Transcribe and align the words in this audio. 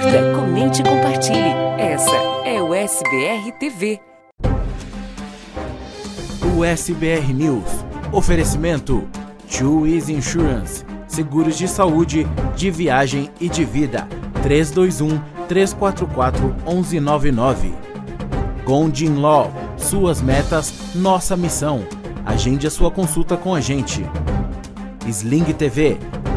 Curta, 0.00 0.34
comente 0.34 0.80
e 0.80 0.84
compartilhe. 0.84 1.50
Essa 1.78 2.16
é 2.46 2.62
o 2.62 2.74
SBR 2.74 3.52
TV. 3.58 4.00
O 6.56 6.64
SBR 6.64 7.34
News. 7.34 7.84
Oferecimento: 8.10 9.06
Easy 9.86 10.14
Insurance. 10.14 10.86
Seguros 11.06 11.58
de 11.58 11.68
saúde, 11.68 12.26
de 12.56 12.70
viagem 12.70 13.30
e 13.38 13.46
de 13.50 13.62
vida. 13.62 14.08
321 14.42 15.20
344 15.46 16.56
1199. 16.66 17.74
Gondin 18.64 19.16
Law. 19.16 19.52
Suas 19.76 20.22
metas, 20.22 20.72
nossa 20.94 21.36
missão. 21.36 21.84
Agende 22.24 22.66
a 22.66 22.70
sua 22.70 22.90
consulta 22.90 23.36
com 23.36 23.54
a 23.54 23.60
gente. 23.60 24.02
Sling 25.06 25.44
TV, 25.52 25.98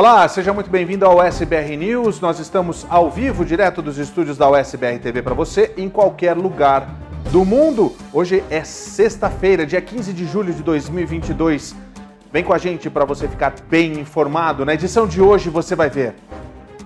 Olá, 0.00 0.26
seja 0.28 0.50
muito 0.54 0.70
bem-vindo 0.70 1.04
ao 1.04 1.22
SBR 1.22 1.76
News. 1.76 2.22
Nós 2.22 2.38
estamos 2.38 2.86
ao 2.88 3.10
vivo, 3.10 3.44
direto 3.44 3.82
dos 3.82 3.98
estúdios 3.98 4.38
da 4.38 4.48
USBR 4.48 4.98
TV 4.98 5.20
para 5.20 5.34
você, 5.34 5.74
em 5.76 5.90
qualquer 5.90 6.34
lugar 6.34 6.88
do 7.30 7.44
mundo. 7.44 7.94
Hoje 8.10 8.42
é 8.48 8.64
sexta-feira, 8.64 9.66
dia 9.66 9.82
15 9.82 10.14
de 10.14 10.24
julho 10.24 10.54
de 10.54 10.62
2022. 10.62 11.76
Vem 12.32 12.42
com 12.42 12.54
a 12.54 12.56
gente 12.56 12.88
para 12.88 13.04
você 13.04 13.28
ficar 13.28 13.52
bem 13.68 14.00
informado. 14.00 14.64
Na 14.64 14.72
edição 14.72 15.06
de 15.06 15.20
hoje 15.20 15.50
você 15.50 15.76
vai 15.76 15.90
ver 15.90 16.14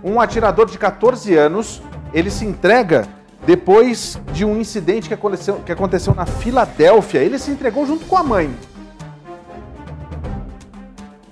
um 0.02 0.20
atirador 0.20 0.67
de 0.67 0.77
14 0.77 1.36
anos, 1.36 1.80
ele 2.12 2.33
se 2.33 2.44
entrega 2.44 3.06
depois 3.46 4.20
de 4.33 4.44
um 4.44 4.61
incidente 4.61 5.06
que 5.06 5.14
aconteceu, 5.14 5.61
que 5.64 5.70
aconteceu 5.70 6.17
na 6.17 6.27
Filadélfia. 6.27 7.20
Ele 7.20 7.39
se 7.39 7.52
entregou 7.52 7.86
junto 7.86 8.06
com 8.06 8.17
a 8.17 8.24
mãe. 8.24 8.52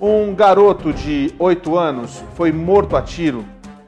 Um 0.05 0.35
garoto 0.35 0.91
de 0.91 1.33
8 1.39 1.77
anos 1.77 2.21
foi 2.35 2.51
morto 2.51 2.97
a 2.97 3.01
tiro, 3.01 3.45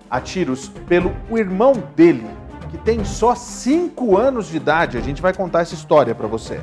a 0.09 0.21
tiros 0.21 0.69
pelo 0.87 1.13
irmão 1.29 1.73
dele, 1.93 2.25
que 2.71 2.77
tem 2.77 3.03
só 3.03 3.35
5 3.35 4.15
anos 4.15 4.47
de 4.47 4.55
idade. 4.55 4.97
A 4.97 5.01
gente 5.01 5.21
vai 5.21 5.33
contar 5.33 5.59
essa 5.59 5.73
história 5.73 6.15
para 6.15 6.25
você. 6.25 6.61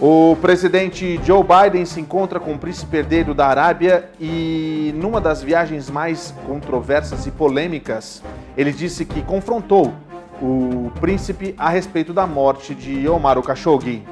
O 0.00 0.36
presidente 0.40 1.18
Joe 1.24 1.42
Biden 1.42 1.84
se 1.84 2.00
encontra 2.00 2.38
com 2.38 2.52
o 2.52 2.58
príncipe 2.60 2.98
herdeiro 2.98 3.34
da 3.34 3.48
Arábia 3.48 4.08
e, 4.20 4.94
numa 4.94 5.20
das 5.20 5.42
viagens 5.42 5.90
mais 5.90 6.32
controversas 6.46 7.26
e 7.26 7.32
polêmicas, 7.32 8.22
ele 8.56 8.70
disse 8.70 9.04
que 9.04 9.20
confrontou 9.20 9.92
o 10.40 10.92
príncipe 11.00 11.56
a 11.58 11.70
respeito 11.70 12.12
da 12.12 12.24
morte 12.24 12.72
de 12.72 13.08
Omar 13.08 13.36
Khashoggi. 13.42 14.04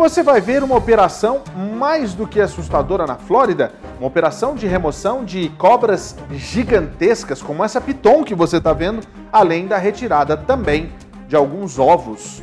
Você 0.00 0.22
vai 0.22 0.40
ver 0.40 0.62
uma 0.62 0.76
operação 0.76 1.42
mais 1.76 2.14
do 2.14 2.26
que 2.26 2.40
assustadora 2.40 3.06
na 3.06 3.16
Flórida, 3.16 3.70
uma 3.98 4.08
operação 4.08 4.54
de 4.54 4.66
remoção 4.66 5.26
de 5.26 5.50
cobras 5.58 6.16
gigantescas, 6.32 7.42
como 7.42 7.62
essa 7.62 7.82
piton 7.82 8.24
que 8.24 8.34
você 8.34 8.56
está 8.56 8.72
vendo, 8.72 9.06
além 9.30 9.66
da 9.66 9.76
retirada 9.76 10.38
também 10.38 10.90
de 11.28 11.36
alguns 11.36 11.78
ovos. 11.78 12.42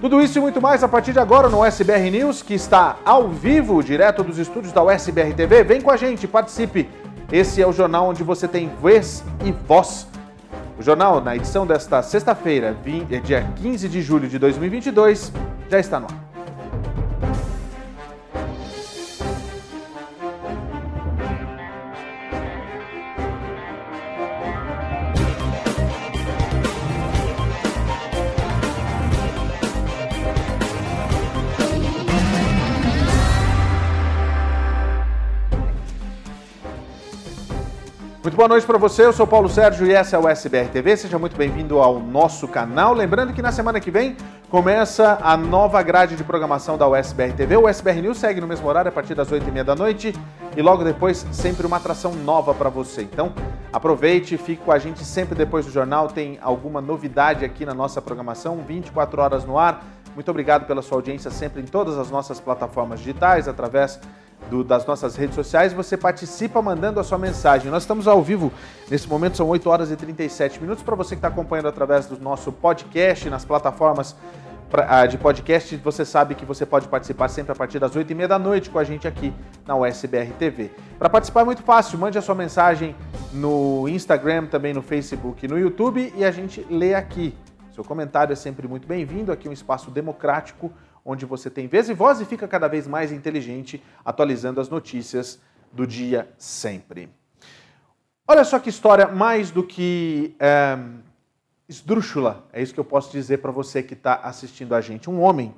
Tudo 0.00 0.22
isso 0.22 0.38
e 0.38 0.40
muito 0.40 0.62
mais 0.62 0.84
a 0.84 0.88
partir 0.88 1.12
de 1.12 1.18
agora 1.18 1.48
no 1.48 1.64
SBR 1.64 2.08
News, 2.08 2.40
que 2.40 2.54
está 2.54 2.94
ao 3.04 3.30
vivo, 3.30 3.82
direto 3.82 4.22
dos 4.22 4.38
estúdios 4.38 4.72
da 4.72 4.84
USBR 4.84 5.34
TV. 5.34 5.64
Vem 5.64 5.80
com 5.80 5.90
a 5.90 5.96
gente, 5.96 6.28
participe. 6.28 6.88
Esse 7.32 7.60
é 7.60 7.66
o 7.66 7.72
jornal 7.72 8.10
onde 8.10 8.22
você 8.22 8.46
tem 8.46 8.70
vez 8.80 9.24
e 9.44 9.50
voz. 9.50 10.06
O 10.78 10.82
jornal, 10.84 11.20
na 11.20 11.34
edição 11.34 11.66
desta 11.66 12.00
sexta-feira, 12.00 12.76
dia 13.24 13.44
15 13.56 13.88
de 13.88 14.00
julho 14.00 14.28
de 14.28 14.38
2022, 14.38 15.32
já 15.68 15.80
está 15.80 15.98
no 15.98 16.06
ar. 16.06 16.25
Muito 38.36 38.48
boa 38.48 38.54
noite 38.54 38.66
para 38.66 38.76
você, 38.76 39.02
eu 39.02 39.14
sou 39.14 39.26
Paulo 39.26 39.48
Sérgio 39.48 39.86
e 39.86 39.94
essa 39.94 40.14
é 40.14 40.18
o 40.18 40.28
SBR 40.28 40.68
TV. 40.68 40.94
Seja 40.94 41.18
muito 41.18 41.34
bem-vindo 41.34 41.78
ao 41.78 41.98
nosso 41.98 42.46
canal. 42.46 42.92
Lembrando 42.92 43.32
que 43.32 43.40
na 43.40 43.50
semana 43.50 43.80
que 43.80 43.90
vem 43.90 44.14
começa 44.50 45.18
a 45.22 45.38
nova 45.38 45.82
grade 45.82 46.16
de 46.16 46.22
programação 46.22 46.76
da 46.76 46.86
USBR 46.86 47.32
TV. 47.32 47.56
O 47.56 47.66
SBR 47.66 48.02
News 48.02 48.18
segue 48.18 48.38
no 48.38 48.46
mesmo 48.46 48.68
horário 48.68 48.90
a 48.90 48.92
partir 48.92 49.14
das 49.14 49.30
8h30 49.30 49.64
da 49.64 49.74
noite 49.74 50.12
e 50.54 50.60
logo 50.60 50.84
depois 50.84 51.26
sempre 51.32 51.66
uma 51.66 51.78
atração 51.78 52.12
nova 52.12 52.52
para 52.52 52.68
você. 52.68 53.00
Então 53.00 53.32
aproveite, 53.72 54.36
fique 54.36 54.62
com 54.62 54.70
a 54.70 54.78
gente 54.78 55.02
sempre 55.02 55.34
depois 55.34 55.64
do 55.64 55.72
jornal. 55.72 56.08
Tem 56.08 56.38
alguma 56.42 56.82
novidade 56.82 57.42
aqui 57.42 57.64
na 57.64 57.72
nossa 57.72 58.02
programação, 58.02 58.62
24 58.68 59.22
horas 59.22 59.46
no 59.46 59.58
ar. 59.58 59.82
Muito 60.14 60.30
obrigado 60.30 60.66
pela 60.66 60.82
sua 60.82 60.98
audiência 60.98 61.30
sempre 61.30 61.62
em 61.62 61.66
todas 61.66 61.96
as 61.96 62.10
nossas 62.10 62.38
plataformas 62.38 62.98
digitais, 63.00 63.48
através 63.48 63.98
do, 64.50 64.62
das 64.62 64.86
nossas 64.86 65.16
redes 65.16 65.34
sociais, 65.34 65.72
você 65.72 65.96
participa 65.96 66.62
mandando 66.62 67.00
a 67.00 67.04
sua 67.04 67.18
mensagem. 67.18 67.70
Nós 67.70 67.82
estamos 67.82 68.06
ao 68.06 68.22
vivo, 68.22 68.52
nesse 68.90 69.08
momento 69.08 69.36
são 69.36 69.48
8 69.48 69.68
horas 69.68 69.90
e 69.90 69.96
37 69.96 70.60
minutos. 70.60 70.82
Para 70.82 70.94
você 70.94 71.10
que 71.10 71.18
está 71.18 71.28
acompanhando 71.28 71.68
através 71.68 72.06
do 72.06 72.18
nosso 72.18 72.52
podcast, 72.52 73.28
nas 73.28 73.44
plataformas 73.44 74.16
ah, 74.72 75.06
de 75.06 75.16
podcast, 75.16 75.76
você 75.76 76.04
sabe 76.04 76.34
que 76.34 76.44
você 76.44 76.66
pode 76.66 76.88
participar 76.88 77.28
sempre 77.28 77.52
a 77.52 77.54
partir 77.54 77.78
das 77.78 77.94
8 77.94 78.10
e 78.10 78.14
meia 78.14 78.28
da 78.28 78.38
noite 78.38 78.68
com 78.68 78.78
a 78.78 78.84
gente 78.84 79.06
aqui 79.06 79.32
na 79.66 79.76
USBR 79.76 80.32
TV. 80.38 80.70
Para 80.98 81.08
participar 81.08 81.42
é 81.42 81.44
muito 81.44 81.62
fácil, 81.62 81.98
mande 81.98 82.18
a 82.18 82.22
sua 82.22 82.34
mensagem 82.34 82.94
no 83.32 83.88
Instagram, 83.88 84.46
também 84.46 84.74
no 84.74 84.82
Facebook 84.82 85.46
no 85.46 85.58
YouTube 85.58 86.12
e 86.16 86.24
a 86.24 86.30
gente 86.30 86.66
lê 86.68 86.94
aqui. 86.94 87.34
Seu 87.74 87.84
comentário 87.84 88.32
é 88.32 88.36
sempre 88.36 88.66
muito 88.66 88.88
bem-vindo, 88.88 89.30
aqui 89.30 89.46
é 89.46 89.50
um 89.50 89.54
espaço 89.54 89.90
democrático 89.90 90.72
onde 91.06 91.24
você 91.24 91.48
tem 91.48 91.68
vez 91.68 91.88
e 91.88 91.94
voz 91.94 92.20
e 92.20 92.24
fica 92.24 92.48
cada 92.48 92.66
vez 92.66 92.86
mais 92.86 93.12
inteligente, 93.12 93.82
atualizando 94.04 94.60
as 94.60 94.68
notícias 94.68 95.40
do 95.72 95.86
dia 95.86 96.28
sempre. 96.36 97.08
Olha 98.26 98.42
só 98.42 98.58
que 98.58 98.68
história 98.68 99.06
mais 99.06 99.52
do 99.52 99.62
que 99.62 100.34
é, 100.40 100.76
esdrúxula, 101.68 102.44
é 102.52 102.60
isso 102.60 102.74
que 102.74 102.80
eu 102.80 102.84
posso 102.84 103.12
dizer 103.12 103.38
para 103.38 103.52
você 103.52 103.84
que 103.84 103.94
está 103.94 104.16
assistindo 104.16 104.74
a 104.74 104.80
gente. 104.80 105.08
Um 105.08 105.20
homem, 105.20 105.54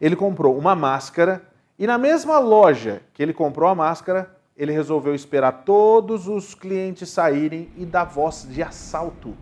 ele 0.00 0.14
comprou 0.14 0.56
uma 0.56 0.76
máscara 0.76 1.42
e 1.76 1.86
na 1.86 1.98
mesma 1.98 2.38
loja 2.38 3.02
que 3.12 3.20
ele 3.20 3.32
comprou 3.32 3.68
a 3.68 3.74
máscara, 3.74 4.36
ele 4.56 4.70
resolveu 4.70 5.14
esperar 5.16 5.64
todos 5.64 6.28
os 6.28 6.54
clientes 6.54 7.08
saírem 7.08 7.70
e 7.76 7.84
dar 7.84 8.04
voz 8.04 8.46
de 8.48 8.62
assalto. 8.62 9.36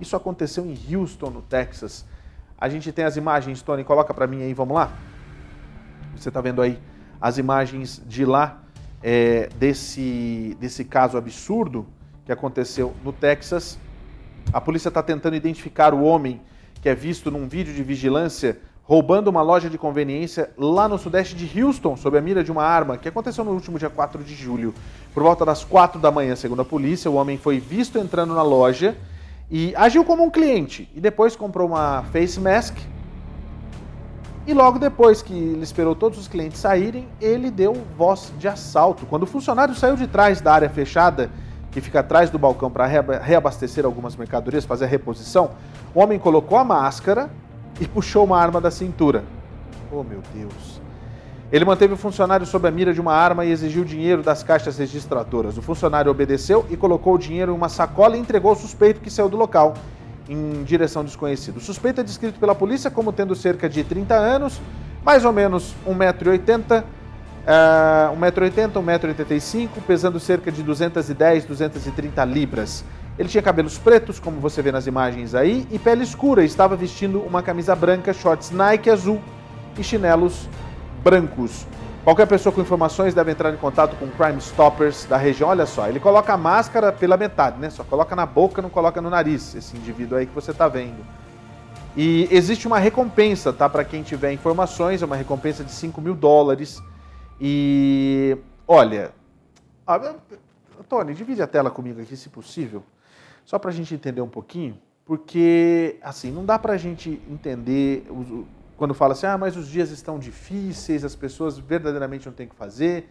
Isso 0.00 0.14
aconteceu 0.14 0.64
em 0.64 0.78
Houston, 0.94 1.30
no 1.30 1.42
Texas. 1.42 2.04
A 2.60 2.68
gente 2.68 2.92
tem 2.92 3.06
as 3.06 3.16
imagens, 3.16 3.62
Tony, 3.62 3.82
coloca 3.82 4.12
para 4.12 4.26
mim 4.26 4.42
aí, 4.42 4.52
vamos 4.52 4.74
lá? 4.74 4.92
Você 6.14 6.28
está 6.28 6.42
vendo 6.42 6.60
aí 6.60 6.78
as 7.18 7.38
imagens 7.38 8.02
de 8.06 8.26
lá 8.26 8.60
é, 9.02 9.48
desse, 9.56 10.54
desse 10.60 10.84
caso 10.84 11.16
absurdo 11.16 11.86
que 12.26 12.30
aconteceu 12.30 12.94
no 13.02 13.14
Texas. 13.14 13.78
A 14.52 14.60
polícia 14.60 14.88
está 14.88 15.02
tentando 15.02 15.34
identificar 15.36 15.94
o 15.94 16.02
homem 16.02 16.42
que 16.82 16.88
é 16.90 16.94
visto 16.94 17.30
num 17.30 17.48
vídeo 17.48 17.72
de 17.72 17.82
vigilância 17.82 18.58
roubando 18.82 19.28
uma 19.28 19.40
loja 19.40 19.70
de 19.70 19.78
conveniência 19.78 20.50
lá 20.58 20.86
no 20.86 20.98
sudeste 20.98 21.34
de 21.34 21.62
Houston, 21.62 21.96
sob 21.96 22.18
a 22.18 22.20
mira 22.20 22.44
de 22.44 22.52
uma 22.52 22.64
arma, 22.64 22.98
que 22.98 23.08
aconteceu 23.08 23.42
no 23.44 23.52
último 23.52 23.78
dia 23.78 23.88
4 23.88 24.22
de 24.22 24.34
julho. 24.34 24.74
Por 25.14 25.22
volta 25.22 25.46
das 25.46 25.64
4 25.64 25.98
da 25.98 26.10
manhã, 26.10 26.36
segundo 26.36 26.60
a 26.60 26.64
polícia, 26.64 27.10
o 27.10 27.14
homem 27.14 27.38
foi 27.38 27.58
visto 27.58 27.98
entrando 27.98 28.34
na 28.34 28.42
loja 28.42 28.96
e 29.50 29.74
agiu 29.76 30.04
como 30.04 30.22
um 30.22 30.30
cliente 30.30 30.88
e 30.94 31.00
depois 31.00 31.34
comprou 31.34 31.68
uma 31.68 32.04
face 32.12 32.38
mask. 32.38 32.76
E 34.46 34.54
logo 34.54 34.78
depois 34.78 35.20
que 35.20 35.34
ele 35.34 35.62
esperou 35.62 35.94
todos 35.94 36.18
os 36.18 36.28
clientes 36.28 36.58
saírem, 36.60 37.08
ele 37.20 37.50
deu 37.50 37.76
voz 37.96 38.32
de 38.38 38.48
assalto. 38.48 39.04
Quando 39.06 39.24
o 39.24 39.26
funcionário 39.26 39.74
saiu 39.74 39.96
de 39.96 40.06
trás 40.06 40.40
da 40.40 40.54
área 40.54 40.70
fechada, 40.70 41.30
que 41.70 41.80
fica 41.80 42.00
atrás 42.00 42.30
do 42.30 42.38
balcão 42.38 42.70
para 42.70 42.86
reabastecer 42.86 43.84
algumas 43.84 44.16
mercadorias, 44.16 44.64
fazer 44.64 44.86
a 44.86 44.88
reposição, 44.88 45.52
o 45.94 46.00
homem 46.00 46.18
colocou 46.18 46.58
a 46.58 46.64
máscara 46.64 47.30
e 47.80 47.86
puxou 47.86 48.24
uma 48.24 48.38
arma 48.38 48.60
da 48.60 48.70
cintura. 48.70 49.24
Oh 49.92 50.02
meu 50.02 50.22
Deus! 50.34 50.79
Ele 51.52 51.64
manteve 51.64 51.94
o 51.94 51.96
funcionário 51.96 52.46
sob 52.46 52.68
a 52.68 52.70
mira 52.70 52.94
de 52.94 53.00
uma 53.00 53.12
arma 53.12 53.44
e 53.44 53.50
exigiu 53.50 53.84
dinheiro 53.84 54.22
das 54.22 54.42
caixas 54.42 54.78
registradoras. 54.78 55.58
O 55.58 55.62
funcionário 55.62 56.10
obedeceu 56.10 56.64
e 56.70 56.76
colocou 56.76 57.14
o 57.14 57.18
dinheiro 57.18 57.50
em 57.50 57.54
uma 57.54 57.68
sacola 57.68 58.16
e 58.16 58.20
entregou 58.20 58.50
ao 58.50 58.56
suspeito 58.56 59.00
que 59.00 59.10
saiu 59.10 59.28
do 59.28 59.36
local. 59.36 59.74
em 60.28 60.62
direção 60.62 61.02
desconhecido. 61.02 61.56
O 61.56 61.60
suspeito 61.60 62.00
é 62.00 62.04
descrito 62.04 62.38
pela 62.38 62.54
polícia 62.54 62.88
como 62.88 63.12
tendo 63.12 63.34
cerca 63.34 63.68
de 63.68 63.82
30 63.82 64.14
anos, 64.14 64.60
mais 65.04 65.24
ou 65.24 65.32
menos 65.32 65.74
1,80m, 65.84 66.84
uh, 66.84 68.16
1,80m, 68.16 68.70
1,85m, 68.74 69.68
pesando 69.84 70.20
cerca 70.20 70.52
de 70.52 70.62
210, 70.62 71.46
230 71.46 72.24
libras. 72.26 72.84
Ele 73.18 73.28
tinha 73.28 73.42
cabelos 73.42 73.76
pretos, 73.76 74.20
como 74.20 74.38
você 74.38 74.62
vê 74.62 74.70
nas 74.70 74.86
imagens 74.86 75.34
aí, 75.34 75.66
e 75.68 75.80
pele 75.80 76.04
escura. 76.04 76.44
Estava 76.44 76.76
vestindo 76.76 77.18
uma 77.22 77.42
camisa 77.42 77.74
branca, 77.74 78.12
shorts 78.12 78.52
Nike 78.52 78.88
azul 78.88 79.20
e 79.76 79.82
chinelos 79.82 80.48
brancos. 81.02 81.66
Qualquer 82.04 82.26
pessoa 82.26 82.52
com 82.52 82.60
informações 82.60 83.12
deve 83.12 83.30
entrar 83.30 83.52
em 83.52 83.56
contato 83.56 83.94
com 83.96 84.08
Crime 84.08 84.38
Stoppers 84.38 85.04
da 85.04 85.16
região. 85.16 85.50
Olha 85.50 85.66
só, 85.66 85.86
ele 85.88 86.00
coloca 86.00 86.32
a 86.32 86.36
máscara 86.36 86.90
pela 86.90 87.16
metade, 87.16 87.58
né? 87.58 87.68
Só 87.68 87.84
coloca 87.84 88.16
na 88.16 88.24
boca, 88.24 88.62
não 88.62 88.70
coloca 88.70 89.00
no 89.02 89.10
nariz, 89.10 89.54
esse 89.54 89.76
indivíduo 89.76 90.16
aí 90.16 90.26
que 90.26 90.34
você 90.34 90.50
está 90.50 90.66
vendo. 90.66 91.04
E 91.96 92.28
existe 92.30 92.66
uma 92.66 92.78
recompensa, 92.78 93.52
tá? 93.52 93.68
Para 93.68 93.84
quem 93.84 94.02
tiver 94.02 94.32
informações, 94.32 95.02
é 95.02 95.06
uma 95.06 95.16
recompensa 95.16 95.62
de 95.62 95.72
5 95.72 96.00
mil 96.00 96.14
dólares. 96.14 96.82
E 97.38 98.36
olha, 98.66 99.12
Tony, 100.88 101.14
divide 101.14 101.42
a 101.42 101.46
tela 101.46 101.70
comigo 101.70 102.00
aqui, 102.00 102.16
se 102.16 102.28
possível, 102.28 102.82
só 103.44 103.58
para 103.58 103.70
a 103.70 103.72
gente 103.72 103.94
entender 103.94 104.20
um 104.20 104.28
pouquinho, 104.28 104.78
porque 105.04 105.98
assim 106.02 106.30
não 106.30 106.44
dá 106.44 106.58
para 106.58 106.74
a 106.74 106.76
gente 106.76 107.20
entender 107.28 108.06
quando 108.80 108.94
fala 108.94 109.12
assim, 109.12 109.26
ah, 109.26 109.36
mas 109.36 109.58
os 109.58 109.68
dias 109.68 109.90
estão 109.90 110.18
difíceis, 110.18 111.04
as 111.04 111.14
pessoas 111.14 111.58
verdadeiramente 111.58 112.24
não 112.24 112.32
têm 112.32 112.46
o 112.46 112.48
que 112.48 112.56
fazer. 112.56 113.10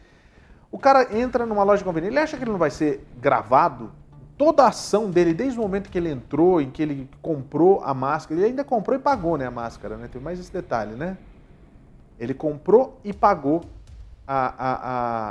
O 0.71 0.79
cara 0.79 1.15
entra 1.15 1.45
numa 1.45 1.61
loja 1.61 1.77
de 1.77 1.83
conveniência, 1.83 2.11
ele 2.11 2.23
acha 2.23 2.37
que 2.37 2.43
ele 2.43 2.49
não 2.49 2.57
vai 2.57 2.71
ser 2.71 3.05
gravado? 3.21 3.91
Toda 4.35 4.63
a 4.63 4.69
ação 4.69 5.11
dele, 5.11 5.31
desde 5.31 5.59
o 5.59 5.61
momento 5.61 5.91
que 5.91 5.99
ele 5.99 6.09
entrou, 6.09 6.59
em 6.59 6.71
que 6.71 6.81
ele 6.81 7.07
comprou 7.21 7.83
a 7.83 7.93
máscara, 7.93 8.39
ele 8.39 8.49
ainda 8.49 8.63
comprou 8.63 8.97
e 8.97 8.99
pagou 8.99 9.37
né, 9.37 9.45
a 9.45 9.51
máscara, 9.51 9.95
né? 9.95 10.07
Tem 10.11 10.19
mais 10.19 10.39
esse 10.39 10.51
detalhe, 10.51 10.95
né? 10.95 11.19
Ele 12.19 12.33
comprou 12.33 12.99
e 13.03 13.13
pagou 13.13 13.61
a, 14.25 14.47
a, 14.47 14.73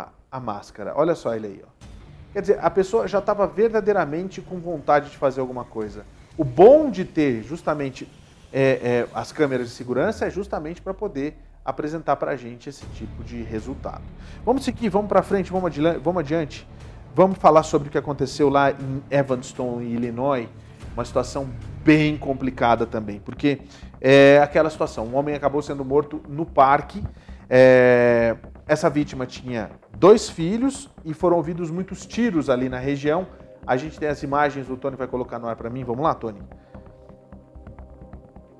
a, 0.02 0.08
a 0.30 0.40
máscara. 0.40 0.92
Olha 0.94 1.16
só 1.16 1.34
ele 1.34 1.48
aí, 1.48 1.64
ó. 1.66 1.86
Quer 2.32 2.42
dizer, 2.42 2.58
a 2.62 2.70
pessoa 2.70 3.08
já 3.08 3.18
estava 3.18 3.44
verdadeiramente 3.44 4.40
com 4.40 4.60
vontade 4.60 5.10
de 5.10 5.16
fazer 5.16 5.40
alguma 5.40 5.64
coisa. 5.64 6.06
O 6.36 6.44
bom 6.44 6.92
de 6.92 7.04
ter 7.04 7.42
justamente 7.42 8.08
é, 8.52 8.62
é, 8.62 9.08
as 9.14 9.32
câmeras 9.32 9.68
de 9.68 9.74
segurança 9.74 10.26
é 10.26 10.30
justamente 10.30 10.80
para 10.80 10.94
poder 10.94 11.36
apresentar 11.64 12.16
para 12.16 12.32
a 12.32 12.36
gente 12.36 12.68
esse 12.68 12.84
tipo 12.94 13.22
de 13.22 13.42
resultado. 13.42 14.02
Vamos 14.44 14.64
seguir, 14.64 14.88
vamos 14.88 15.08
para 15.08 15.22
frente, 15.22 15.52
vamos 15.52 15.66
adiante, 15.66 15.98
vamos 15.98 16.20
adiante. 16.20 16.68
Vamos 17.14 17.38
falar 17.38 17.62
sobre 17.62 17.88
o 17.88 17.90
que 17.90 17.98
aconteceu 17.98 18.48
lá 18.48 18.70
em 18.70 19.02
Evanston, 19.10 19.80
Illinois, 19.80 20.48
uma 20.94 21.04
situação 21.04 21.48
bem 21.84 22.16
complicada 22.16 22.86
também, 22.86 23.20
porque 23.20 23.60
é 24.00 24.38
aquela 24.42 24.70
situação, 24.70 25.06
um 25.06 25.16
homem 25.16 25.34
acabou 25.34 25.60
sendo 25.60 25.84
morto 25.84 26.22
no 26.28 26.46
parque, 26.46 27.02
é, 27.50 28.36
essa 28.66 28.90
vítima 28.90 29.26
tinha 29.26 29.70
dois 29.96 30.28
filhos 30.28 30.90
e 31.04 31.14
foram 31.14 31.36
ouvidos 31.36 31.70
muitos 31.70 32.06
tiros 32.06 32.50
ali 32.50 32.68
na 32.68 32.78
região. 32.78 33.26
A 33.66 33.76
gente 33.76 33.98
tem 33.98 34.08
as 34.08 34.22
imagens, 34.22 34.68
o 34.68 34.76
Tony 34.76 34.96
vai 34.96 35.06
colocar 35.06 35.38
no 35.38 35.48
ar 35.48 35.56
para 35.56 35.70
mim. 35.70 35.84
Vamos 35.84 36.02
lá, 36.02 36.14
Tony. 36.14 36.40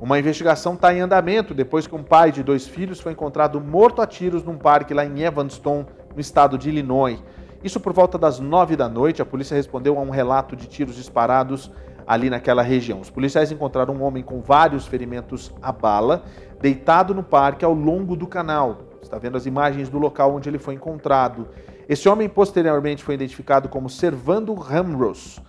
Uma 0.00 0.16
investigação 0.16 0.74
está 0.74 0.94
em 0.94 1.00
andamento 1.00 1.52
depois 1.52 1.88
que 1.88 1.94
um 1.94 2.04
pai 2.04 2.30
de 2.30 2.44
dois 2.44 2.68
filhos 2.68 3.00
foi 3.00 3.10
encontrado 3.10 3.60
morto 3.60 4.00
a 4.00 4.06
tiros 4.06 4.44
num 4.44 4.56
parque 4.56 4.94
lá 4.94 5.04
em 5.04 5.22
Evanston, 5.22 5.84
no 6.14 6.20
estado 6.20 6.56
de 6.56 6.68
Illinois. 6.68 7.20
Isso 7.64 7.80
por 7.80 7.92
volta 7.92 8.16
das 8.16 8.38
nove 8.38 8.76
da 8.76 8.88
noite. 8.88 9.20
A 9.20 9.26
polícia 9.26 9.56
respondeu 9.56 9.98
a 9.98 10.00
um 10.00 10.10
relato 10.10 10.54
de 10.54 10.68
tiros 10.68 10.94
disparados 10.94 11.68
ali 12.06 12.30
naquela 12.30 12.62
região. 12.62 13.00
Os 13.00 13.10
policiais 13.10 13.50
encontraram 13.50 13.92
um 13.92 14.04
homem 14.04 14.22
com 14.22 14.40
vários 14.40 14.86
ferimentos 14.86 15.52
à 15.60 15.72
bala, 15.72 16.22
deitado 16.60 17.12
no 17.12 17.24
parque 17.24 17.64
ao 17.64 17.74
longo 17.74 18.14
do 18.14 18.28
canal. 18.28 18.78
Está 19.02 19.18
vendo 19.18 19.36
as 19.36 19.46
imagens 19.46 19.88
do 19.88 19.98
local 19.98 20.32
onde 20.32 20.48
ele 20.48 20.60
foi 20.60 20.74
encontrado. 20.74 21.48
Esse 21.88 22.08
homem 22.08 22.28
posteriormente 22.28 23.02
foi 23.02 23.16
identificado 23.16 23.68
como 23.68 23.90
Servando 23.90 24.54
Ramros 24.54 25.40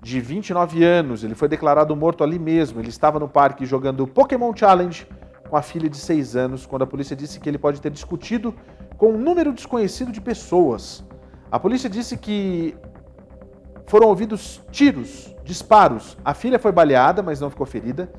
de 0.00 0.20
29 0.20 0.84
anos. 0.84 1.24
Ele 1.24 1.34
foi 1.34 1.48
declarado 1.48 1.94
morto 1.96 2.22
ali 2.22 2.38
mesmo. 2.38 2.80
Ele 2.80 2.88
estava 2.88 3.18
no 3.18 3.28
parque 3.28 3.66
jogando 3.66 4.06
Pokémon 4.06 4.54
Challenge 4.54 5.06
com 5.48 5.56
a 5.56 5.62
filha 5.62 5.88
de 5.88 5.96
6 5.96 6.36
anos, 6.36 6.66
quando 6.66 6.82
a 6.82 6.86
polícia 6.86 7.14
disse 7.14 7.38
que 7.38 7.48
ele 7.48 7.58
pode 7.58 7.80
ter 7.80 7.90
discutido 7.90 8.54
com 8.96 9.12
um 9.12 9.18
número 9.18 9.52
desconhecido 9.52 10.10
de 10.10 10.20
pessoas. 10.20 11.04
A 11.50 11.58
polícia 11.58 11.88
disse 11.88 12.16
que 12.16 12.76
foram 13.86 14.08
ouvidos 14.08 14.60
tiros, 14.70 15.34
disparos. 15.44 16.16
A 16.24 16.34
filha 16.34 16.58
foi 16.58 16.72
baleada, 16.72 17.22
mas 17.22 17.40
não 17.40 17.50
ficou 17.50 17.66
ferida. 17.66 18.10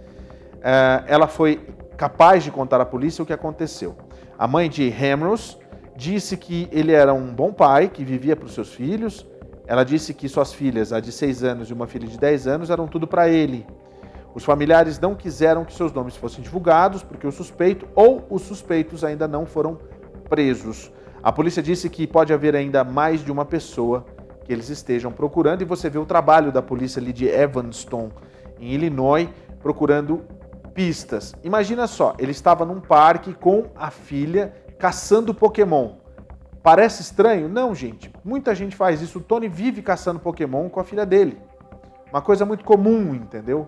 É, 0.61 1.03
ela 1.07 1.27
foi 1.27 1.67
capaz 1.97 2.43
de 2.43 2.51
contar 2.51 2.79
à 2.79 2.85
polícia 2.85 3.21
o 3.21 3.25
que 3.25 3.33
aconteceu. 3.33 3.95
A 4.37 4.47
mãe 4.47 4.69
de 4.69 4.93
Hamros 4.93 5.57
disse 5.95 6.37
que 6.37 6.69
ele 6.71 6.91
era 6.91 7.13
um 7.13 7.33
bom 7.33 7.51
pai, 7.51 7.89
que 7.89 8.05
vivia 8.05 8.35
para 8.35 8.45
os 8.45 8.53
seus 8.53 8.73
filhos, 8.73 9.25
ela 9.67 9.83
disse 9.83 10.13
que 10.13 10.29
suas 10.29 10.53
filhas, 10.53 10.93
a 10.93 10.99
de 11.01 11.11
6 11.11 11.43
anos 11.43 11.69
e 11.69 11.73
uma 11.73 11.85
filha 11.85 12.07
de 12.07 12.17
10 12.17 12.47
anos, 12.47 12.69
eram 12.69 12.87
tudo 12.87 13.05
para 13.05 13.27
ele. 13.27 13.67
Os 14.33 14.45
familiares 14.45 14.99
não 14.99 15.13
quiseram 15.13 15.65
que 15.65 15.73
seus 15.73 15.91
nomes 15.91 16.15
fossem 16.15 16.41
divulgados 16.41 17.03
porque 17.03 17.27
o 17.27 17.31
suspeito 17.31 17.85
ou 17.93 18.25
os 18.29 18.43
suspeitos 18.43 19.03
ainda 19.03 19.27
não 19.27 19.45
foram 19.45 19.77
presos. 20.29 20.91
A 21.21 21.31
polícia 21.31 21.61
disse 21.61 21.89
que 21.89 22.07
pode 22.07 22.31
haver 22.31 22.55
ainda 22.55 22.83
mais 22.83 23.25
de 23.25 23.31
uma 23.31 23.43
pessoa 23.43 24.05
que 24.45 24.53
eles 24.53 24.69
estejam 24.69 25.11
procurando 25.11 25.61
e 25.61 25.65
você 25.65 25.89
vê 25.89 25.97
o 25.97 26.05
trabalho 26.05 26.51
da 26.51 26.61
polícia 26.61 27.01
ali 27.01 27.11
de 27.11 27.27
Evanston, 27.27 28.09
em 28.59 28.71
Illinois, 28.71 29.27
procurando 29.61 30.23
pistas. 30.73 31.33
Imagina 31.43 31.87
só, 31.87 32.15
ele 32.17 32.31
estava 32.31 32.63
num 32.63 32.79
parque 32.79 33.33
com 33.33 33.65
a 33.75 33.91
filha 33.91 34.53
caçando 34.77 35.33
Pokémon. 35.33 35.95
Parece 36.67 37.01
estranho? 37.01 37.47
Não, 37.47 37.73
gente. 37.73 38.11
Muita 38.25 38.53
gente 38.53 38.75
faz 38.75 39.01
isso. 39.01 39.19
O 39.19 39.21
Tony 39.21 39.47
vive 39.47 39.81
caçando 39.81 40.19
Pokémon 40.19 40.67
com 40.67 40.81
a 40.81 40.83
filha 40.83 41.05
dele. 41.05 41.41
Uma 42.11 42.21
coisa 42.21 42.45
muito 42.45 42.65
comum, 42.65 43.15
entendeu? 43.15 43.65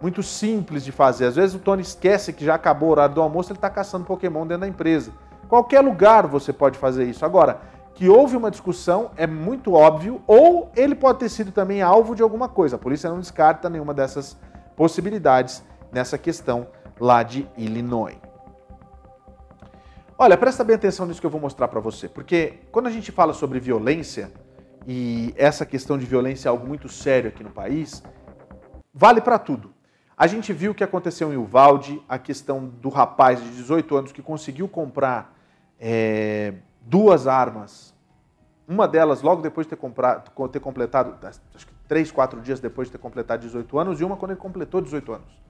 Muito 0.00 0.24
simples 0.24 0.84
de 0.84 0.90
fazer. 0.90 1.26
Às 1.26 1.36
vezes 1.36 1.54
o 1.54 1.60
Tony 1.60 1.82
esquece 1.82 2.32
que 2.32 2.44
já 2.44 2.56
acabou 2.56 2.88
o 2.88 2.90
horário 2.90 3.14
do 3.14 3.22
almoço, 3.22 3.52
ele 3.52 3.58
está 3.58 3.70
caçando 3.70 4.04
Pokémon 4.04 4.44
dentro 4.44 4.62
da 4.62 4.66
empresa. 4.66 5.12
Qualquer 5.48 5.82
lugar 5.82 6.26
você 6.26 6.52
pode 6.52 6.76
fazer 6.78 7.04
isso. 7.04 7.24
Agora, 7.24 7.60
que 7.94 8.08
houve 8.08 8.36
uma 8.36 8.50
discussão 8.50 9.12
é 9.16 9.24
muito 9.24 9.74
óbvio, 9.74 10.20
ou 10.26 10.68
ele 10.74 10.96
pode 10.96 11.20
ter 11.20 11.28
sido 11.28 11.52
também 11.52 11.80
alvo 11.80 12.12
de 12.16 12.24
alguma 12.24 12.48
coisa. 12.48 12.74
A 12.74 12.78
polícia 12.80 13.08
não 13.08 13.20
descarta 13.20 13.70
nenhuma 13.70 13.94
dessas 13.94 14.36
possibilidades 14.74 15.62
nessa 15.92 16.18
questão 16.18 16.66
lá 16.98 17.22
de 17.22 17.48
Illinois. 17.56 18.16
Olha, 20.24 20.38
presta 20.38 20.62
bem 20.62 20.76
atenção 20.76 21.04
nisso 21.04 21.20
que 21.20 21.26
eu 21.26 21.30
vou 21.32 21.40
mostrar 21.40 21.66
para 21.66 21.80
você, 21.80 22.08
porque 22.08 22.60
quando 22.70 22.86
a 22.86 22.92
gente 22.92 23.10
fala 23.10 23.32
sobre 23.32 23.58
violência, 23.58 24.32
e 24.86 25.34
essa 25.36 25.66
questão 25.66 25.98
de 25.98 26.06
violência 26.06 26.48
é 26.48 26.50
algo 26.50 26.64
muito 26.64 26.88
sério 26.88 27.28
aqui 27.28 27.42
no 27.42 27.50
país, 27.50 28.04
vale 28.94 29.20
para 29.20 29.36
tudo. 29.36 29.74
A 30.16 30.28
gente 30.28 30.52
viu 30.52 30.70
o 30.70 30.74
que 30.76 30.84
aconteceu 30.84 31.32
em 31.32 31.36
Uvalde, 31.36 32.00
a 32.08 32.20
questão 32.20 32.64
do 32.64 32.88
rapaz 32.88 33.42
de 33.42 33.50
18 33.50 33.96
anos 33.96 34.12
que 34.12 34.22
conseguiu 34.22 34.68
comprar 34.68 35.36
é, 35.76 36.54
duas 36.82 37.26
armas. 37.26 37.92
Uma 38.68 38.86
delas 38.86 39.22
logo 39.22 39.42
depois 39.42 39.66
de 39.66 39.70
ter, 39.70 39.76
comprado, 39.76 40.30
ter 40.50 40.60
completado, 40.60 41.16
acho 41.52 41.66
que 41.66 41.74
três, 41.88 42.12
quatro 42.12 42.40
dias 42.40 42.60
depois 42.60 42.86
de 42.86 42.92
ter 42.92 42.98
completado 42.98 43.42
18 43.42 43.76
anos, 43.76 44.00
e 44.00 44.04
uma 44.04 44.16
quando 44.16 44.30
ele 44.30 44.40
completou 44.40 44.80
18 44.80 45.14
anos. 45.14 45.42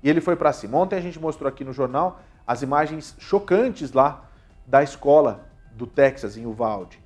E 0.00 0.08
ele 0.08 0.20
foi 0.20 0.36
para 0.36 0.52
cima. 0.52 0.78
Ontem 0.78 0.94
a 0.94 1.02
gente 1.02 1.18
mostrou 1.18 1.48
aqui 1.48 1.64
no 1.64 1.72
jornal 1.72 2.20
as 2.46 2.62
imagens 2.62 3.14
chocantes 3.18 3.92
lá 3.92 4.24
da 4.66 4.82
escola 4.82 5.46
do 5.72 5.86
Texas, 5.86 6.36
em 6.36 6.46
Uvalde. 6.46 7.00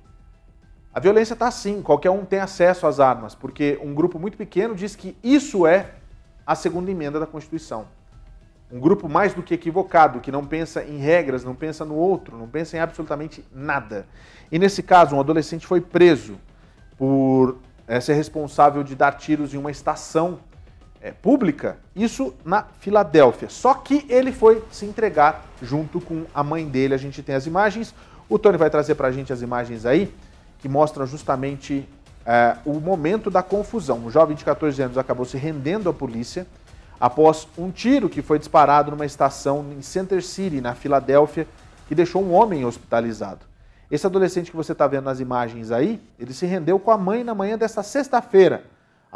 A 0.93 0.99
violência 0.99 1.33
está 1.33 1.47
assim, 1.47 1.81
qualquer 1.81 2.09
um 2.09 2.25
tem 2.25 2.39
acesso 2.39 2.87
às 2.87 2.99
armas, 2.99 3.35
porque 3.35 3.79
um 3.83 3.93
grupo 3.93 4.17
muito 4.17 4.37
pequeno 4.37 4.73
diz 4.73 4.95
que 4.95 5.15
isso 5.23 5.67
é 5.67 5.91
a 6.45 6.55
segunda 6.55 6.89
emenda 6.89 7.19
da 7.19 7.27
Constituição. 7.27 7.87
Um 8.71 8.79
grupo 8.79 9.07
mais 9.07 9.33
do 9.33 9.43
que 9.43 9.53
equivocado, 9.53 10.19
que 10.19 10.31
não 10.31 10.43
pensa 10.43 10.83
em 10.83 10.97
regras, 10.97 11.43
não 11.43 11.55
pensa 11.55 11.85
no 11.85 11.95
outro, 11.95 12.37
não 12.37 12.47
pensa 12.47 12.75
em 12.75 12.79
absolutamente 12.79 13.45
nada. 13.53 14.07
E 14.51 14.57
nesse 14.57 14.81
caso, 14.81 15.15
um 15.15 15.19
adolescente 15.19 15.67
foi 15.67 15.79
preso 15.79 16.37
por 16.97 17.59
é, 17.87 17.99
ser 18.01 18.13
responsável 18.13 18.83
de 18.83 18.95
dar 18.95 19.13
tiros 19.13 19.53
em 19.53 19.57
uma 19.57 19.71
estação 19.71 20.39
é, 21.07 21.11
pública, 21.11 21.77
isso 21.95 22.33
na 22.43 22.63
Filadélfia. 22.79 23.49
Só 23.49 23.73
que 23.73 24.05
ele 24.09 24.31
foi 24.31 24.61
se 24.69 24.85
entregar 24.85 25.45
junto 25.61 26.01
com 26.01 26.25
a 26.33 26.43
mãe 26.43 26.67
dele. 26.67 26.93
A 26.93 26.97
gente 26.97 27.23
tem 27.23 27.33
as 27.33 27.45
imagens. 27.45 27.95
O 28.27 28.37
Tony 28.37 28.57
vai 28.57 28.69
trazer 28.69 28.95
para 28.95 29.07
a 29.07 29.11
gente 29.11 29.31
as 29.31 29.41
imagens 29.41 29.85
aí, 29.85 30.13
que 30.59 30.67
mostram 30.67 31.05
justamente 31.07 31.87
é, 32.25 32.57
o 32.65 32.73
momento 32.79 33.31
da 33.31 33.41
confusão. 33.41 34.05
O 34.05 34.11
jovem 34.11 34.35
de 34.35 34.43
14 34.43 34.81
anos 34.81 34.97
acabou 34.97 35.25
se 35.25 35.37
rendendo 35.37 35.89
à 35.89 35.93
polícia 35.93 36.45
após 36.99 37.47
um 37.57 37.71
tiro 37.71 38.09
que 38.09 38.21
foi 38.21 38.37
disparado 38.37 38.91
numa 38.91 39.05
estação 39.05 39.65
em 39.71 39.81
Center 39.81 40.21
City, 40.23 40.59
na 40.59 40.75
Filadélfia, 40.75 41.47
que 41.87 41.95
deixou 41.95 42.21
um 42.21 42.33
homem 42.33 42.65
hospitalizado. 42.65 43.45
Esse 43.89 44.05
adolescente 44.05 44.51
que 44.51 44.57
você 44.57 44.73
está 44.73 44.85
vendo 44.87 45.05
nas 45.05 45.21
imagens 45.21 45.71
aí, 45.71 46.01
ele 46.19 46.33
se 46.33 46.45
rendeu 46.45 46.77
com 46.77 46.91
a 46.91 46.97
mãe 46.97 47.23
na 47.23 47.33
manhã 47.33 47.57
desta 47.57 47.81
sexta-feira 47.81 48.63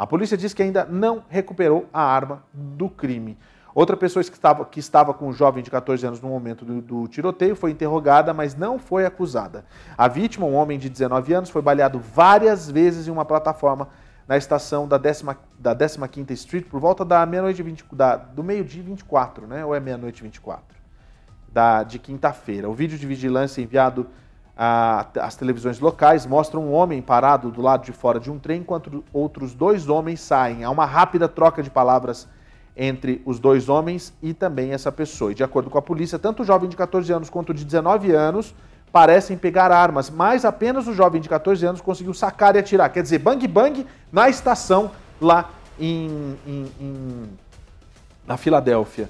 A 0.02 0.06
polícia 0.06 0.36
diz 0.36 0.52
que 0.52 0.60
ainda 0.60 0.84
não 0.84 1.22
recuperou 1.28 1.88
a 1.92 2.02
arma 2.02 2.42
do 2.52 2.88
crime. 2.88 3.38
Outra 3.72 3.96
pessoa 3.96 4.20
que 4.24 4.32
estava, 4.32 4.64
que 4.64 4.80
estava 4.80 5.14
com 5.14 5.28
um 5.28 5.32
jovem 5.32 5.62
de 5.62 5.70
14 5.70 6.04
anos 6.04 6.20
no 6.20 6.28
momento 6.28 6.64
do, 6.64 6.82
do, 6.82 7.06
tiroteio 7.06 7.54
foi 7.54 7.70
interrogada, 7.70 8.34
mas 8.34 8.56
não 8.56 8.80
foi 8.80 9.06
acusada. 9.06 9.64
A 9.96 10.08
vítima, 10.08 10.44
um 10.44 10.56
homem 10.56 10.76
de 10.76 10.88
19 10.88 11.32
anos, 11.32 11.50
foi 11.50 11.62
baleado 11.62 12.00
várias 12.00 12.68
vezes 12.68 13.06
em 13.06 13.12
uma 13.12 13.24
plataforma 13.24 13.90
na 14.26 14.36
estação 14.36 14.88
da, 14.88 14.98
décima, 14.98 15.38
da 15.56 15.72
15ª 15.72 16.32
Street 16.32 16.66
por 16.66 16.80
volta 16.80 17.04
da 17.04 17.24
meia-noite 17.24 17.62
do 18.34 18.42
meio-dia 18.42 18.82
24, 18.82 19.46
né? 19.46 19.64
Ou 19.64 19.72
é 19.72 19.78
meia-noite 19.78 20.20
24? 20.20 20.76
Da, 21.46 21.84
de 21.84 22.00
quinta-feira. 22.00 22.68
O 22.68 22.74
vídeo 22.74 22.98
de 22.98 23.06
vigilância 23.06 23.62
enviado 23.62 24.08
às 24.56 25.34
televisões 25.34 25.80
locais 25.80 26.26
mostra 26.26 26.60
um 26.60 26.72
homem 26.72 27.00
parado 27.00 27.50
do 27.50 27.62
lado 27.62 27.84
de 27.84 27.92
fora 27.92 28.20
de 28.20 28.30
um 28.30 28.38
trem 28.38 28.60
enquanto 28.60 29.02
outros 29.12 29.54
dois 29.54 29.88
homens 29.88 30.20
saem. 30.20 30.62
Há 30.62 30.70
uma 30.70 30.84
rápida 30.84 31.28
troca 31.28 31.62
de 31.62 31.70
palavras 31.70 32.28
entre 32.76 33.22
os 33.24 33.38
dois 33.38 33.68
homens 33.68 34.12
e 34.22 34.34
também 34.34 34.72
essa 34.72 34.92
pessoa. 34.92 35.32
E 35.32 35.34
de 35.34 35.42
acordo 35.42 35.70
com 35.70 35.78
a 35.78 35.82
polícia, 35.82 36.18
tanto 36.18 36.42
o 36.42 36.44
jovem 36.44 36.68
de 36.68 36.76
14 36.76 37.12
anos 37.12 37.30
quanto 37.30 37.50
o 37.50 37.54
de 37.54 37.64
19 37.64 38.12
anos 38.12 38.54
parecem 38.90 39.38
pegar 39.38 39.72
armas, 39.72 40.10
mas 40.10 40.44
apenas 40.44 40.86
o 40.86 40.92
jovem 40.92 41.20
de 41.20 41.28
14 41.28 41.64
anos 41.64 41.80
conseguiu 41.80 42.12
sacar 42.12 42.54
e 42.54 42.58
atirar. 42.58 42.90
Quer 42.92 43.02
dizer, 43.02 43.18
bang 43.18 43.46
bang 43.48 43.86
na 44.12 44.28
estação 44.28 44.90
lá 45.18 45.48
em, 45.80 46.36
em, 46.46 46.72
em 46.78 47.30
na 48.26 48.36
Filadélfia. 48.36 49.08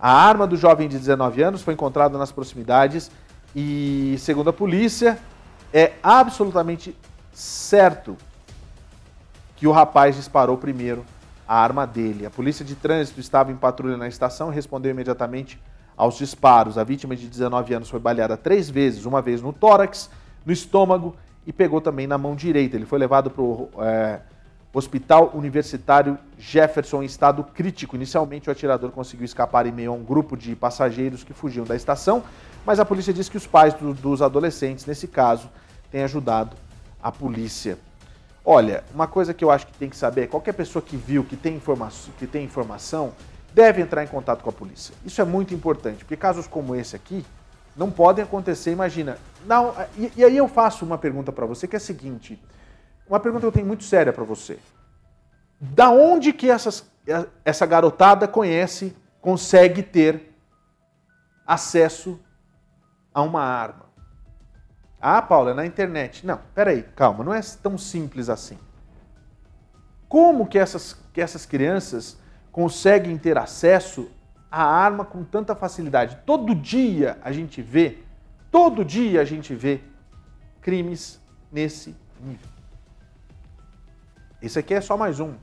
A 0.00 0.10
arma 0.10 0.46
do 0.46 0.56
jovem 0.56 0.88
de 0.88 0.98
19 0.98 1.42
anos 1.42 1.62
foi 1.62 1.74
encontrada 1.74 2.16
nas 2.16 2.32
proximidades 2.32 3.10
e, 3.54 4.16
segundo 4.18 4.50
a 4.50 4.52
polícia, 4.52 5.18
é 5.72 5.92
absolutamente 6.02 6.96
certo 7.32 8.16
que 9.56 9.66
o 9.66 9.72
rapaz 9.72 10.16
disparou 10.16 10.56
primeiro 10.56 11.04
a 11.46 11.60
arma 11.60 11.86
dele. 11.86 12.24
A 12.24 12.30
polícia 12.30 12.64
de 12.64 12.74
trânsito 12.74 13.20
estava 13.20 13.50
em 13.50 13.56
patrulha 13.56 13.96
na 13.96 14.08
estação 14.08 14.50
e 14.50 14.54
respondeu 14.54 14.90
imediatamente 14.90 15.60
aos 15.96 16.16
disparos. 16.16 16.78
A 16.78 16.84
vítima 16.84 17.14
de 17.14 17.26
19 17.26 17.74
anos 17.74 17.90
foi 17.90 18.00
baleada 18.00 18.36
três 18.36 18.70
vezes, 18.70 19.04
uma 19.04 19.20
vez 19.20 19.42
no 19.42 19.52
tórax, 19.52 20.08
no 20.46 20.52
estômago 20.52 21.14
e 21.46 21.52
pegou 21.52 21.80
também 21.80 22.06
na 22.06 22.16
mão 22.16 22.34
direita. 22.34 22.76
Ele 22.76 22.86
foi 22.86 22.98
levado 22.98 23.30
para 23.30 23.42
o 23.42 23.68
é, 23.80 24.20
Hospital 24.72 25.32
Universitário 25.34 26.16
Jefferson 26.38 27.02
em 27.02 27.06
estado 27.06 27.42
crítico. 27.42 27.96
Inicialmente, 27.96 28.48
o 28.48 28.52
atirador 28.52 28.90
conseguiu 28.92 29.24
escapar 29.24 29.66
em 29.66 29.72
meio 29.72 29.90
a 29.90 29.94
um 29.94 30.02
grupo 30.02 30.36
de 30.36 30.54
passageiros 30.54 31.24
que 31.24 31.32
fugiam 31.32 31.66
da 31.66 31.74
estação, 31.74 32.22
mas 32.64 32.78
a 32.80 32.84
polícia 32.84 33.12
diz 33.12 33.28
que 33.28 33.36
os 33.36 33.46
pais 33.46 33.74
do, 33.74 33.94
dos 33.94 34.22
adolescentes, 34.22 34.86
nesse 34.86 35.08
caso, 35.08 35.48
têm 35.90 36.02
ajudado 36.02 36.56
a 37.02 37.10
polícia. 37.10 37.78
Olha, 38.44 38.84
uma 38.94 39.06
coisa 39.06 39.34
que 39.34 39.44
eu 39.44 39.50
acho 39.50 39.66
que 39.66 39.72
tem 39.74 39.88
que 39.88 39.96
saber, 39.96 40.28
qualquer 40.28 40.52
pessoa 40.52 40.82
que 40.82 40.96
viu, 40.96 41.24
que 41.24 41.36
tem, 41.36 41.54
informação, 41.54 42.12
que 42.18 42.26
tem 42.26 42.44
informação, 42.44 43.12
deve 43.52 43.82
entrar 43.82 44.02
em 44.02 44.06
contato 44.06 44.42
com 44.42 44.50
a 44.50 44.52
polícia. 44.52 44.94
Isso 45.04 45.20
é 45.20 45.24
muito 45.24 45.54
importante, 45.54 45.98
porque 46.04 46.16
casos 46.16 46.46
como 46.46 46.74
esse 46.74 46.96
aqui 46.96 47.24
não 47.76 47.90
podem 47.90 48.24
acontecer, 48.24 48.72
imagina. 48.72 49.18
Não, 49.46 49.74
e, 49.96 50.12
e 50.16 50.24
aí 50.24 50.36
eu 50.36 50.48
faço 50.48 50.84
uma 50.84 50.98
pergunta 50.98 51.32
para 51.32 51.46
você 51.46 51.66
que 51.66 51.76
é 51.76 51.78
a 51.78 51.80
seguinte, 51.80 52.42
uma 53.08 53.20
pergunta 53.20 53.42
que 53.42 53.46
eu 53.46 53.52
tenho 53.52 53.66
muito 53.66 53.84
séria 53.84 54.12
para 54.12 54.24
você. 54.24 54.58
Da 55.60 55.90
onde 55.90 56.32
que 56.32 56.50
essas, 56.50 56.90
essa 57.44 57.66
garotada 57.66 58.26
conhece, 58.26 58.96
consegue 59.20 59.82
ter 59.82 60.32
acesso 61.46 62.18
a 63.12 63.22
uma 63.22 63.42
arma? 63.42 63.86
Ah, 65.00 65.22
Paula, 65.22 65.52
é 65.52 65.54
na 65.54 65.64
internet. 65.64 66.26
Não, 66.26 66.38
peraí, 66.54 66.82
calma, 66.82 67.24
não 67.24 67.32
é 67.32 67.40
tão 67.62 67.78
simples 67.78 68.28
assim. 68.28 68.58
Como 70.08 70.46
que 70.46 70.58
essas, 70.58 70.92
que 71.12 71.20
essas 71.20 71.46
crianças 71.46 72.18
conseguem 72.52 73.16
ter 73.16 73.38
acesso 73.38 74.10
à 74.50 74.62
arma 74.62 75.04
com 75.04 75.24
tanta 75.24 75.54
facilidade? 75.54 76.18
Todo 76.26 76.54
dia 76.54 77.18
a 77.22 77.32
gente 77.32 77.62
vê, 77.62 77.98
todo 78.50 78.84
dia 78.84 79.20
a 79.20 79.24
gente 79.24 79.54
vê 79.54 79.80
crimes 80.60 81.20
nesse 81.50 81.96
nível. 82.20 82.48
Esse 84.42 84.58
aqui 84.58 84.74
é 84.74 84.80
só 84.80 84.96
mais 84.96 85.20
um. 85.20 85.34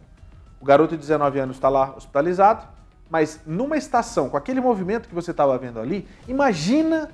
O 0.60 0.66
garoto 0.66 0.96
de 0.96 1.02
19 1.02 1.40
anos 1.40 1.58
está 1.58 1.70
lá 1.70 1.96
hospitalizado, 1.96 2.68
mas 3.10 3.40
numa 3.46 3.78
estação, 3.78 4.30
com 4.30 4.38
aquele 4.38 4.60
movimento 4.60 5.08
que 5.08 5.16
você 5.16 5.32
estava 5.32 5.58
vendo 5.58 5.80
ali, 5.80 6.08
imagina 6.28 7.10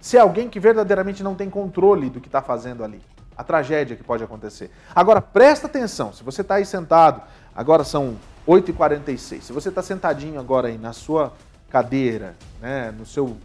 se 0.00 0.16
é 0.16 0.20
alguém 0.20 0.48
que 0.48 0.58
verdadeiramente 0.58 1.22
não 1.22 1.34
tem 1.34 1.50
controle 1.50 2.08
do 2.08 2.20
que 2.20 2.28
está 2.28 2.40
fazendo 2.40 2.82
ali. 2.82 3.02
A 3.36 3.44
tragédia 3.44 3.96
que 3.96 4.02
pode 4.02 4.24
acontecer. 4.24 4.70
Agora, 4.94 5.20
presta 5.20 5.66
atenção, 5.66 6.12
se 6.12 6.24
você 6.24 6.40
está 6.40 6.56
aí 6.56 6.64
sentado, 6.64 7.22
agora 7.54 7.84
são 7.84 8.16
8h46, 8.48 9.42
se 9.42 9.52
você 9.52 9.68
está 9.68 9.82
sentadinho 9.82 10.40
agora 10.40 10.68
aí 10.68 10.78
na 10.78 10.92
sua 10.92 11.32
cadeira, 11.68 12.34
né, 12.60 12.90
no, 12.90 13.06
seu, 13.06 13.36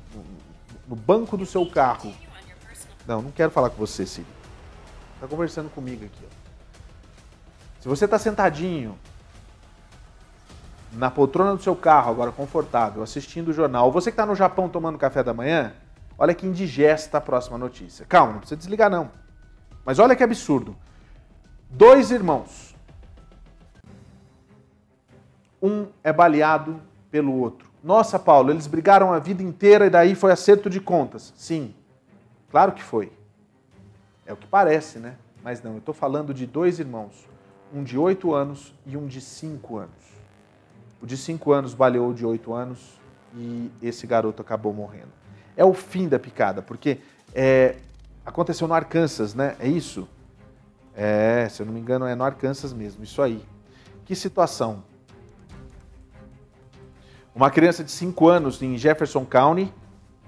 no 0.87 0.95
banco 0.95 1.37
do 1.37 1.45
seu 1.45 1.65
carro. 1.65 2.11
Não, 3.05 3.21
não 3.21 3.31
quero 3.31 3.51
falar 3.51 3.69
com 3.69 3.77
você, 3.77 4.05
Cid. 4.05 4.27
Está 5.15 5.27
conversando 5.27 5.69
comigo 5.69 6.05
aqui. 6.05 6.25
Ó. 6.25 6.35
Se 7.81 7.87
você 7.87 8.05
está 8.05 8.17
sentadinho 8.17 8.97
na 10.91 11.11
poltrona 11.11 11.55
do 11.55 11.61
seu 11.61 11.75
carro, 11.75 12.11
agora 12.11 12.31
confortável, 12.31 13.03
assistindo 13.03 13.49
o 13.49 13.53
jornal, 13.53 13.85
ou 13.85 13.91
você 13.91 14.09
que 14.09 14.13
está 14.13 14.25
no 14.25 14.35
Japão 14.35 14.67
tomando 14.67 14.97
café 14.97 15.23
da 15.23 15.33
manhã, 15.33 15.73
Olha 16.17 16.33
que 16.33 16.47
indigesta 16.47 17.17
a 17.17 17.21
próxima 17.21 17.57
notícia. 17.57 18.05
Calma, 18.05 18.33
não 18.33 18.39
precisa 18.39 18.57
desligar 18.57 18.89
não. 18.89 19.11
Mas 19.83 19.99
olha 19.99 20.15
que 20.15 20.23
absurdo. 20.23 20.75
Dois 21.69 22.09
irmãos. 22.09 22.75
Um 25.61 25.87
é 26.03 26.13
baleado 26.13 26.81
pelo 27.11 27.33
outro. 27.33 27.69
Nossa, 27.83 28.17
Paulo, 28.17 28.51
eles 28.51 28.65
brigaram 28.65 29.13
a 29.13 29.19
vida 29.19 29.43
inteira 29.43 29.85
e 29.85 29.89
daí 29.89 30.15
foi 30.15 30.31
acerto 30.31 30.69
de 30.69 30.79
contas. 30.79 31.33
Sim, 31.35 31.75
claro 32.49 32.71
que 32.71 32.81
foi. 32.81 33.11
É 34.25 34.33
o 34.33 34.37
que 34.37 34.47
parece, 34.47 34.99
né? 34.99 35.17
Mas 35.43 35.61
não, 35.61 35.73
eu 35.73 35.77
estou 35.79 35.93
falando 35.93 36.33
de 36.33 36.45
dois 36.47 36.79
irmãos. 36.79 37.27
Um 37.73 37.83
de 37.83 37.97
oito 37.97 38.33
anos 38.33 38.73
e 38.85 38.95
um 38.95 39.05
de 39.05 39.19
cinco 39.19 39.77
anos. 39.77 39.91
O 41.01 41.05
de 41.05 41.17
cinco 41.17 41.51
anos 41.51 41.73
baleou 41.73 42.11
o 42.11 42.13
de 42.13 42.25
oito 42.25 42.53
anos 42.53 42.99
e 43.35 43.69
esse 43.81 44.07
garoto 44.07 44.41
acabou 44.41 44.73
morrendo 44.73 45.24
é 45.57 45.63
o 45.63 45.73
fim 45.73 46.07
da 46.07 46.19
picada, 46.19 46.61
porque 46.61 46.99
é, 47.33 47.75
aconteceu 48.25 48.67
no 48.67 48.73
Arkansas, 48.73 49.33
né? 49.33 49.55
É 49.59 49.67
isso? 49.67 50.07
É, 50.95 51.47
se 51.49 51.61
eu 51.61 51.65
não 51.65 51.73
me 51.73 51.79
engano, 51.79 52.05
é 52.05 52.15
no 52.15 52.23
Arkansas 52.23 52.73
mesmo, 52.73 53.03
isso 53.03 53.21
aí. 53.21 53.43
Que 54.05 54.15
situação. 54.15 54.83
Uma 57.33 57.49
criança 57.49 57.83
de 57.83 57.91
5 57.91 58.27
anos 58.29 58.61
em 58.61 58.77
Jefferson 58.77 59.25
County 59.25 59.73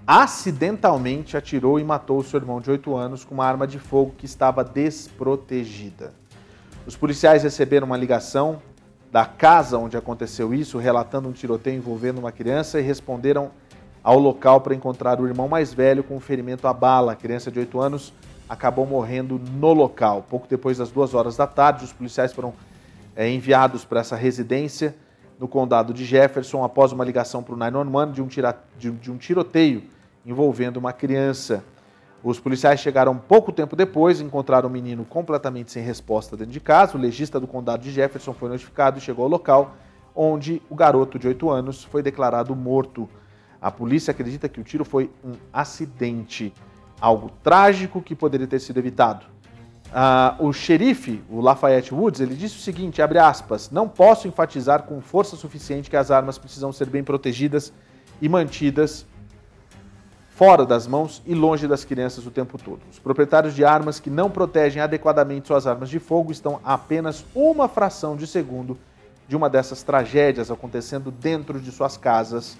acidentalmente 0.05 1.35
atirou 1.35 1.79
e 1.79 1.83
matou 1.83 2.23
seu 2.23 2.39
irmão 2.39 2.61
de 2.61 2.71
8 2.71 2.95
anos 2.95 3.25
com 3.25 3.33
uma 3.33 3.45
arma 3.45 3.67
de 3.67 3.79
fogo 3.79 4.13
que 4.17 4.25
estava 4.25 4.63
desprotegida. 4.63 6.13
Os 6.85 6.95
policiais 6.95 7.43
receberam 7.43 7.87
uma 7.87 7.97
ligação 7.97 8.61
da 9.11 9.25
casa 9.25 9.77
onde 9.77 9.97
aconteceu 9.97 10.53
isso, 10.53 10.77
relatando 10.77 11.27
um 11.27 11.33
tiroteio 11.33 11.77
envolvendo 11.77 12.19
uma 12.19 12.31
criança 12.31 12.79
e 12.79 12.83
responderam 12.83 13.51
ao 14.03 14.17
local 14.19 14.61
para 14.61 14.75
encontrar 14.75 15.19
o 15.19 15.27
irmão 15.27 15.47
mais 15.47 15.73
velho 15.73 16.03
com 16.03 16.19
ferimento 16.19 16.67
à 16.67 16.73
bala. 16.73 17.13
A 17.13 17.15
criança 17.15 17.51
de 17.51 17.59
8 17.59 17.79
anos 17.79 18.13
acabou 18.47 18.85
morrendo 18.85 19.39
no 19.39 19.73
local. 19.73 20.25
Pouco 20.29 20.47
depois 20.47 20.77
das 20.77 20.89
duas 20.89 21.13
horas 21.13 21.35
da 21.35 21.47
tarde, 21.47 21.83
os 21.83 21.93
policiais 21.93 22.33
foram 22.33 22.53
é, 23.15 23.29
enviados 23.29 23.83
para 23.83 23.99
essa 23.99 24.15
residência 24.15 24.95
no 25.39 25.47
condado 25.47 25.93
de 25.93 26.05
Jefferson 26.05 26.63
após 26.63 26.91
uma 26.91 27.03
ligação 27.03 27.43
para 27.43 27.53
o 27.53 27.57
911 27.57 28.13
de 28.13 28.21
um, 28.21 28.27
tira, 28.27 28.57
de, 28.77 28.91
de 28.91 29.11
um 29.11 29.17
tiroteio 29.17 29.83
envolvendo 30.25 30.77
uma 30.77 30.91
criança. 30.91 31.63
Os 32.23 32.39
policiais 32.39 32.79
chegaram 32.79 33.15
pouco 33.17 33.51
tempo 33.51 33.75
depois, 33.75 34.19
encontraram 34.19 34.67
o 34.67 34.71
menino 34.71 35.05
completamente 35.05 35.71
sem 35.71 35.83
resposta 35.83 36.35
dentro 36.35 36.51
de 36.51 36.59
casa. 36.59 36.97
O 36.97 36.99
legista 36.99 37.39
do 37.39 37.47
condado 37.47 37.83
de 37.83 37.91
Jefferson 37.91 38.33
foi 38.33 38.49
notificado 38.49 38.97
e 38.97 39.01
chegou 39.01 39.23
ao 39.23 39.29
local, 39.29 39.75
onde 40.15 40.61
o 40.69 40.75
garoto 40.75 41.17
de 41.19 41.27
8 41.27 41.49
anos 41.49 41.83
foi 41.83 42.01
declarado 42.01 42.55
morto. 42.55 43.07
A 43.61 43.71
polícia 43.71 44.11
acredita 44.11 44.47
que 44.47 44.59
o 44.59 44.63
tiro 44.63 44.85
foi 44.85 45.09
um 45.23 45.33
acidente, 45.51 46.53
algo 47.01 47.31
trágico 47.43 48.01
que 48.01 48.15
poderia 48.15 48.47
ter 48.47 48.59
sido 48.59 48.77
evitado. 48.77 49.25
Ah, 49.93 50.35
o 50.39 50.51
xerife, 50.51 51.23
o 51.29 51.39
Lafayette 51.39 51.93
Woods, 51.93 52.19
ele 52.19 52.35
disse 52.35 52.57
o 52.57 52.61
seguinte, 52.61 53.01
abre 53.01 53.19
aspas, 53.19 53.71
não 53.71 53.87
posso 53.87 54.27
enfatizar 54.27 54.83
com 54.83 54.99
força 55.01 55.35
suficiente 55.35 55.89
que 55.89 55.95
as 55.95 56.11
armas 56.11 56.37
precisam 56.37 56.71
ser 56.73 56.87
bem 56.89 57.03
protegidas 57.03 57.71
e 58.21 58.27
mantidas 58.27 59.05
fora 60.29 60.65
das 60.65 60.85
mãos 60.85 61.23
e 61.25 61.33
longe 61.33 61.67
das 61.67 61.83
crianças 61.83 62.27
o 62.27 62.29
tempo 62.29 62.59
todo. 62.59 62.81
Os 62.91 62.99
proprietários 62.99 63.55
de 63.55 63.65
armas 63.65 63.99
que 63.99 64.09
não 64.09 64.29
protegem 64.29 64.81
adequadamente 64.81 65.47
suas 65.47 65.65
armas 65.65 65.89
de 65.89 65.99
fogo 65.99 66.31
estão 66.31 66.59
a 66.63 66.75
apenas 66.75 67.25
uma 67.33 67.67
fração 67.67 68.15
de 68.15 68.27
segundo 68.27 68.77
de 69.27 69.35
uma 69.35 69.49
dessas 69.49 69.83
tragédias 69.83 70.51
acontecendo 70.51 71.11
dentro 71.11 71.59
de 71.59 71.71
suas 71.71 71.97
casas 71.97 72.57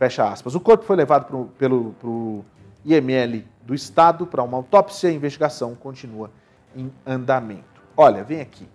Fecha 0.00 0.26
aspas. 0.26 0.54
O 0.54 0.60
corpo 0.60 0.82
foi 0.82 0.96
levado 0.96 1.26
pro, 1.26 1.44
pelo 1.58 1.92
pro 2.00 2.42
IML 2.86 3.44
do 3.60 3.74
Estado 3.74 4.26
para 4.26 4.42
uma 4.42 4.56
autópsia 4.56 5.08
e 5.08 5.10
a 5.10 5.14
investigação 5.14 5.74
continua 5.74 6.30
em 6.74 6.90
andamento. 7.06 7.82
Olha, 7.94 8.24
vem 8.24 8.40
aqui. 8.40 8.66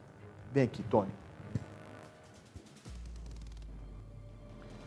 Vem 0.54 0.66
aqui, 0.66 0.84
Tony. 0.84 1.10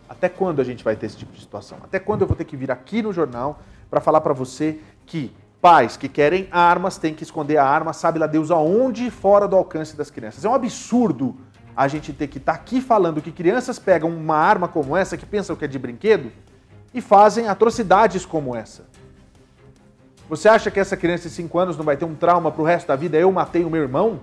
Até 0.09 0.29
quando 0.29 0.61
a 0.61 0.65
gente 0.65 0.85
vai 0.85 0.95
ter 0.95 1.07
esse 1.07 1.17
tipo 1.17 1.33
de 1.33 1.41
situação? 1.41 1.79
Até 1.83 1.99
quando 1.99 2.21
eu 2.21 2.29
vou 2.29 2.37
ter 2.37 2.45
que 2.45 2.57
vir 2.57 2.71
aqui 2.71 3.03
no 3.03 3.13
jornal 3.13 3.59
para 3.91 4.01
falar 4.01 4.21
para 4.21 4.33
você 4.33 4.79
que 5.07 5.35
pais 5.61 5.97
que 5.97 6.09
querem 6.09 6.47
armas 6.53 6.99
têm 6.99 7.17
que 7.17 7.25
esconder 7.25 7.57
a 7.57 7.65
arma, 7.65 7.93
sabe 7.93 8.21
lá 8.21 8.29
Deus 8.29 8.53
aonde, 8.53 9.11
fora 9.11 9.49
do 9.49 9.57
alcance 9.57 9.97
das 9.97 10.09
crianças? 10.09 10.45
É 10.45 10.49
um 10.49 10.55
absurdo 10.55 11.37
a 11.79 11.87
gente 11.87 12.13
ter 12.13 12.27
que 12.27 12.39
estar 12.39 12.55
tá 12.55 12.59
aqui 12.59 12.81
falando 12.81 13.23
que 13.23 13.31
crianças 13.31 13.79
pegam 13.79 14.11
uma 14.11 14.35
arma 14.35 14.67
como 14.67 14.97
essa, 14.97 15.17
que 15.17 15.25
pensam 15.25 15.55
que 15.55 15.65
é 15.65 15.69
de 15.69 15.79
brinquedo, 15.79 16.33
e 16.93 17.01
fazem 17.01 17.47
atrocidades 17.47 18.27
como 18.27 18.57
essa. 18.57 18.85
Você 20.29 20.49
acha 20.49 20.73
que 20.73 20.81
essa 20.81 20.97
criança 20.97 21.29
de 21.29 21.37
5 21.37 21.57
anos 21.57 21.77
não 21.77 21.85
vai 21.85 21.97
ter 21.97 22.05
um 22.05 22.17
trauma 22.17 22.51
pro 22.51 22.65
resto 22.65 22.89
da 22.89 22.97
vida? 22.97 23.17
Eu 23.17 23.31
matei 23.31 23.65
o 23.65 23.71
meu 23.71 23.81
irmão? 23.81 24.19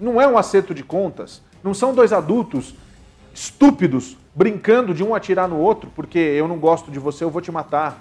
Não 0.00 0.18
é 0.18 0.26
um 0.26 0.38
acerto 0.38 0.72
de 0.72 0.82
contas. 0.82 1.42
Não 1.62 1.74
são 1.74 1.92
dois 1.92 2.10
adultos 2.10 2.74
estúpidos 3.34 4.16
brincando 4.34 4.94
de 4.94 5.04
um 5.04 5.14
atirar 5.14 5.46
no 5.46 5.58
outro 5.58 5.90
porque 5.94 6.18
eu 6.18 6.48
não 6.48 6.58
gosto 6.58 6.90
de 6.90 6.98
você, 6.98 7.22
eu 7.22 7.30
vou 7.30 7.42
te 7.42 7.52
matar. 7.52 8.00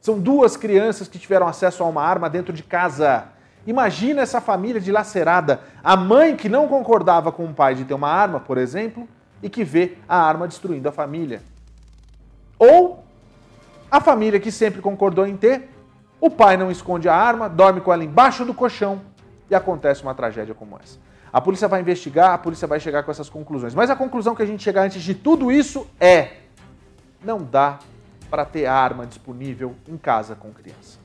São 0.00 0.18
duas 0.18 0.56
crianças 0.56 1.06
que 1.06 1.18
tiveram 1.18 1.46
acesso 1.46 1.82
a 1.82 1.86
uma 1.86 2.02
arma 2.02 2.30
dentro 2.30 2.54
de 2.54 2.62
casa. 2.62 3.33
Imagina 3.66 4.22
essa 4.22 4.40
família 4.40 4.80
dilacerada. 4.80 5.60
A 5.82 5.96
mãe 5.96 6.36
que 6.36 6.48
não 6.48 6.68
concordava 6.68 7.32
com 7.32 7.44
o 7.44 7.54
pai 7.54 7.74
de 7.74 7.84
ter 7.84 7.94
uma 7.94 8.08
arma, 8.08 8.40
por 8.40 8.58
exemplo, 8.58 9.08
e 9.42 9.48
que 9.48 9.64
vê 9.64 9.96
a 10.08 10.16
arma 10.16 10.46
destruindo 10.46 10.88
a 10.88 10.92
família. 10.92 11.42
Ou 12.58 13.04
a 13.90 14.00
família 14.00 14.40
que 14.40 14.50
sempre 14.50 14.80
concordou 14.80 15.26
em 15.26 15.36
ter, 15.36 15.70
o 16.20 16.30
pai 16.30 16.56
não 16.56 16.70
esconde 16.70 17.08
a 17.08 17.14
arma, 17.14 17.48
dorme 17.48 17.80
com 17.80 17.92
ela 17.92 18.04
embaixo 18.04 18.44
do 18.44 18.54
colchão 18.54 19.00
e 19.50 19.54
acontece 19.54 20.02
uma 20.02 20.14
tragédia 20.14 20.54
como 20.54 20.78
essa. 20.82 20.98
A 21.32 21.40
polícia 21.40 21.68
vai 21.68 21.80
investigar, 21.80 22.32
a 22.32 22.38
polícia 22.38 22.66
vai 22.68 22.78
chegar 22.78 23.02
com 23.02 23.10
essas 23.10 23.28
conclusões. 23.28 23.74
Mas 23.74 23.90
a 23.90 23.96
conclusão 23.96 24.34
que 24.34 24.42
a 24.42 24.46
gente 24.46 24.62
chegar 24.62 24.82
antes 24.82 25.02
de 25.02 25.14
tudo 25.14 25.50
isso 25.50 25.86
é: 25.98 26.38
não 27.22 27.38
dá 27.42 27.78
para 28.30 28.44
ter 28.44 28.66
arma 28.66 29.06
disponível 29.06 29.74
em 29.88 29.96
casa 29.96 30.34
com 30.34 30.52
criança. 30.52 31.03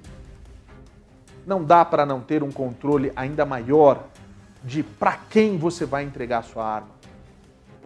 Não 1.45 1.63
dá 1.63 1.83
para 1.83 2.05
não 2.05 2.21
ter 2.21 2.43
um 2.43 2.51
controle 2.51 3.11
ainda 3.15 3.45
maior 3.45 4.05
de 4.63 4.83
para 4.83 5.17
quem 5.29 5.57
você 5.57 5.85
vai 5.85 6.03
entregar 6.03 6.39
a 6.39 6.43
sua 6.43 6.65
arma. 6.65 6.89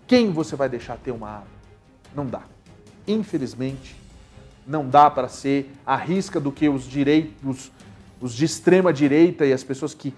Quem 0.07 0.31
você 0.31 0.55
vai 0.55 0.67
deixar 0.67 0.97
ter 0.97 1.11
uma 1.11 1.29
arma? 1.29 1.47
Não 2.15 2.25
dá. 2.25 2.41
Infelizmente, 3.07 3.95
não 4.65 4.87
dá 4.87 5.09
para 5.09 5.27
ser 5.27 5.71
a 5.85 5.95
risca 5.95 6.39
do 6.39 6.51
que 6.51 6.67
os 6.69 6.83
direitos, 6.83 7.71
os 8.19 8.33
de 8.33 8.45
extrema 8.45 8.93
direita 8.93 9.45
e 9.45 9.53
as 9.53 9.63
pessoas 9.63 9.93
que 9.93 10.13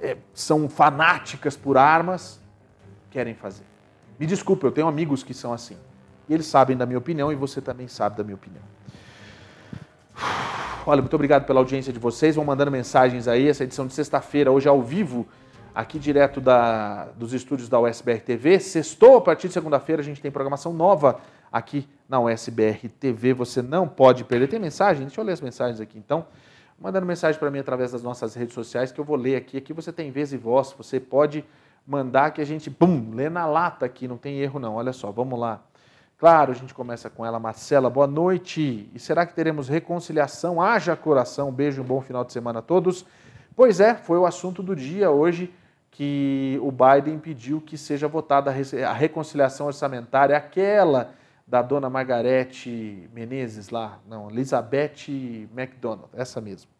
é, 0.00 0.16
são 0.34 0.68
fanáticas 0.68 1.56
por 1.56 1.76
armas 1.76 2.40
querem 3.10 3.34
fazer. 3.34 3.64
Me 4.18 4.26
desculpe, 4.26 4.64
eu 4.64 4.72
tenho 4.72 4.88
amigos 4.88 5.22
que 5.22 5.32
são 5.32 5.52
assim. 5.52 5.76
E 6.28 6.34
eles 6.34 6.46
sabem 6.46 6.76
da 6.76 6.84
minha 6.86 6.98
opinião 6.98 7.30
e 7.30 7.34
você 7.34 7.60
também 7.60 7.86
sabe 7.88 8.16
da 8.16 8.24
minha 8.24 8.34
opinião. 8.34 8.62
Olha, 10.88 11.02
muito 11.02 11.14
obrigado 11.14 11.44
pela 11.46 11.58
audiência 11.58 11.92
de 11.92 11.98
vocês. 11.98 12.36
Vão 12.36 12.44
mandando 12.44 12.70
mensagens 12.70 13.26
aí. 13.26 13.48
Essa 13.48 13.64
edição 13.64 13.88
de 13.88 13.92
sexta-feira, 13.92 14.52
hoje 14.52 14.68
ao 14.68 14.80
vivo, 14.80 15.26
aqui 15.74 15.98
direto 15.98 16.40
da, 16.40 17.06
dos 17.16 17.32
estúdios 17.32 17.68
da 17.68 17.80
USBR 17.80 18.20
TV. 18.20 18.60
Sextou, 18.60 19.16
a 19.16 19.20
partir 19.20 19.48
de 19.48 19.54
segunda-feira, 19.54 20.00
a 20.00 20.04
gente 20.04 20.22
tem 20.22 20.30
programação 20.30 20.72
nova 20.72 21.18
aqui 21.50 21.88
na 22.08 22.20
USBR 22.20 22.88
TV. 23.00 23.34
Você 23.34 23.62
não 23.62 23.88
pode 23.88 24.22
perder. 24.22 24.46
Tem 24.46 24.60
mensagem? 24.60 25.06
Deixa 25.06 25.20
eu 25.20 25.24
ler 25.24 25.32
as 25.32 25.40
mensagens 25.40 25.80
aqui 25.80 25.98
então. 25.98 26.24
Mandando 26.80 27.04
mensagem 27.04 27.36
para 27.36 27.50
mim 27.50 27.58
através 27.58 27.90
das 27.90 28.04
nossas 28.04 28.36
redes 28.36 28.54
sociais 28.54 28.92
que 28.92 29.00
eu 29.00 29.04
vou 29.04 29.16
ler 29.16 29.34
aqui. 29.34 29.56
Aqui 29.56 29.72
você 29.72 29.92
tem 29.92 30.12
vez 30.12 30.32
e 30.32 30.36
voz. 30.36 30.72
Você 30.78 31.00
pode 31.00 31.44
mandar 31.84 32.30
que 32.30 32.40
a 32.40 32.44
gente, 32.44 32.70
bum, 32.70 33.10
lê 33.12 33.28
na 33.28 33.44
lata 33.44 33.84
aqui. 33.84 34.06
Não 34.06 34.16
tem 34.16 34.38
erro 34.38 34.60
não. 34.60 34.76
Olha 34.76 34.92
só, 34.92 35.10
vamos 35.10 35.36
lá. 35.36 35.60
Claro, 36.18 36.50
a 36.50 36.54
gente 36.54 36.72
começa 36.72 37.10
com 37.10 37.26
ela. 37.26 37.38
Marcela, 37.38 37.90
boa 37.90 38.06
noite. 38.06 38.90
E 38.94 38.98
será 38.98 39.26
que 39.26 39.34
teremos 39.34 39.68
reconciliação? 39.68 40.62
Haja 40.62 40.96
coração. 40.96 41.52
Beijo 41.52 41.82
um 41.82 41.84
bom 41.84 42.00
final 42.00 42.24
de 42.24 42.32
semana 42.32 42.60
a 42.60 42.62
todos. 42.62 43.04
Pois 43.54 43.80
é, 43.80 43.94
foi 43.94 44.16
o 44.16 44.24
assunto 44.24 44.62
do 44.62 44.74
dia 44.74 45.10
hoje 45.10 45.52
que 45.90 46.58
o 46.62 46.72
Biden 46.72 47.18
pediu 47.18 47.60
que 47.60 47.76
seja 47.76 48.08
votada 48.08 48.50
a 48.50 48.92
reconciliação 48.94 49.66
orçamentária, 49.66 50.36
aquela 50.36 51.12
da 51.46 51.60
dona 51.60 51.88
Margarete 51.88 53.08
Menezes 53.14 53.70
lá, 53.70 53.98
não, 54.06 54.30
Elizabeth 54.30 55.08
McDonald, 55.56 56.10
essa 56.12 56.38
mesmo, 56.38 56.70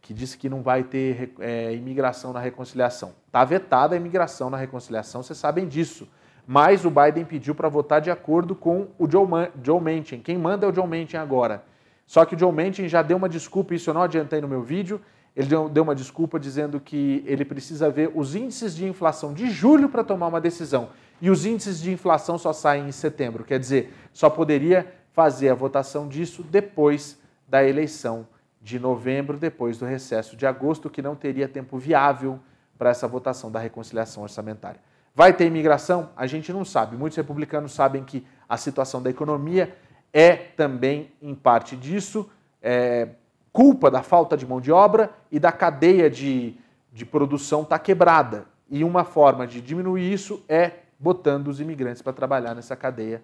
que 0.00 0.12
disse 0.12 0.36
que 0.36 0.48
não 0.48 0.60
vai 0.60 0.82
ter 0.82 1.34
é, 1.38 1.72
imigração 1.72 2.32
na 2.32 2.40
reconciliação. 2.40 3.12
Está 3.26 3.44
vetada 3.44 3.94
a 3.94 3.98
imigração 3.98 4.50
na 4.50 4.56
reconciliação, 4.56 5.22
vocês 5.22 5.38
sabem 5.38 5.68
disso 5.68 6.08
mas 6.50 6.86
o 6.86 6.90
Biden 6.90 7.26
pediu 7.26 7.54
para 7.54 7.68
votar 7.68 8.00
de 8.00 8.10
acordo 8.10 8.54
com 8.54 8.88
o 8.98 9.06
Joe, 9.06 9.28
Joe 9.62 9.78
Manchin. 9.78 10.20
Quem 10.20 10.38
manda 10.38 10.64
é 10.64 10.70
o 10.70 10.74
Joe 10.74 10.86
Manchin 10.86 11.18
agora. 11.18 11.62
Só 12.06 12.24
que 12.24 12.34
o 12.34 12.38
Joe 12.38 12.50
Manchin 12.50 12.88
já 12.88 13.02
deu 13.02 13.18
uma 13.18 13.28
desculpa, 13.28 13.74
isso 13.74 13.90
eu 13.90 13.92
não 13.92 14.00
adiantei 14.00 14.40
no 14.40 14.48
meu 14.48 14.62
vídeo, 14.62 14.98
ele 15.36 15.46
deu 15.68 15.82
uma 15.82 15.94
desculpa 15.94 16.40
dizendo 16.40 16.80
que 16.80 17.22
ele 17.26 17.44
precisa 17.44 17.90
ver 17.90 18.10
os 18.14 18.34
índices 18.34 18.74
de 18.74 18.86
inflação 18.86 19.34
de 19.34 19.50
julho 19.50 19.90
para 19.90 20.02
tomar 20.02 20.28
uma 20.28 20.40
decisão. 20.40 20.88
E 21.20 21.28
os 21.28 21.44
índices 21.44 21.82
de 21.82 21.92
inflação 21.92 22.38
só 22.38 22.54
saem 22.54 22.88
em 22.88 22.92
setembro. 22.92 23.44
Quer 23.44 23.58
dizer, 23.58 23.92
só 24.14 24.30
poderia 24.30 24.90
fazer 25.12 25.50
a 25.50 25.54
votação 25.54 26.08
disso 26.08 26.42
depois 26.42 27.18
da 27.46 27.62
eleição 27.62 28.26
de 28.62 28.78
novembro, 28.78 29.36
depois 29.36 29.76
do 29.76 29.84
recesso 29.84 30.34
de 30.34 30.46
agosto, 30.46 30.88
que 30.88 31.02
não 31.02 31.14
teria 31.14 31.46
tempo 31.46 31.76
viável 31.76 32.40
para 32.78 32.88
essa 32.88 33.06
votação 33.06 33.50
da 33.50 33.58
reconciliação 33.58 34.22
orçamentária. 34.22 34.80
Vai 35.18 35.32
ter 35.32 35.46
imigração? 35.46 36.10
A 36.16 36.28
gente 36.28 36.52
não 36.52 36.64
sabe. 36.64 36.96
Muitos 36.96 37.16
republicanos 37.16 37.72
sabem 37.72 38.04
que 38.04 38.24
a 38.48 38.56
situação 38.56 39.02
da 39.02 39.10
economia 39.10 39.76
é 40.12 40.36
também, 40.36 41.10
em 41.20 41.34
parte 41.34 41.74
disso, 41.74 42.30
é, 42.62 43.08
culpa 43.52 43.90
da 43.90 44.00
falta 44.00 44.36
de 44.36 44.46
mão 44.46 44.60
de 44.60 44.70
obra 44.70 45.10
e 45.28 45.40
da 45.40 45.50
cadeia 45.50 46.08
de, 46.08 46.54
de 46.92 47.04
produção 47.04 47.62
está 47.62 47.80
quebrada. 47.80 48.46
E 48.70 48.84
uma 48.84 49.02
forma 49.02 49.44
de 49.44 49.60
diminuir 49.60 50.12
isso 50.12 50.40
é 50.48 50.70
botando 51.00 51.48
os 51.48 51.60
imigrantes 51.60 52.00
para 52.00 52.12
trabalhar 52.12 52.54
nessa 52.54 52.76
cadeia, 52.76 53.20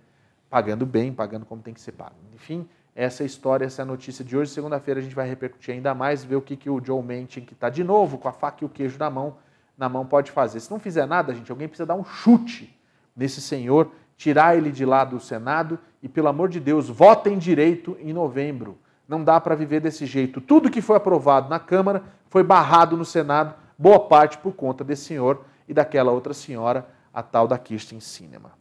pagando 0.50 0.84
bem, 0.84 1.12
pagando 1.12 1.46
como 1.46 1.62
tem 1.62 1.72
que 1.72 1.80
ser 1.80 1.92
pago. 1.92 2.16
Enfim, 2.34 2.68
essa 2.92 3.22
é 3.22 3.26
história, 3.26 3.66
essa 3.66 3.82
é 3.82 3.84
notícia 3.84 4.24
de 4.24 4.36
hoje. 4.36 4.50
Segunda-feira 4.50 4.98
a 4.98 5.02
gente 5.04 5.14
vai 5.14 5.28
repercutir 5.28 5.72
ainda 5.72 5.94
mais, 5.94 6.24
ver 6.24 6.34
o 6.34 6.42
que, 6.42 6.56
que 6.56 6.68
o 6.68 6.84
Joe 6.84 7.00
Manchin, 7.00 7.42
que 7.42 7.52
está 7.52 7.70
de 7.70 7.84
novo 7.84 8.18
com 8.18 8.26
a 8.26 8.32
faca 8.32 8.64
e 8.64 8.66
o 8.66 8.68
queijo 8.68 8.98
na 8.98 9.08
mão, 9.08 9.36
na 9.76 9.88
mão 9.88 10.06
pode 10.06 10.30
fazer. 10.30 10.60
Se 10.60 10.70
não 10.70 10.78
fizer 10.78 11.06
nada, 11.06 11.34
gente, 11.34 11.50
alguém 11.50 11.68
precisa 11.68 11.86
dar 11.86 11.94
um 11.94 12.04
chute 12.04 12.78
nesse 13.16 13.40
senhor, 13.40 13.90
tirar 14.16 14.56
ele 14.56 14.70
de 14.70 14.84
lá 14.84 15.04
do 15.04 15.18
Senado 15.20 15.78
e, 16.02 16.08
pelo 16.08 16.28
amor 16.28 16.48
de 16.48 16.60
Deus, 16.60 16.88
votem 16.88 17.38
direito 17.38 17.96
em 18.00 18.12
novembro. 18.12 18.78
Não 19.08 19.22
dá 19.22 19.40
para 19.40 19.54
viver 19.54 19.80
desse 19.80 20.06
jeito. 20.06 20.40
Tudo 20.40 20.70
que 20.70 20.80
foi 20.80 20.96
aprovado 20.96 21.48
na 21.48 21.58
Câmara 21.58 22.02
foi 22.30 22.42
barrado 22.42 22.96
no 22.96 23.04
Senado, 23.04 23.54
boa 23.78 24.00
parte 24.00 24.38
por 24.38 24.52
conta 24.52 24.82
desse 24.82 25.04
senhor 25.04 25.44
e 25.68 25.74
daquela 25.74 26.12
outra 26.12 26.32
senhora, 26.32 26.86
a 27.12 27.22
tal 27.22 27.46
da 27.46 27.58
Kirsten 27.58 28.00
Sinema. 28.00 28.52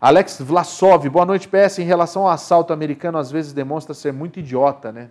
Alex 0.00 0.40
Vlasov, 0.40 1.08
boa 1.08 1.24
noite, 1.24 1.48
PS. 1.48 1.78
Em 1.78 1.84
relação 1.84 2.22
ao 2.22 2.30
assalto 2.30 2.72
americano, 2.72 3.18
às 3.18 3.30
vezes 3.30 3.52
demonstra 3.52 3.94
ser 3.94 4.12
muito 4.12 4.40
idiota, 4.40 4.90
né? 4.90 5.10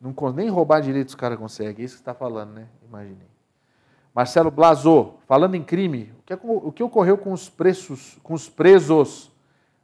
Não, 0.00 0.14
nem 0.32 0.48
roubar 0.48 0.80
direito 0.80 1.08
os 1.08 1.14
caras 1.14 1.38
conseguem, 1.38 1.82
é 1.82 1.84
isso 1.84 1.96
que 1.96 2.02
está 2.02 2.14
falando, 2.14 2.52
né? 2.52 2.68
Imaginei. 2.86 3.26
Marcelo 4.14 4.50
Blazô, 4.50 5.14
falando 5.26 5.54
em 5.54 5.62
crime, 5.62 6.12
o 6.18 6.22
que, 6.22 6.34
o 6.42 6.72
que 6.72 6.82
ocorreu 6.82 7.18
com 7.18 7.32
os, 7.32 7.48
preços, 7.48 8.18
com 8.22 8.34
os 8.34 8.48
presos 8.48 9.30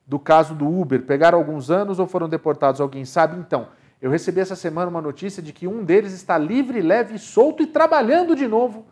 do 0.06 0.18
caso 0.18 0.54
do 0.54 0.68
Uber? 0.68 1.02
Pegaram 1.02 1.38
alguns 1.38 1.70
anos 1.70 1.98
ou 1.98 2.06
foram 2.06 2.28
deportados? 2.28 2.80
Alguém 2.80 3.04
sabe? 3.04 3.38
Então, 3.38 3.68
eu 4.00 4.10
recebi 4.10 4.40
essa 4.40 4.56
semana 4.56 4.90
uma 4.90 5.00
notícia 5.00 5.42
de 5.42 5.52
que 5.52 5.66
um 5.66 5.84
deles 5.84 6.12
está 6.12 6.38
livre, 6.38 6.80
leve, 6.80 7.18
solto 7.18 7.62
e 7.62 7.66
trabalhando 7.66 8.36
de 8.36 8.46
novo 8.46 8.86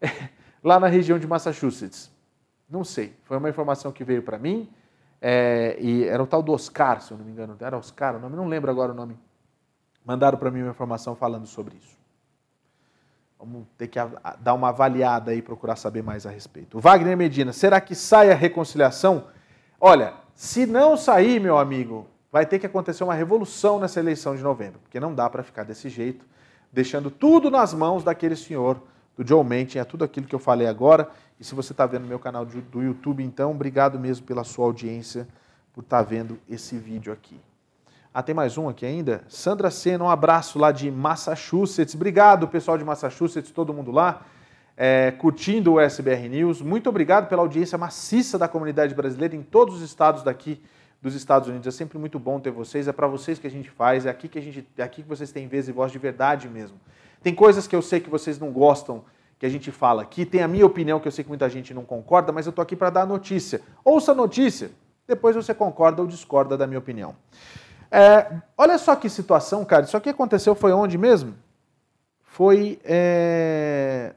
lá 0.62 0.78
na 0.78 0.86
região 0.86 1.18
de 1.18 1.26
Massachusetts. 1.26 2.10
Não 2.68 2.84
sei, 2.84 3.14
foi 3.24 3.38
uma 3.38 3.48
informação 3.48 3.90
que 3.90 4.04
veio 4.04 4.22
para 4.22 4.38
mim. 4.38 4.68
É, 5.20 5.76
e 5.80 6.04
era 6.04 6.22
o 6.22 6.26
tal 6.26 6.42
do 6.42 6.52
Oscar, 6.52 7.00
se 7.00 7.12
eu 7.12 7.18
não 7.18 7.24
me 7.24 7.32
engano. 7.32 7.56
Era 7.58 7.76
Oscar 7.76 8.16
o 8.16 8.20
nome? 8.20 8.36
Não 8.36 8.46
lembro 8.46 8.70
agora 8.70 8.92
o 8.92 8.94
nome 8.94 9.18
mandaram 10.08 10.38
para 10.38 10.50
mim 10.50 10.62
uma 10.62 10.70
informação 10.70 11.14
falando 11.14 11.46
sobre 11.46 11.76
isso. 11.76 11.98
Vamos 13.38 13.66
ter 13.76 13.88
que 13.88 13.98
dar 14.40 14.54
uma 14.54 14.70
avaliada 14.70 15.34
e 15.34 15.42
procurar 15.42 15.76
saber 15.76 16.02
mais 16.02 16.24
a 16.24 16.30
respeito. 16.30 16.80
Wagner 16.80 17.14
Medina, 17.14 17.52
será 17.52 17.78
que 17.78 17.94
sai 17.94 18.32
a 18.32 18.34
reconciliação? 18.34 19.24
Olha, 19.78 20.14
se 20.34 20.64
não 20.64 20.96
sair, 20.96 21.38
meu 21.38 21.58
amigo, 21.58 22.06
vai 22.32 22.46
ter 22.46 22.58
que 22.58 22.64
acontecer 22.64 23.04
uma 23.04 23.12
revolução 23.12 23.78
nessa 23.78 24.00
eleição 24.00 24.34
de 24.34 24.42
novembro, 24.42 24.80
porque 24.80 24.98
não 24.98 25.14
dá 25.14 25.28
para 25.28 25.42
ficar 25.42 25.64
desse 25.64 25.90
jeito, 25.90 26.24
deixando 26.72 27.10
tudo 27.10 27.50
nas 27.50 27.74
mãos 27.74 28.02
daquele 28.02 28.34
senhor, 28.34 28.80
do 29.14 29.26
Joe 29.26 29.44
Manchin, 29.44 29.78
é 29.78 29.84
tudo 29.84 30.04
aquilo 30.04 30.26
que 30.26 30.34
eu 30.34 30.38
falei 30.38 30.66
agora. 30.66 31.10
E 31.38 31.44
se 31.44 31.54
você 31.54 31.72
está 31.72 31.84
vendo 31.84 32.06
meu 32.06 32.18
canal 32.18 32.46
do 32.46 32.82
YouTube, 32.82 33.22
então, 33.22 33.50
obrigado 33.50 33.98
mesmo 33.98 34.24
pela 34.24 34.42
sua 34.42 34.64
audiência, 34.64 35.28
por 35.74 35.82
estar 35.82 35.98
tá 35.98 36.02
vendo 36.02 36.38
esse 36.48 36.78
vídeo 36.78 37.12
aqui. 37.12 37.38
Ah, 38.12 38.22
tem 38.22 38.34
mais 38.34 38.56
um 38.56 38.68
aqui 38.68 38.86
ainda? 38.86 39.22
Sandra 39.28 39.70
Sena, 39.70 40.04
um 40.04 40.10
abraço 40.10 40.58
lá 40.58 40.72
de 40.72 40.90
Massachusetts. 40.90 41.94
Obrigado, 41.94 42.48
pessoal 42.48 42.78
de 42.78 42.84
Massachusetts, 42.84 43.50
todo 43.50 43.72
mundo 43.72 43.90
lá. 43.90 44.22
é, 44.80 45.10
curtindo 45.10 45.72
o 45.72 45.80
SBR 45.80 46.28
News. 46.28 46.62
Muito 46.62 46.88
obrigado 46.88 47.28
pela 47.28 47.42
audiência 47.42 47.76
maciça 47.76 48.38
da 48.38 48.46
comunidade 48.46 48.94
brasileira 48.94 49.34
em 49.34 49.42
todos 49.42 49.74
os 49.74 49.82
estados 49.82 50.22
daqui 50.22 50.62
dos 51.02 51.16
Estados 51.16 51.48
Unidos. 51.48 51.66
É 51.66 51.70
sempre 51.72 51.98
muito 51.98 52.16
bom 52.16 52.38
ter 52.38 52.52
vocês, 52.52 52.86
é 52.86 52.92
para 52.92 53.08
vocês 53.08 53.40
que 53.40 53.46
a 53.48 53.50
gente 53.50 53.68
faz, 53.68 54.06
é 54.06 54.10
aqui 54.10 54.28
que 54.28 54.38
a 54.38 54.42
gente, 54.42 54.64
é 54.76 54.82
aqui 54.84 55.02
que 55.02 55.08
vocês 55.08 55.32
têm 55.32 55.48
vez 55.48 55.68
e 55.68 55.72
voz 55.72 55.90
de 55.90 55.98
verdade 55.98 56.48
mesmo. 56.48 56.78
Tem 57.20 57.34
coisas 57.34 57.66
que 57.66 57.74
eu 57.74 57.82
sei 57.82 57.98
que 57.98 58.08
vocês 58.08 58.38
não 58.38 58.52
gostam 58.52 59.02
que 59.36 59.44
a 59.44 59.48
gente 59.48 59.72
fala 59.72 60.02
aqui, 60.02 60.24
tem 60.24 60.42
a 60.42 60.48
minha 60.48 60.64
opinião 60.64 61.00
que 61.00 61.08
eu 61.08 61.12
sei 61.12 61.24
que 61.24 61.28
muita 61.28 61.48
gente 61.48 61.74
não 61.74 61.84
concorda, 61.84 62.32
mas 62.32 62.46
eu 62.46 62.52
tô 62.52 62.62
aqui 62.62 62.76
para 62.76 62.90
dar 62.90 63.02
a 63.02 63.06
notícia. 63.06 63.60
Ouça 63.84 64.12
a 64.12 64.14
notícia, 64.14 64.70
depois 65.08 65.34
você 65.34 65.52
concorda 65.52 66.02
ou 66.02 66.08
discorda 66.08 66.56
da 66.56 66.68
minha 66.68 66.78
opinião. 66.78 67.16
É, 67.90 68.40
olha 68.56 68.78
só 68.78 68.94
que 68.94 69.08
situação, 69.08 69.64
cara. 69.64 69.84
Isso 69.84 69.96
aqui 69.96 70.10
aconteceu 70.10 70.54
foi 70.54 70.72
onde 70.72 70.98
mesmo? 70.98 71.34
Foi 72.22 72.78
é, 72.84 74.14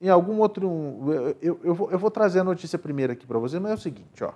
em 0.00 0.08
algum 0.08 0.38
outro. 0.38 1.36
Eu, 1.40 1.60
eu, 1.62 1.74
vou, 1.74 1.90
eu, 1.90 1.98
vou, 1.98 2.10
trazer 2.10 2.40
a 2.40 2.44
notícia 2.44 2.78
primeiro 2.78 3.12
aqui 3.12 3.26
para 3.26 3.38
vocês, 3.38 3.60
mas 3.60 3.72
é 3.72 3.74
o 3.74 3.78
seguinte, 3.78 4.24
ó. 4.24 4.32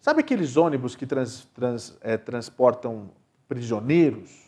Sabe 0.00 0.20
aqueles 0.20 0.56
ônibus 0.56 0.94
que 0.94 1.04
trans, 1.04 1.46
trans, 1.52 1.98
é, 2.00 2.16
transportam 2.16 3.10
prisioneiros? 3.48 4.46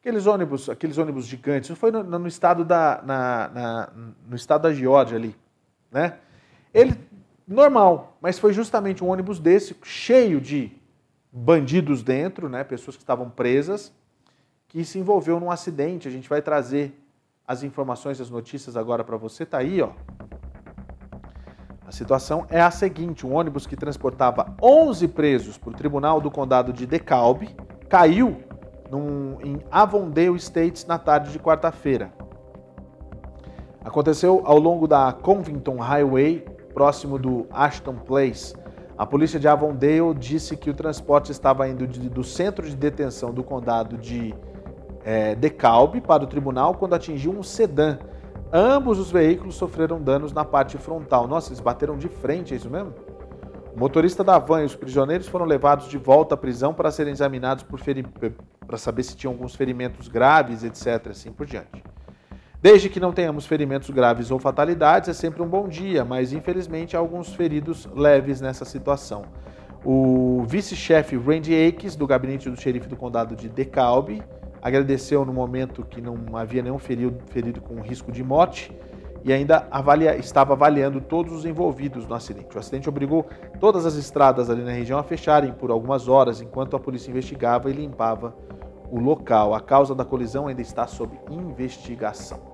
Aqueles 0.00 0.26
ônibus, 0.26 0.70
aqueles 0.70 0.96
ônibus 0.96 1.26
gigantes. 1.26 1.76
Foi 1.76 1.90
no, 1.90 2.04
no 2.04 2.28
estado 2.28 2.64
da, 2.64 3.02
na, 3.04 3.48
na, 3.48 3.92
no 4.28 4.36
estado 4.36 4.62
da 4.62 4.72
Geórgia 4.72 5.16
ali, 5.16 5.34
né? 5.90 6.18
Ele 6.72 6.96
normal, 7.46 8.16
mas 8.20 8.38
foi 8.38 8.52
justamente 8.52 9.02
um 9.02 9.08
ônibus 9.08 9.40
desse 9.40 9.74
cheio 9.82 10.40
de 10.40 10.77
bandidos 11.32 12.02
dentro, 12.02 12.48
né? 12.48 12.64
Pessoas 12.64 12.96
que 12.96 13.02
estavam 13.02 13.28
presas, 13.28 13.92
que 14.66 14.84
se 14.84 14.98
envolveu 14.98 15.38
num 15.38 15.50
acidente. 15.50 16.08
A 16.08 16.10
gente 16.10 16.28
vai 16.28 16.42
trazer 16.42 16.98
as 17.46 17.62
informações, 17.62 18.20
as 18.20 18.30
notícias 18.30 18.76
agora 18.76 19.02
para 19.02 19.16
você. 19.16 19.46
Tá 19.46 19.58
aí, 19.58 19.80
ó. 19.80 19.90
A 21.86 21.92
situação 21.92 22.46
é 22.50 22.60
a 22.60 22.70
seguinte: 22.70 23.26
um 23.26 23.34
ônibus 23.34 23.66
que 23.66 23.74
transportava 23.76 24.54
11 24.62 25.08
presos 25.08 25.56
para 25.56 25.70
o 25.70 25.74
tribunal 25.74 26.20
do 26.20 26.30
condado 26.30 26.72
de 26.72 26.86
DeKalb 26.86 27.48
caiu 27.88 28.42
num, 28.90 29.38
em 29.42 29.60
Avondale 29.70 30.36
Estates 30.36 30.84
na 30.84 30.98
tarde 30.98 31.32
de 31.32 31.38
quarta-feira. 31.38 32.12
Aconteceu 33.82 34.42
ao 34.44 34.58
longo 34.58 34.86
da 34.86 35.12
Covington 35.12 35.78
Highway, 35.78 36.44
próximo 36.74 37.18
do 37.18 37.46
Ashton 37.50 37.96
Place. 37.96 38.54
A 38.98 39.06
polícia 39.06 39.38
de 39.38 39.46
Avondale 39.46 40.12
disse 40.12 40.56
que 40.56 40.68
o 40.68 40.74
transporte 40.74 41.30
estava 41.30 41.68
indo 41.68 41.86
de, 41.86 42.10
do 42.10 42.24
centro 42.24 42.68
de 42.68 42.74
detenção 42.74 43.32
do 43.32 43.44
condado 43.44 43.96
de 43.96 44.34
é, 45.04 45.36
DeKalb 45.36 46.00
para 46.00 46.24
o 46.24 46.26
tribunal 46.26 46.74
quando 46.74 46.94
atingiu 46.94 47.30
um 47.30 47.44
sedã. 47.44 47.96
Ambos 48.52 48.98
os 48.98 49.08
veículos 49.08 49.54
sofreram 49.54 50.02
danos 50.02 50.32
na 50.32 50.44
parte 50.44 50.76
frontal. 50.78 51.28
Nossa, 51.28 51.50
eles 51.50 51.60
bateram 51.60 51.96
de 51.96 52.08
frente, 52.08 52.54
é 52.54 52.56
isso 52.56 52.68
mesmo? 52.68 52.92
O 53.72 53.78
motorista 53.78 54.24
da 54.24 54.36
van 54.40 54.62
e 54.62 54.64
os 54.64 54.74
prisioneiros 54.74 55.28
foram 55.28 55.44
levados 55.44 55.88
de 55.88 55.96
volta 55.96 56.34
à 56.34 56.36
prisão 56.36 56.74
para 56.74 56.90
serem 56.90 57.12
examinados 57.12 57.64
para 58.66 58.78
saber 58.78 59.04
se 59.04 59.14
tinham 59.14 59.32
alguns 59.32 59.54
ferimentos 59.54 60.08
graves, 60.08 60.64
etc. 60.64 61.10
Assim 61.10 61.30
por 61.30 61.46
diante. 61.46 61.84
Desde 62.60 62.88
que 62.88 62.98
não 62.98 63.12
tenhamos 63.12 63.46
ferimentos 63.46 63.88
graves 63.88 64.32
ou 64.32 64.38
fatalidades, 64.40 65.08
é 65.08 65.12
sempre 65.12 65.40
um 65.40 65.46
bom 65.46 65.68
dia, 65.68 66.04
mas 66.04 66.32
infelizmente 66.32 66.96
há 66.96 66.98
alguns 66.98 67.32
feridos 67.32 67.88
leves 67.94 68.40
nessa 68.40 68.64
situação. 68.64 69.22
O 69.84 70.42
vice-chefe 70.44 71.16
Randy 71.16 71.54
Akes, 71.54 71.94
do 71.94 72.04
gabinete 72.04 72.50
do 72.50 72.60
xerife 72.60 72.88
do 72.88 72.96
condado 72.96 73.36
de 73.36 73.48
DeKalb, 73.48 74.20
agradeceu 74.60 75.24
no 75.24 75.32
momento 75.32 75.84
que 75.84 76.00
não 76.00 76.18
havia 76.34 76.60
nenhum 76.60 76.80
ferido, 76.80 77.16
ferido 77.30 77.60
com 77.60 77.80
risco 77.80 78.10
de 78.10 78.24
morte 78.24 78.76
e 79.24 79.32
ainda 79.32 79.68
avalia, 79.70 80.16
estava 80.16 80.54
avaliando 80.54 81.00
todos 81.00 81.32
os 81.32 81.44
envolvidos 81.44 82.08
no 82.08 82.14
acidente. 82.16 82.56
O 82.56 82.58
acidente 82.58 82.88
obrigou 82.88 83.24
todas 83.60 83.86
as 83.86 83.94
estradas 83.94 84.50
ali 84.50 84.64
na 84.64 84.72
região 84.72 84.98
a 84.98 85.04
fecharem 85.04 85.52
por 85.52 85.70
algumas 85.70 86.08
horas 86.08 86.40
enquanto 86.40 86.74
a 86.74 86.80
polícia 86.80 87.08
investigava 87.08 87.70
e 87.70 87.72
limpava 87.72 88.34
o 88.90 88.98
local. 88.98 89.54
A 89.54 89.60
causa 89.60 89.94
da 89.94 90.04
colisão 90.04 90.46
ainda 90.46 90.62
está 90.62 90.86
sob 90.86 91.18
investigação. 91.30 92.52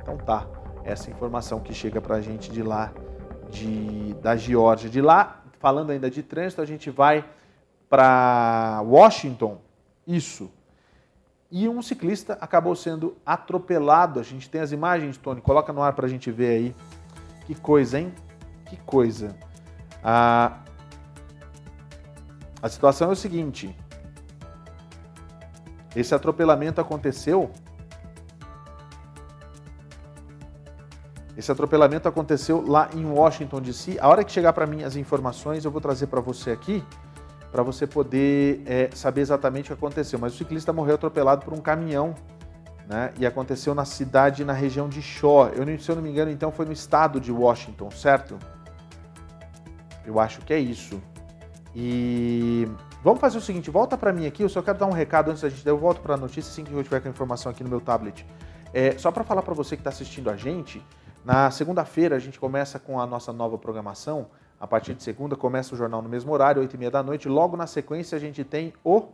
Então 0.00 0.16
tá, 0.16 0.46
essa 0.84 1.10
informação 1.10 1.60
que 1.60 1.72
chega 1.72 2.00
para 2.00 2.16
a 2.16 2.20
gente 2.20 2.50
de 2.50 2.62
lá, 2.62 2.92
de, 3.50 4.14
da 4.14 4.36
Geórgia. 4.36 4.90
De 4.90 5.00
lá, 5.00 5.42
falando 5.58 5.90
ainda 5.90 6.10
de 6.10 6.22
trânsito, 6.22 6.60
a 6.60 6.66
gente 6.66 6.90
vai 6.90 7.24
para 7.88 8.82
Washington. 8.84 9.58
Isso, 10.06 10.50
e 11.56 11.68
um 11.68 11.80
ciclista 11.80 12.36
acabou 12.40 12.74
sendo 12.74 13.16
atropelado. 13.24 14.18
A 14.18 14.24
gente 14.24 14.50
tem 14.50 14.60
as 14.60 14.72
imagens, 14.72 15.16
Tony, 15.16 15.40
coloca 15.40 15.72
no 15.72 15.82
ar 15.82 15.92
para 15.92 16.04
a 16.04 16.08
gente 16.08 16.28
ver 16.32 16.48
aí. 16.48 16.76
Que 17.46 17.54
coisa, 17.54 18.00
hein? 18.00 18.12
Que 18.66 18.76
coisa. 18.78 19.36
A, 20.02 20.58
a 22.60 22.68
situação 22.68 23.08
é 23.08 23.12
o 23.12 23.14
seguinte: 23.14 23.72
esse 25.94 26.14
atropelamento 26.14 26.80
aconteceu. 26.80 27.50
Esse 31.36 31.50
atropelamento 31.50 32.08
aconteceu 32.08 32.64
lá 32.66 32.88
em 32.94 33.04
Washington 33.04 33.60
DC. 33.60 33.98
A 34.00 34.08
hora 34.08 34.22
que 34.22 34.30
chegar 34.30 34.52
para 34.52 34.66
mim 34.66 34.84
as 34.84 34.94
informações, 34.96 35.64
eu 35.64 35.70
vou 35.70 35.80
trazer 35.80 36.06
para 36.06 36.20
você 36.20 36.50
aqui 36.50 36.82
para 37.54 37.62
você 37.62 37.86
poder 37.86 38.64
é, 38.66 38.90
saber 38.92 39.20
exatamente 39.20 39.72
o 39.72 39.76
que 39.76 39.84
aconteceu. 39.84 40.18
Mas 40.18 40.34
o 40.34 40.36
ciclista 40.36 40.72
morreu 40.72 40.96
atropelado 40.96 41.44
por 41.44 41.54
um 41.54 41.60
caminhão, 41.60 42.12
né? 42.88 43.12
E 43.16 43.24
aconteceu 43.24 43.76
na 43.76 43.84
cidade, 43.84 44.44
na 44.44 44.52
região 44.52 44.88
de 44.88 45.00
Shaw. 45.00 45.50
Eu, 45.50 45.78
se 45.78 45.88
eu 45.88 45.94
não 45.94 46.02
me 46.02 46.10
engano, 46.10 46.32
então 46.32 46.50
foi 46.50 46.66
no 46.66 46.72
estado 46.72 47.20
de 47.20 47.30
Washington, 47.30 47.92
certo? 47.92 48.36
Eu 50.04 50.18
acho 50.18 50.40
que 50.40 50.52
é 50.52 50.58
isso. 50.58 51.00
E 51.72 52.66
vamos 53.04 53.20
fazer 53.20 53.36
o 53.36 53.40
seguinte, 53.40 53.70
volta 53.70 53.98
para 53.98 54.12
mim 54.14 54.26
aqui, 54.26 54.42
eu 54.42 54.48
só 54.48 54.62
quero 54.62 54.78
dar 54.78 54.86
um 54.86 54.92
recado 54.92 55.30
antes 55.30 55.42
da 55.42 55.50
gente, 55.50 55.64
eu 55.68 55.76
volto 55.76 56.00
para 56.00 56.14
a 56.14 56.16
notícia 56.16 56.50
assim 56.50 56.64
que 56.64 56.72
eu 56.72 56.82
tiver 56.82 57.00
com 57.00 57.08
a 57.08 57.10
informação 57.10 57.52
aqui 57.52 57.62
no 57.62 57.68
meu 57.68 57.80
tablet. 57.80 58.26
É, 58.72 58.96
só 58.96 59.12
para 59.12 59.22
falar 59.22 59.42
para 59.42 59.52
você 59.52 59.76
que 59.76 59.80
está 59.80 59.90
assistindo 59.90 60.30
a 60.30 60.36
gente, 60.36 60.82
na 61.22 61.50
segunda-feira 61.50 62.16
a 62.16 62.18
gente 62.18 62.40
começa 62.40 62.78
com 62.78 62.98
a 62.98 63.06
nossa 63.06 63.30
nova 63.30 63.58
programação. 63.58 64.26
A 64.58 64.66
partir 64.66 64.94
de 64.94 65.02
segunda 65.02 65.36
começa 65.36 65.74
o 65.74 65.76
jornal 65.76 66.00
no 66.00 66.08
mesmo 66.08 66.32
horário, 66.32 66.62
8 66.62 66.74
e 66.74 66.78
meia 66.78 66.90
da 66.90 67.02
noite. 67.02 67.28
Logo 67.28 67.56
na 67.56 67.66
sequência 67.66 68.16
a 68.16 68.18
gente 68.18 68.42
tem 68.42 68.72
o 68.82 69.08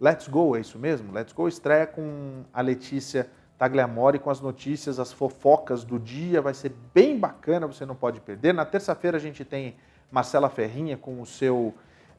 Let's 0.00 0.26
Go, 0.26 0.56
é 0.56 0.60
isso 0.60 0.76
mesmo? 0.76 1.12
Let's 1.12 1.32
Go 1.32 1.46
estreia 1.46 1.86
com 1.86 2.42
a 2.52 2.60
Letícia 2.60 3.30
Tagliamore 3.56 4.18
com 4.18 4.30
as 4.30 4.40
notícias, 4.40 4.98
as 4.98 5.12
fofocas 5.12 5.84
do 5.84 5.96
dia. 5.96 6.42
Vai 6.42 6.54
ser 6.54 6.72
bem 6.92 7.16
bacana, 7.16 7.66
você 7.68 7.86
não 7.86 7.94
pode 7.94 8.20
perder. 8.20 8.52
Na 8.52 8.64
terça-feira 8.64 9.16
a 9.16 9.20
gente 9.20 9.44
tem 9.44 9.76
Marcela 10.10 10.50
Ferrinha 10.50 10.96
com 10.96 11.20
o 11.20 11.26
seu 11.26 11.72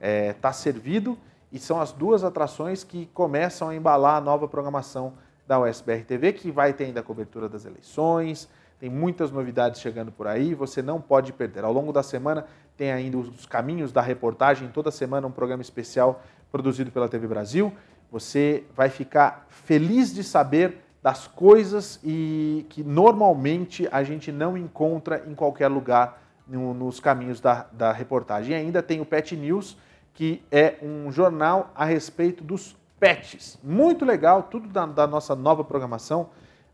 é, 0.03 0.33
Tá 0.33 0.51
Servido. 0.51 1.17
E 1.49 1.57
são 1.57 1.79
as 1.79 1.93
duas 1.93 2.23
atrações 2.23 2.83
que 2.83 3.05
começam 3.13 3.69
a 3.69 3.75
embalar 3.75 4.17
a 4.17 4.21
nova 4.21 4.47
programação 4.47 5.13
da 5.47 5.59
USBR 5.59 6.03
TV, 6.03 6.33
que 6.33 6.51
vai 6.51 6.73
ter 6.73 6.85
ainda 6.85 6.99
a 6.99 7.03
cobertura 7.03 7.47
das 7.47 7.65
eleições, 7.65 8.49
tem 8.79 8.89
muitas 8.89 9.31
novidades 9.31 9.79
chegando 9.79 10.11
por 10.11 10.27
aí, 10.27 10.53
você 10.53 10.81
não 10.81 10.99
pode 10.99 11.31
perder. 11.31 11.63
Ao 11.63 11.71
longo 11.71 11.93
da 11.93 12.01
semana 12.01 12.45
tem 12.75 12.91
ainda 12.91 13.17
os 13.17 13.45
caminhos 13.45 13.91
da 13.91 14.01
reportagem, 14.01 14.67
toda 14.69 14.89
semana 14.91 15.27
um 15.27 15.31
programa 15.31 15.61
especial 15.61 16.21
produzido 16.51 16.91
pela 16.91 17.07
TV 17.07 17.27
Brasil. 17.27 17.71
Você 18.11 18.63
vai 18.75 18.89
ficar 18.89 19.45
feliz 19.47 20.13
de 20.13 20.23
saber 20.23 20.81
das 21.01 21.27
coisas 21.27 21.99
e 22.03 22.65
que 22.69 22.83
normalmente 22.83 23.87
a 23.91 24.03
gente 24.03 24.31
não 24.31 24.57
encontra 24.57 25.23
em 25.27 25.35
qualquer 25.35 25.67
lugar 25.67 26.21
no, 26.47 26.73
nos 26.73 26.99
caminhos 26.99 27.39
da, 27.39 27.67
da 27.71 27.91
reportagem. 27.91 28.53
E 28.53 28.55
ainda 28.55 28.81
tem 28.81 29.01
o 29.01 29.05
Pet 29.05 29.35
News, 29.35 29.77
que 30.13 30.43
é 30.51 30.77
um 30.81 31.11
jornal 31.11 31.71
a 31.75 31.85
respeito 31.85 32.43
dos 32.43 32.75
pets. 32.99 33.57
Muito 33.63 34.05
legal, 34.05 34.43
tudo 34.43 34.67
da, 34.67 34.85
da 34.85 35.07
nossa 35.07 35.35
nova 35.35 35.63
programação. 35.63 36.29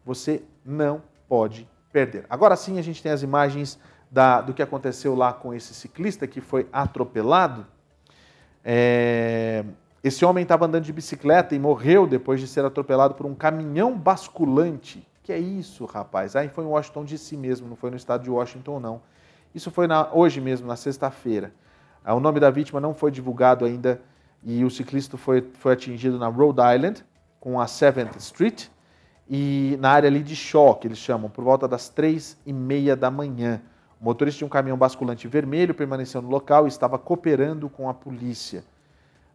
Você 0.06 0.44
não 0.66 1.02
pode 1.28 1.68
perder. 1.92 2.26
Agora 2.30 2.56
sim 2.56 2.78
a 2.78 2.82
gente 2.82 3.02
tem 3.02 3.12
as 3.12 3.24
imagens 3.24 3.80
da, 4.12 4.42
do 4.42 4.54
que 4.54 4.62
aconteceu 4.62 5.16
lá 5.16 5.34
com 5.34 5.54
esse 5.54 5.74
ciclista 5.74 6.28
que 6.28 6.42
foi 6.42 6.68
atropelado. 6.72 7.66
É, 8.64 9.64
esse 10.04 10.24
homem 10.26 10.44
estava 10.44 10.66
andando 10.66 10.84
de 10.84 10.94
bicicleta 10.94 11.56
e 11.56 11.60
morreu 11.60 12.08
depois 12.08 12.40
de 12.40 12.48
ser 12.48 12.64
atropelado 12.66 13.14
por 13.14 13.26
um 13.26 13.36
caminhão 13.36 13.98
basculante. 13.98 15.06
Que 15.24 15.34
é 15.34 15.38
isso, 15.38 15.86
rapaz? 15.86 16.36
Aí 16.36 16.50
foi 16.50 16.64
em 16.64 16.68
Washington 16.68 17.04
DC 17.04 17.38
mesmo, 17.38 17.68
não 17.68 17.76
foi 17.76 17.92
no 17.92 17.98
estado 17.98 18.24
de 18.24 18.30
Washington, 18.30 18.80
não. 18.80 19.02
Isso 19.54 19.70
foi 19.72 19.88
na, 19.88 20.12
hoje 20.14 20.40
mesmo, 20.40 20.68
na 20.68 20.76
sexta-feira. 20.76 21.54
Ah, 22.04 22.16
o 22.16 22.20
nome 22.20 22.40
da 22.40 22.50
vítima 22.50 22.80
não 22.80 22.94
foi 22.94 23.12
divulgado 23.12 23.66
ainda 23.66 24.02
e 24.44 24.64
o 24.64 24.70
ciclista 24.70 25.18
foi, 25.18 25.42
foi 25.54 25.74
atingido 25.74 26.18
na 26.18 26.28
Rhode 26.28 26.62
Island, 26.76 27.06
com 27.40 27.60
a 27.60 27.66
7th 27.66 28.18
Street 28.18 28.68
e 29.30 29.78
na 29.80 29.92
área 29.92 30.08
ali 30.08 30.24
de 30.24 30.36
choque, 30.36 30.88
eles 30.88 30.98
chamam, 30.98 31.30
por 31.30 31.44
volta 31.44 31.68
das 31.68 31.88
três 31.88 32.36
e 32.48 32.52
meia 32.52 32.96
da 32.96 33.12
manhã. 33.12 33.62
O 34.02 34.06
motorista 34.06 34.40
de 34.40 34.46
um 34.46 34.50
caminhão 34.50 34.78
basculante 34.78 35.28
vermelho 35.28 35.76
permaneceu 35.76 36.20
no 36.20 36.30
local 36.30 36.66
e 36.66 36.70
estava 36.70 36.98
cooperando 36.98 37.70
com 37.70 37.88
a 37.88 37.94
polícia. 37.94 38.64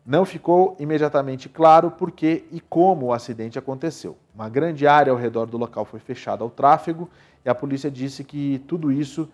Não 0.05 0.25
ficou 0.25 0.77
imediatamente 0.81 1.49
claro 1.49 1.93
por 1.93 2.11
que 2.11 2.45
e 2.51 2.61
como 2.61 3.07
o 3.07 3.13
acidente 3.13 3.57
aconteceu. 3.57 4.19
Uma 4.35 4.49
grande 4.49 4.85
área 4.85 5.13
ao 5.13 5.19
redor 5.19 5.47
do 5.47 5.57
local 5.57 5.85
foi 5.85 6.01
fechada 6.01 6.43
ao 6.43 6.51
tráfego 6.51 7.09
e 7.45 7.49
a 7.49 7.55
polícia 7.55 7.91
disse 7.91 8.25
que 8.25 8.63
tudo 8.67 8.91
isso 8.91 9.29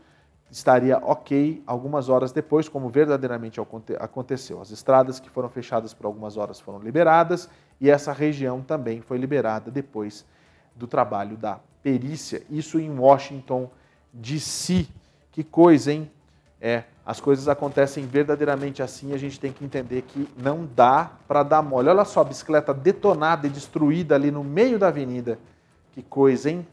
estaria 0.50 0.98
ok 0.98 1.62
algumas 1.66 2.08
horas 2.08 2.32
depois, 2.32 2.68
como 2.68 2.88
verdadeiramente 2.88 3.60
aconteceu. 3.98 4.60
As 4.60 4.70
estradas 4.70 5.20
que 5.20 5.30
foram 5.30 5.48
fechadas 5.48 5.94
por 5.94 6.06
algumas 6.06 6.36
horas 6.36 6.58
foram 6.58 6.80
liberadas 6.80 7.48
e 7.80 7.88
essa 7.88 8.12
região 8.12 8.60
também 8.60 9.00
foi 9.00 9.16
liberada 9.18 9.70
depois 9.70 10.26
do 10.74 10.86
trabalho 10.86 11.36
da 11.36 11.60
perícia. 11.82 12.42
Isso 12.50 12.78
em 12.78 12.90
Washington, 12.90 13.70
D.C. 14.12 14.86
Que 15.30 15.44
coisa, 15.44 15.92
hein? 15.92 16.10
É, 16.60 16.84
as 17.06 17.20
coisas 17.20 17.48
acontecem 17.48 18.06
verdadeiramente 18.06 18.82
assim, 18.82 19.14
a 19.14 19.16
gente 19.16 19.40
tem 19.40 19.50
que 19.50 19.64
entender 19.64 20.02
que 20.02 20.28
não 20.36 20.68
dá 20.76 21.10
para 21.26 21.42
dar 21.42 21.62
mole. 21.62 21.88
Olha 21.88 22.04
só, 22.04 22.20
a 22.20 22.24
bicicleta 22.24 22.74
detonada 22.74 23.46
e 23.46 23.50
destruída 23.50 24.14
ali 24.14 24.30
no 24.30 24.44
meio 24.44 24.78
da 24.78 24.88
avenida. 24.88 25.38
Que 25.92 26.02
coisa, 26.02 26.50
hein? 26.50 26.66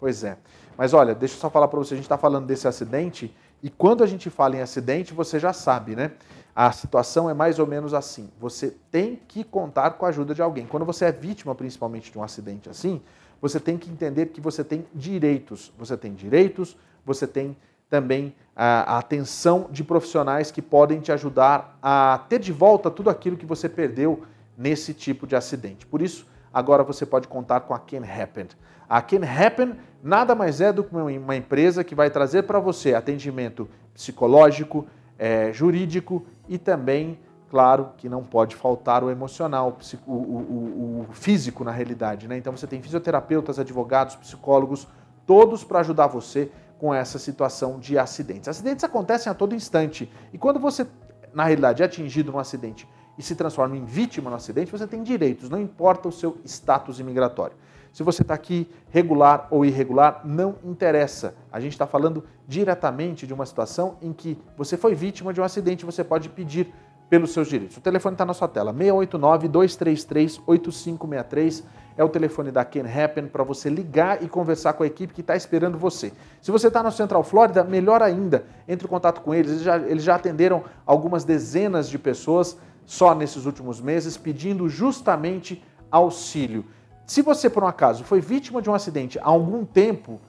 Pois 0.00 0.24
é. 0.24 0.38
Mas 0.76 0.92
olha, 0.92 1.14
deixa 1.14 1.34
eu 1.34 1.40
só 1.40 1.50
falar 1.50 1.68
para 1.68 1.78
você, 1.78 1.94
a 1.94 1.96
gente 1.96 2.04
está 2.04 2.18
falando 2.18 2.46
desse 2.46 2.68
acidente 2.68 3.34
e 3.62 3.70
quando 3.70 4.04
a 4.04 4.06
gente 4.06 4.28
fala 4.28 4.56
em 4.56 4.60
acidente, 4.60 5.14
você 5.14 5.38
já 5.38 5.52
sabe, 5.52 5.96
né? 5.96 6.12
A 6.54 6.72
situação 6.72 7.28
é 7.28 7.34
mais 7.34 7.58
ou 7.58 7.66
menos 7.66 7.92
assim. 7.92 8.30
Você 8.40 8.74
tem 8.90 9.20
que 9.28 9.44
contar 9.44 9.90
com 9.92 10.06
a 10.06 10.08
ajuda 10.08 10.34
de 10.34 10.42
alguém. 10.42 10.66
Quando 10.66 10.86
você 10.86 11.06
é 11.06 11.12
vítima, 11.12 11.54
principalmente, 11.54 12.10
de 12.10 12.18
um 12.18 12.22
acidente 12.22 12.68
assim, 12.68 13.00
você 13.40 13.60
tem 13.60 13.76
que 13.76 13.90
entender 13.90 14.26
que 14.26 14.40
você 14.40 14.64
tem 14.64 14.86
direitos. 14.94 15.72
Você 15.78 15.96
tem 15.96 16.14
direitos, 16.14 16.76
você 17.04 17.26
tem 17.26 17.56
também 17.88 18.34
a, 18.54 18.98
atenção 18.98 19.68
de 19.70 19.84
profissionais 19.84 20.50
que 20.50 20.62
podem 20.62 21.00
te 21.00 21.12
ajudar 21.12 21.78
a 21.82 22.24
ter 22.28 22.38
de 22.38 22.52
volta 22.52 22.90
tudo 22.90 23.10
aquilo 23.10 23.36
que 23.36 23.46
você 23.46 23.68
perdeu 23.68 24.22
nesse 24.56 24.94
tipo 24.94 25.26
de 25.26 25.36
acidente. 25.36 25.86
Por 25.86 26.00
isso, 26.00 26.26
agora 26.52 26.82
você 26.82 27.04
pode 27.04 27.28
contar 27.28 27.60
com 27.60 27.74
a 27.74 27.78
Can 27.78 28.04
Happen. 28.04 28.48
A 28.88 29.02
Can 29.02 29.20
Happen 29.24 29.74
nada 30.02 30.34
mais 30.34 30.60
é 30.60 30.72
do 30.72 30.84
que 30.84 30.94
uma 30.94 31.36
empresa 31.36 31.82
que 31.82 31.94
vai 31.94 32.10
trazer 32.10 32.44
para 32.44 32.60
você 32.60 32.94
atendimento 32.94 33.68
psicológico, 33.92 34.86
é, 35.18 35.52
jurídico 35.52 36.24
e 36.48 36.58
também, 36.58 37.18
claro, 37.50 37.90
que 37.96 38.08
não 38.08 38.22
pode 38.22 38.54
faltar 38.54 39.02
o 39.02 39.10
emocional, 39.10 39.76
o, 40.06 40.12
o, 40.12 41.06
o 41.08 41.12
físico 41.12 41.64
na 41.64 41.72
realidade. 41.72 42.28
Né? 42.28 42.36
Então 42.36 42.56
você 42.56 42.66
tem 42.66 42.80
fisioterapeutas, 42.80 43.58
advogados, 43.58 44.14
psicólogos, 44.16 44.86
todos 45.26 45.64
para 45.64 45.80
ajudar 45.80 46.06
você 46.06 46.50
com 46.78 46.94
essa 46.94 47.18
situação 47.18 47.78
de 47.78 47.98
acidentes. 47.98 48.48
Acidentes 48.48 48.84
acontecem 48.84 49.30
a 49.30 49.34
todo 49.34 49.54
instante 49.54 50.10
e 50.32 50.38
quando 50.38 50.60
você, 50.60 50.86
na 51.32 51.44
realidade, 51.44 51.82
é 51.82 51.86
atingido 51.86 52.30
num 52.30 52.38
acidente 52.38 52.86
e 53.18 53.22
se 53.22 53.34
transforma 53.34 53.76
em 53.76 53.84
vítima 53.84 54.28
no 54.28 54.36
acidente, 54.36 54.70
você 54.70 54.86
tem 54.86 55.02
direitos, 55.02 55.48
não 55.48 55.60
importa 55.60 56.06
o 56.06 56.12
seu 56.12 56.36
status 56.44 57.00
imigratório. 57.00 57.56
Se 57.96 58.02
você 58.02 58.20
está 58.20 58.34
aqui 58.34 58.68
regular 58.90 59.48
ou 59.50 59.64
irregular, 59.64 60.20
não 60.22 60.56
interessa. 60.62 61.34
A 61.50 61.58
gente 61.58 61.72
está 61.72 61.86
falando 61.86 62.22
diretamente 62.46 63.26
de 63.26 63.32
uma 63.32 63.46
situação 63.46 63.96
em 64.02 64.12
que 64.12 64.36
você 64.54 64.76
foi 64.76 64.94
vítima 64.94 65.32
de 65.32 65.40
um 65.40 65.44
acidente, 65.44 65.86
você 65.86 66.04
pode 66.04 66.28
pedir 66.28 66.74
pelos 67.08 67.32
seus 67.32 67.48
direitos. 67.48 67.78
O 67.78 67.80
telefone 67.80 68.12
está 68.12 68.26
na 68.26 68.34
sua 68.34 68.48
tela, 68.48 68.74
689-233-8563 68.74 71.64
é 71.96 72.04
o 72.04 72.08
telefone 72.10 72.50
da 72.50 72.66
Can 72.66 72.84
Happen 72.86 73.28
para 73.28 73.42
você 73.42 73.70
ligar 73.70 74.22
e 74.22 74.28
conversar 74.28 74.74
com 74.74 74.82
a 74.82 74.86
equipe 74.86 75.14
que 75.14 75.22
está 75.22 75.34
esperando 75.34 75.78
você. 75.78 76.12
Se 76.42 76.50
você 76.50 76.68
está 76.68 76.82
no 76.82 76.92
Central 76.92 77.22
Florida, 77.22 77.64
melhor 77.64 78.02
ainda, 78.02 78.44
entre 78.68 78.86
em 78.86 78.90
contato 78.90 79.22
com 79.22 79.34
eles. 79.34 79.52
Eles 79.52 79.62
já, 79.62 79.78
eles 79.78 80.04
já 80.04 80.16
atenderam 80.16 80.64
algumas 80.84 81.24
dezenas 81.24 81.88
de 81.88 81.98
pessoas 81.98 82.58
só 82.84 83.14
nesses 83.14 83.46
últimos 83.46 83.80
meses, 83.80 84.18
pedindo 84.18 84.68
justamente 84.68 85.64
auxílio. 85.90 86.62
Se 87.06 87.22
você, 87.22 87.48
por 87.48 87.62
um 87.62 87.68
acaso, 87.68 88.02
foi 88.02 88.20
vítima 88.20 88.60
de 88.60 88.68
um 88.68 88.74
acidente 88.74 89.16
há 89.20 89.26
algum 89.26 89.64
tempo, 89.64 90.20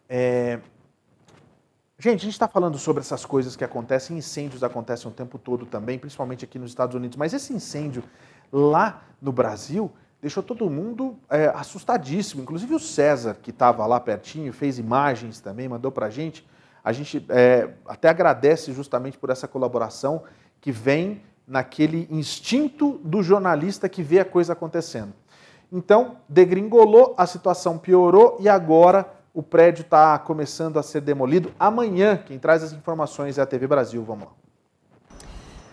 É... 0.09 0.61
Gente, 1.99 2.21
a 2.21 2.25
gente 2.25 2.33
está 2.33 2.47
falando 2.49 2.79
sobre 2.79 3.01
essas 3.01 3.27
coisas 3.27 3.57
que 3.57 3.63
acontecem, 3.63 4.17
incêndios 4.17 4.65
acontecem 4.65 5.11
o 5.11 5.15
tempo 5.15 5.39
todo 5.39 5.67
também, 5.67 5.99
principalmente 5.99 6.43
aqui 6.45 6.59
nos 6.59 6.71
Estados 6.71 6.97
Unidos, 6.97 7.17
mas 7.17 7.35
esse 7.35 7.53
incêndio 7.53 8.03
lá 8.51 9.03
no 9.21 9.33
Brasil 9.33 9.93
deixou 10.21 10.43
todo 10.43 10.69
mundo 10.69 11.17
é, 11.29 11.47
assustadíssimo, 11.55 12.43
inclusive 12.43 12.75
o 12.75 12.79
César, 12.79 13.37
que 13.41 13.51
estava 13.51 13.87
lá 13.87 13.99
pertinho, 13.99 14.53
fez 14.53 14.79
imagens 14.79 15.41
também, 15.41 15.69
mandou 15.69 15.91
para 15.91 16.07
a 16.07 16.11
gente. 16.11 16.47
A 16.85 16.93
gente 16.93 17.25
é, 17.29 17.71
até 17.87 18.09
agradece 18.09 18.73
justamente 18.73 19.19
por 19.19 19.31
essa 19.31 19.49
colaboração 19.49 20.23
que 20.61 20.73
vem 20.73 21.23
naquele 21.47 22.07
instinto 22.11 23.01
do 23.05 23.23
jornalista 23.23 23.89
que 23.89 24.03
vê 24.03 24.21
a 24.21 24.25
coisa 24.25 24.53
acontecendo. 24.53 25.13
Então, 25.73 26.17
degringolou, 26.29 27.15
a 27.17 27.27
situação 27.27 27.79
piorou 27.79 28.37
e 28.41 28.49
agora 28.49 29.09
o 29.33 29.43
prédio 29.43 29.83
está 29.83 30.19
começando 30.19 30.79
a 30.79 30.83
ser 30.83 31.01
demolido. 31.01 31.53
Amanhã, 31.59 32.17
quem 32.17 32.39
traz 32.39 32.63
as 32.63 32.73
informações 32.73 33.39
é 33.39 33.43
a 33.43 33.47
TV 33.47 33.67
Brasil. 33.67 34.03
Vamos 34.05 34.25
lá. 34.25 34.50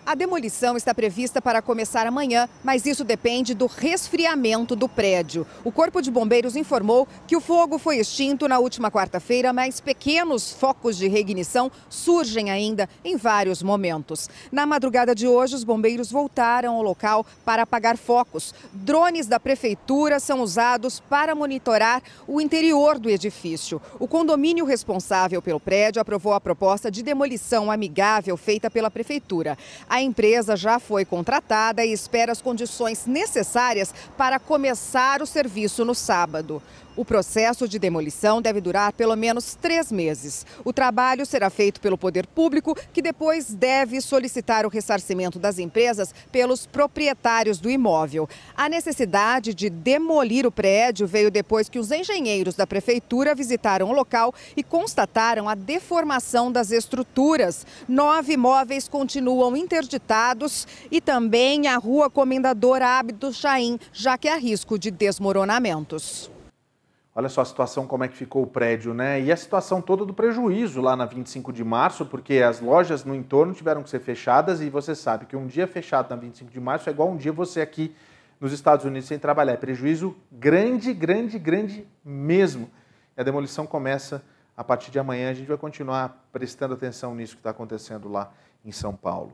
A 0.08 0.14
demolição 0.14 0.74
está 0.74 0.94
prevista 0.94 1.42
para 1.42 1.60
começar 1.60 2.06
amanhã, 2.06 2.48
mas 2.64 2.86
isso 2.86 3.04
depende 3.04 3.52
do 3.52 3.66
resfriamento 3.66 4.74
do 4.74 4.88
prédio. 4.88 5.46
O 5.62 5.70
Corpo 5.70 6.00
de 6.00 6.10
Bombeiros 6.10 6.56
informou 6.56 7.06
que 7.26 7.36
o 7.36 7.42
fogo 7.42 7.76
foi 7.76 7.98
extinto 7.98 8.48
na 8.48 8.58
última 8.58 8.90
quarta-feira, 8.90 9.52
mas 9.52 9.80
pequenos 9.80 10.50
focos 10.50 10.96
de 10.96 11.08
reignição 11.08 11.70
surgem 11.90 12.50
ainda 12.50 12.88
em 13.04 13.18
vários 13.18 13.62
momentos. 13.62 14.30
Na 14.50 14.64
madrugada 14.64 15.14
de 15.14 15.28
hoje, 15.28 15.54
os 15.54 15.62
bombeiros 15.62 16.10
voltaram 16.10 16.76
ao 16.76 16.82
local 16.82 17.26
para 17.44 17.64
apagar 17.64 17.98
focos. 17.98 18.54
Drones 18.72 19.26
da 19.26 19.38
prefeitura 19.38 20.18
são 20.18 20.40
usados 20.40 21.00
para 21.00 21.34
monitorar 21.34 22.02
o 22.26 22.40
interior 22.40 22.98
do 22.98 23.10
edifício. 23.10 23.78
O 24.00 24.08
condomínio 24.08 24.64
responsável 24.64 25.42
pelo 25.42 25.60
prédio 25.60 26.00
aprovou 26.00 26.32
a 26.32 26.40
proposta 26.40 26.90
de 26.90 27.02
demolição 27.02 27.70
amigável 27.70 28.38
feita 28.38 28.70
pela 28.70 28.90
prefeitura. 28.90 29.58
A 29.86 29.97
a 29.98 30.02
empresa 30.02 30.56
já 30.56 30.78
foi 30.78 31.04
contratada 31.04 31.84
e 31.84 31.92
espera 31.92 32.30
as 32.30 32.40
condições 32.40 33.04
necessárias 33.04 33.92
para 34.16 34.38
começar 34.38 35.20
o 35.20 35.26
serviço 35.26 35.84
no 35.84 35.94
sábado. 35.94 36.62
O 36.98 37.04
processo 37.04 37.68
de 37.68 37.78
demolição 37.78 38.42
deve 38.42 38.60
durar 38.60 38.92
pelo 38.92 39.14
menos 39.14 39.54
três 39.54 39.92
meses. 39.92 40.44
O 40.64 40.72
trabalho 40.72 41.24
será 41.24 41.48
feito 41.48 41.80
pelo 41.80 41.96
poder 41.96 42.26
público, 42.26 42.76
que 42.92 43.00
depois 43.00 43.54
deve 43.54 44.00
solicitar 44.00 44.66
o 44.66 44.68
ressarcimento 44.68 45.38
das 45.38 45.60
empresas 45.60 46.12
pelos 46.32 46.66
proprietários 46.66 47.60
do 47.60 47.70
imóvel. 47.70 48.28
A 48.56 48.68
necessidade 48.68 49.54
de 49.54 49.70
demolir 49.70 50.44
o 50.44 50.50
prédio 50.50 51.06
veio 51.06 51.30
depois 51.30 51.68
que 51.68 51.78
os 51.78 51.92
engenheiros 51.92 52.56
da 52.56 52.66
prefeitura 52.66 53.32
visitaram 53.32 53.90
o 53.90 53.94
local 53.94 54.34
e 54.56 54.64
constataram 54.64 55.48
a 55.48 55.54
deformação 55.54 56.50
das 56.50 56.72
estruturas. 56.72 57.64
Nove 57.86 58.32
imóveis 58.32 58.88
continuam 58.88 59.56
interditados 59.56 60.66
e 60.90 61.00
também 61.00 61.68
a 61.68 61.76
rua 61.76 62.10
Comendador 62.10 62.82
Abdo 62.82 63.32
Chaim, 63.32 63.78
já 63.92 64.18
que 64.18 64.26
há 64.28 64.34
risco 64.34 64.76
de 64.76 64.90
desmoronamentos. 64.90 66.28
Olha 67.18 67.28
só 67.28 67.40
a 67.40 67.44
situação, 67.44 67.84
como 67.84 68.04
é 68.04 68.08
que 68.08 68.16
ficou 68.16 68.44
o 68.44 68.46
prédio, 68.46 68.94
né? 68.94 69.20
E 69.20 69.32
a 69.32 69.36
situação 69.36 69.82
toda 69.82 70.06
do 70.06 70.14
prejuízo 70.14 70.80
lá 70.80 70.94
na 70.94 71.04
25 71.04 71.52
de 71.52 71.64
março, 71.64 72.06
porque 72.06 72.34
as 72.34 72.60
lojas 72.60 73.04
no 73.04 73.12
entorno 73.12 73.52
tiveram 73.52 73.82
que 73.82 73.90
ser 73.90 73.98
fechadas 73.98 74.60
e 74.60 74.70
você 74.70 74.94
sabe 74.94 75.26
que 75.26 75.34
um 75.34 75.44
dia 75.44 75.66
fechado 75.66 76.08
na 76.10 76.14
25 76.14 76.48
de 76.48 76.60
março 76.60 76.88
é 76.88 76.92
igual 76.92 77.10
um 77.10 77.16
dia 77.16 77.32
você 77.32 77.60
aqui 77.60 77.92
nos 78.40 78.52
Estados 78.52 78.84
Unidos 78.84 79.08
sem 79.08 79.18
trabalhar. 79.18 79.54
É 79.54 79.56
prejuízo 79.56 80.14
grande, 80.30 80.94
grande, 80.94 81.40
grande 81.40 81.84
mesmo. 82.04 82.70
E 83.16 83.20
a 83.20 83.24
demolição 83.24 83.66
começa 83.66 84.22
a 84.56 84.62
partir 84.62 84.92
de 84.92 85.00
amanhã. 85.00 85.30
A 85.30 85.34
gente 85.34 85.48
vai 85.48 85.58
continuar 85.58 86.24
prestando 86.30 86.74
atenção 86.74 87.16
nisso 87.16 87.34
que 87.34 87.40
está 87.40 87.50
acontecendo 87.50 88.08
lá 88.08 88.32
em 88.64 88.70
São 88.70 88.94
Paulo. 88.94 89.32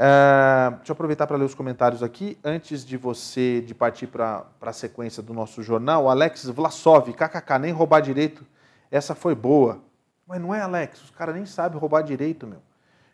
Uh, 0.00 0.76
deixa 0.76 0.92
eu 0.92 0.94
aproveitar 0.94 1.26
para 1.26 1.36
ler 1.36 1.44
os 1.44 1.54
comentários 1.54 2.02
aqui. 2.02 2.38
Antes 2.42 2.86
de 2.86 2.96
você 2.96 3.60
de 3.60 3.74
partir 3.74 4.06
para 4.06 4.46
a 4.58 4.72
sequência 4.72 5.22
do 5.22 5.34
nosso 5.34 5.62
jornal, 5.62 6.08
Alex 6.08 6.46
Vlasov, 6.46 7.12
kkk, 7.12 7.58
nem 7.60 7.70
roubar 7.70 8.00
direito, 8.00 8.42
essa 8.90 9.14
foi 9.14 9.34
boa. 9.34 9.78
Mas 10.26 10.40
não 10.40 10.54
é, 10.54 10.60
Alex? 10.62 11.02
Os 11.02 11.10
caras 11.10 11.34
nem 11.34 11.44
sabem 11.44 11.78
roubar 11.78 12.00
direito, 12.00 12.46
meu. 12.46 12.62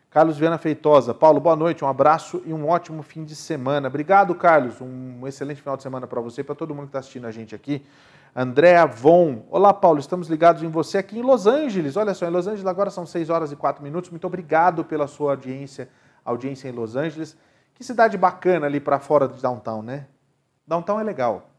Carlos 0.09 0.37
Viana 0.37 0.57
Feitosa. 0.57 1.13
Paulo, 1.13 1.41
boa 1.41 1.57
noite, 1.57 1.83
um 1.83 1.89
abraço 1.89 2.41
e 2.45 2.53
um 2.53 2.69
ótimo 2.69 3.03
fim 3.03 3.25
de 3.25 3.35
semana. 3.35 3.89
Obrigado, 3.89 4.33
Carlos. 4.33 4.79
Um 4.79 5.27
excelente 5.27 5.59
final 5.59 5.75
de 5.75 5.83
semana 5.83 6.07
para 6.07 6.21
você 6.21 6.39
e 6.39 6.43
para 6.45 6.55
todo 6.55 6.73
mundo 6.73 6.85
que 6.85 6.89
está 6.89 6.99
assistindo 6.99 7.27
a 7.27 7.31
gente 7.31 7.53
aqui. 7.53 7.85
Andréa 8.33 8.85
Von. 8.85 9.43
Olá, 9.49 9.73
Paulo, 9.73 9.99
estamos 9.99 10.29
ligados 10.29 10.63
em 10.63 10.69
você 10.69 10.99
aqui 10.99 11.19
em 11.19 11.21
Los 11.21 11.47
Angeles. 11.47 11.97
Olha 11.97 12.13
só, 12.13 12.25
em 12.25 12.29
Los 12.29 12.47
Angeles 12.47 12.65
agora 12.65 12.89
são 12.89 13.05
6 13.05 13.29
horas 13.29 13.51
e 13.51 13.57
4 13.57 13.83
minutos. 13.83 14.09
Muito 14.09 14.25
obrigado 14.25 14.85
pela 14.85 15.07
sua 15.07 15.31
audiência, 15.31 15.89
audiência 16.31 16.69
em 16.69 16.71
Los 16.71 16.95
Angeles. 16.95 17.37
Que 17.73 17.83
cidade 17.83 18.17
bacana 18.17 18.65
ali 18.65 18.79
para 18.79 18.99
fora 18.99 19.27
de 19.27 19.41
downtown, 19.41 19.81
né? 19.81 20.07
Downtown 20.65 20.99
é 20.99 21.03
legal, 21.03 21.49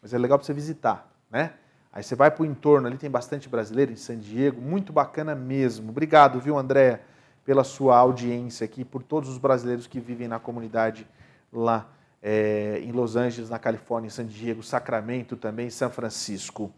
mas 0.00 0.14
é 0.14 0.18
legal 0.18 0.38
para 0.38 0.46
você 0.46 0.52
visitar, 0.52 1.10
né? 1.30 1.52
Aí 1.92 2.02
você 2.02 2.14
vai 2.14 2.30
para 2.30 2.42
o 2.42 2.46
entorno, 2.46 2.86
ali 2.86 2.96
tem 2.96 3.10
bastante 3.10 3.48
brasileiro 3.48 3.92
em 3.92 3.96
San 3.96 4.18
Diego, 4.18 4.60
muito 4.60 4.92
bacana 4.92 5.34
mesmo. 5.34 5.90
Obrigado, 5.90 6.40
viu, 6.40 6.56
Andréa? 6.56 7.00
pela 7.48 7.64
sua 7.64 7.96
audiência 7.96 8.66
aqui, 8.66 8.84
por 8.84 9.02
todos 9.02 9.30
os 9.30 9.38
brasileiros 9.38 9.86
que 9.86 9.98
vivem 9.98 10.28
na 10.28 10.38
comunidade 10.38 11.08
lá 11.50 11.86
é, 12.22 12.78
em 12.84 12.92
Los 12.92 13.16
Angeles, 13.16 13.48
na 13.48 13.58
Califórnia, 13.58 14.08
em 14.08 14.10
San 14.10 14.26
Diego, 14.26 14.62
Sacramento 14.62 15.34
também, 15.34 15.70
São 15.70 15.88
Francisco. 15.88 16.70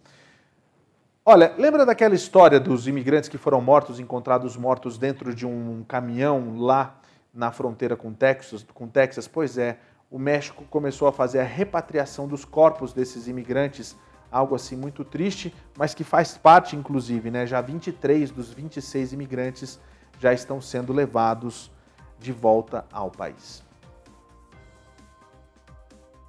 Olha, 1.27 1.53
lembra 1.59 1.85
daquela 1.85 2.15
história 2.15 2.61
dos 2.61 2.87
imigrantes 2.87 3.29
que 3.29 3.37
foram 3.37 3.61
mortos, 3.61 3.99
encontrados 3.99 4.57
mortos 4.57 4.97
dentro 4.97 5.35
de 5.35 5.45
um 5.45 5.85
caminhão 5.89 6.61
lá 6.61 7.00
na 7.33 7.51
fronteira 7.51 7.97
com 7.97 8.13
Texas? 8.13 8.67
Com 8.75 8.89
Texas? 8.89 9.29
Pois 9.29 9.57
é, 9.59 9.79
o 10.11 10.19
México 10.19 10.65
começou 10.65 11.07
a 11.07 11.13
fazer 11.13 11.41
a 11.41 11.45
repatriação 11.45 12.27
dos 12.27 12.45
corpos 12.45 12.93
desses 12.93 13.29
imigrantes, 13.29 13.97
algo 14.31 14.55
assim 14.55 14.77
muito 14.77 15.05
triste, 15.05 15.55
mas 15.77 15.95
que 15.95 16.05
faz 16.05 16.37
parte, 16.37 16.77
inclusive, 16.77 17.31
né? 17.31 17.47
Já 17.47 17.61
23 17.61 18.31
dos 18.31 18.53
26 18.53 19.13
imigrantes 19.13 19.81
já 20.19 20.33
estão 20.33 20.61
sendo 20.61 20.93
levados 20.93 21.71
de 22.19 22.33
volta 22.33 22.85
ao 22.93 23.11
país. 23.11 23.63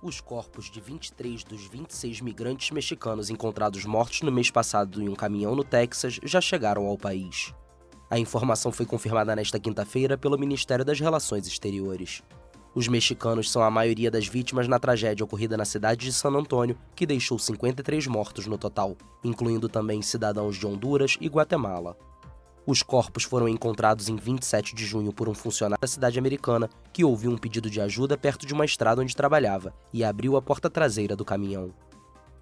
Os 0.01 0.19
corpos 0.19 0.71
de 0.71 0.81
23 0.81 1.43
dos 1.43 1.67
26 1.67 2.21
migrantes 2.21 2.71
mexicanos 2.71 3.29
encontrados 3.29 3.85
mortos 3.85 4.21
no 4.23 4.31
mês 4.31 4.49
passado 4.49 5.01
em 5.01 5.07
um 5.07 5.13
caminhão 5.13 5.55
no 5.55 5.63
Texas 5.63 6.19
já 6.23 6.41
chegaram 6.41 6.87
ao 6.87 6.97
país. 6.97 7.53
A 8.12 8.19
informação 8.19 8.74
foi 8.74 8.86
confirmada 8.86 9.34
nesta 9.34 9.58
quinta-feira 9.58 10.17
pelo 10.17 10.38
Ministério 10.38 10.84
das 10.84 11.00
Relações 11.00 11.47
Exteriores. 11.47 12.21
Os 12.76 12.89
mexicanos 12.89 13.50
são 13.50 13.63
a 13.63 13.71
maioria 13.71 14.12
das 14.12 14.28
vítimas 14.28 14.67
na 14.67 14.78
tragédia 14.78 15.24
ocorrida 15.24 15.56
na 15.56 15.63
cidade 15.63 16.08
de 16.08 16.12
San 16.12 16.32
Antônio, 16.32 16.78
que 16.93 17.06
deixou 17.06 17.39
53 17.39 18.08
mortos 18.08 18.47
no 18.47 18.58
total, 18.58 18.97
incluindo 19.24 19.69
também 19.69 20.02
cidadãos 20.02 20.58
de 20.58 20.67
Honduras 20.67 21.17
e 21.21 21.28
Guatemala. 21.30 21.95
Os 22.67 22.84
corpos 22.84 23.24
foram 23.24 23.47
encontrados 23.47 24.10
em 24.10 24.17
27 24.17 24.76
de 24.76 24.86
junho 24.86 25.13
por 25.13 25.30
um 25.30 25.34
funcionário 25.34 25.82
da 25.82 25.88
cidade 25.88 26.19
americana 26.19 26.69
que 26.91 27.06
ouviu 27.06 27.32
um 27.32 27.38
pedido 27.38 27.69
de 27.69 27.80
ajuda 27.80 28.17
perto 28.17 28.45
de 28.45 28.54
uma 28.54 28.65
estrada 28.65 29.02
onde 29.02 29.15
trabalhava 29.15 29.74
e 29.93 30.04
abriu 30.04 30.36
a 30.36 30.41
porta 30.41 30.69
traseira 30.69 31.15
do 31.15 31.24
caminhão. 31.24 31.74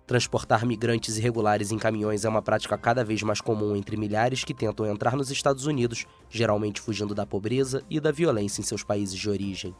Transportar 0.10 0.66
migrantes 0.66 1.20
irregulares 1.20 1.72
em 1.72 1.78
caminhões 1.78 2.26
é 2.26 2.30
uma 2.30 2.42
prática 2.42 2.76
cada 2.76 3.06
vez 3.06 3.22
mais 3.22 3.40
comum 3.40 3.76
entre 3.76 3.96
milhares 3.96 4.44
que 4.44 4.56
tentam 4.56 4.88
entrar 4.88 5.16
nos 5.16 5.30
Estados 5.30 5.68
Unidos, 5.68 6.08
geralmente 6.28 6.82
fugindo 6.82 7.14
da 7.14 7.28
pobreza 7.28 7.84
e 7.88 8.00
da 8.00 8.12
violência 8.12 8.60
em 8.60 8.64
seus 8.64 8.84
países 8.84 9.16
de 9.16 9.30
origem. 9.30 9.76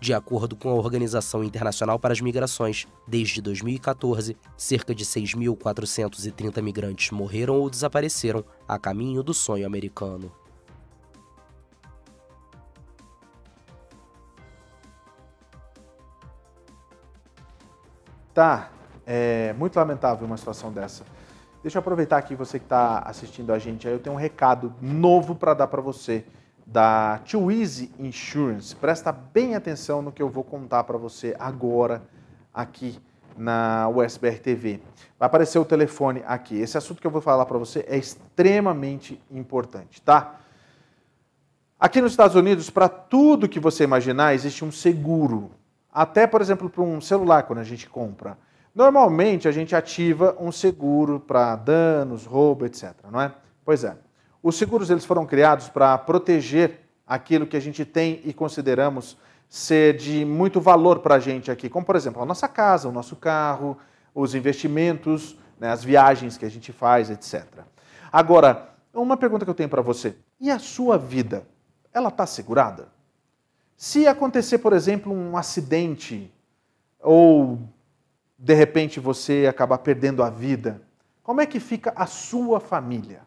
De 0.00 0.14
acordo 0.14 0.54
com 0.54 0.68
a 0.70 0.74
Organização 0.74 1.42
Internacional 1.42 1.98
para 1.98 2.12
as 2.12 2.20
Migrações, 2.20 2.86
desde 3.04 3.42
2014, 3.42 4.36
cerca 4.56 4.94
de 4.94 5.04
6.430 5.04 6.62
migrantes 6.62 7.10
morreram 7.10 7.56
ou 7.56 7.68
desapareceram 7.68 8.44
a 8.68 8.78
caminho 8.78 9.24
do 9.24 9.34
sonho 9.34 9.66
americano. 9.66 10.30
Tá, 18.32 18.70
é 19.10 19.54
muito 19.54 19.74
lamentável 19.74 20.26
uma 20.26 20.36
situação 20.36 20.70
dessa. 20.70 21.02
Deixa 21.62 21.78
eu 21.78 21.80
aproveitar 21.80 22.18
aqui 22.18 22.34
você 22.34 22.58
que 22.58 22.66
está 22.66 22.98
assistindo 22.98 23.54
a 23.54 23.58
gente 23.58 23.88
aí, 23.88 23.94
eu 23.94 23.98
tenho 23.98 24.14
um 24.14 24.18
recado 24.18 24.74
novo 24.82 25.34
para 25.34 25.54
dar 25.54 25.66
para 25.66 25.80
você 25.80 26.26
da 26.66 27.18
Too 27.20 27.50
Easy 27.50 27.90
Insurance. 27.98 28.76
Presta 28.76 29.10
bem 29.10 29.54
atenção 29.54 30.02
no 30.02 30.12
que 30.12 30.22
eu 30.22 30.28
vou 30.28 30.44
contar 30.44 30.84
para 30.84 30.98
você 30.98 31.34
agora 31.38 32.02
aqui 32.52 33.00
na 33.34 33.88
USBR 33.88 34.40
TV. 34.40 34.80
Vai 35.18 35.26
aparecer 35.26 35.58
o 35.58 35.64
telefone 35.64 36.22
aqui. 36.26 36.58
Esse 36.58 36.76
assunto 36.76 37.00
que 37.00 37.06
eu 37.06 37.10
vou 37.10 37.22
falar 37.22 37.46
para 37.46 37.56
você 37.56 37.86
é 37.88 37.96
extremamente 37.96 39.18
importante, 39.30 40.02
tá? 40.02 40.34
Aqui 41.80 42.02
nos 42.02 42.12
Estados 42.12 42.36
Unidos, 42.36 42.68
para 42.68 42.90
tudo 42.90 43.48
que 43.48 43.58
você 43.58 43.84
imaginar, 43.84 44.34
existe 44.34 44.66
um 44.66 44.70
seguro. 44.70 45.50
Até, 45.90 46.26
por 46.26 46.42
exemplo, 46.42 46.68
para 46.68 46.82
um 46.82 47.00
celular, 47.00 47.44
quando 47.44 47.60
a 47.60 47.64
gente 47.64 47.88
compra. 47.88 48.36
Normalmente, 48.74 49.48
a 49.48 49.50
gente 49.50 49.74
ativa 49.74 50.36
um 50.38 50.52
seguro 50.52 51.20
para 51.20 51.56
danos, 51.56 52.24
roubo, 52.24 52.66
etc. 52.66 52.94
Não 53.10 53.20
é? 53.20 53.32
Pois 53.64 53.84
é. 53.84 53.96
Os 54.42 54.56
seguros 54.56 54.88
eles 54.88 55.04
foram 55.04 55.26
criados 55.26 55.68
para 55.68 55.96
proteger 55.98 56.80
aquilo 57.06 57.46
que 57.46 57.56
a 57.56 57.60
gente 57.60 57.84
tem 57.84 58.20
e 58.24 58.32
consideramos 58.32 59.16
ser 59.48 59.96
de 59.96 60.24
muito 60.24 60.60
valor 60.60 61.00
para 61.00 61.16
a 61.16 61.18
gente 61.18 61.50
aqui, 61.50 61.68
como 61.68 61.84
por 61.84 61.96
exemplo 61.96 62.22
a 62.22 62.26
nossa 62.26 62.46
casa, 62.46 62.88
o 62.88 62.92
nosso 62.92 63.16
carro, 63.16 63.78
os 64.14 64.34
investimentos, 64.34 65.36
né, 65.58 65.70
as 65.70 65.82
viagens 65.82 66.36
que 66.36 66.44
a 66.44 66.50
gente 66.50 66.70
faz, 66.70 67.10
etc. 67.10 67.44
Agora, 68.12 68.68
uma 68.92 69.16
pergunta 69.16 69.44
que 69.44 69.50
eu 69.50 69.54
tenho 69.54 69.68
para 69.68 69.82
você: 69.82 70.16
e 70.40 70.50
a 70.50 70.58
sua 70.58 70.98
vida? 70.98 71.46
Ela 71.92 72.08
está 72.08 72.26
segurada? 72.26 72.88
Se 73.76 74.06
acontecer, 74.06 74.58
por 74.58 74.72
exemplo, 74.72 75.12
um 75.12 75.36
acidente 75.36 76.32
ou 77.00 77.58
de 78.38 78.54
repente 78.54 79.00
você 79.00 79.46
acabar 79.48 79.78
perdendo 79.78 80.22
a 80.22 80.30
vida, 80.30 80.80
como 81.22 81.40
é 81.40 81.46
que 81.46 81.58
fica 81.58 81.92
a 81.96 82.06
sua 82.06 82.60
família? 82.60 83.22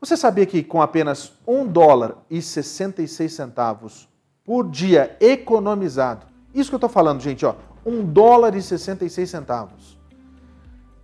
Você 0.00 0.16
sabia 0.16 0.44
que 0.44 0.64
com 0.64 0.82
apenas 0.82 1.32
1 1.46 1.66
dólar 1.68 2.16
e 2.28 2.42
66 2.42 3.32
centavos 3.32 4.08
por 4.44 4.68
dia 4.68 5.16
economizado, 5.20 6.26
isso 6.52 6.70
que 6.70 6.74
eu 6.74 6.78
estou 6.78 6.90
falando, 6.90 7.20
gente, 7.20 7.46
ó, 7.46 7.54
1 7.86 8.04
dólar 8.06 8.56
e 8.56 8.62
66 8.62 9.30
centavos, 9.30 9.98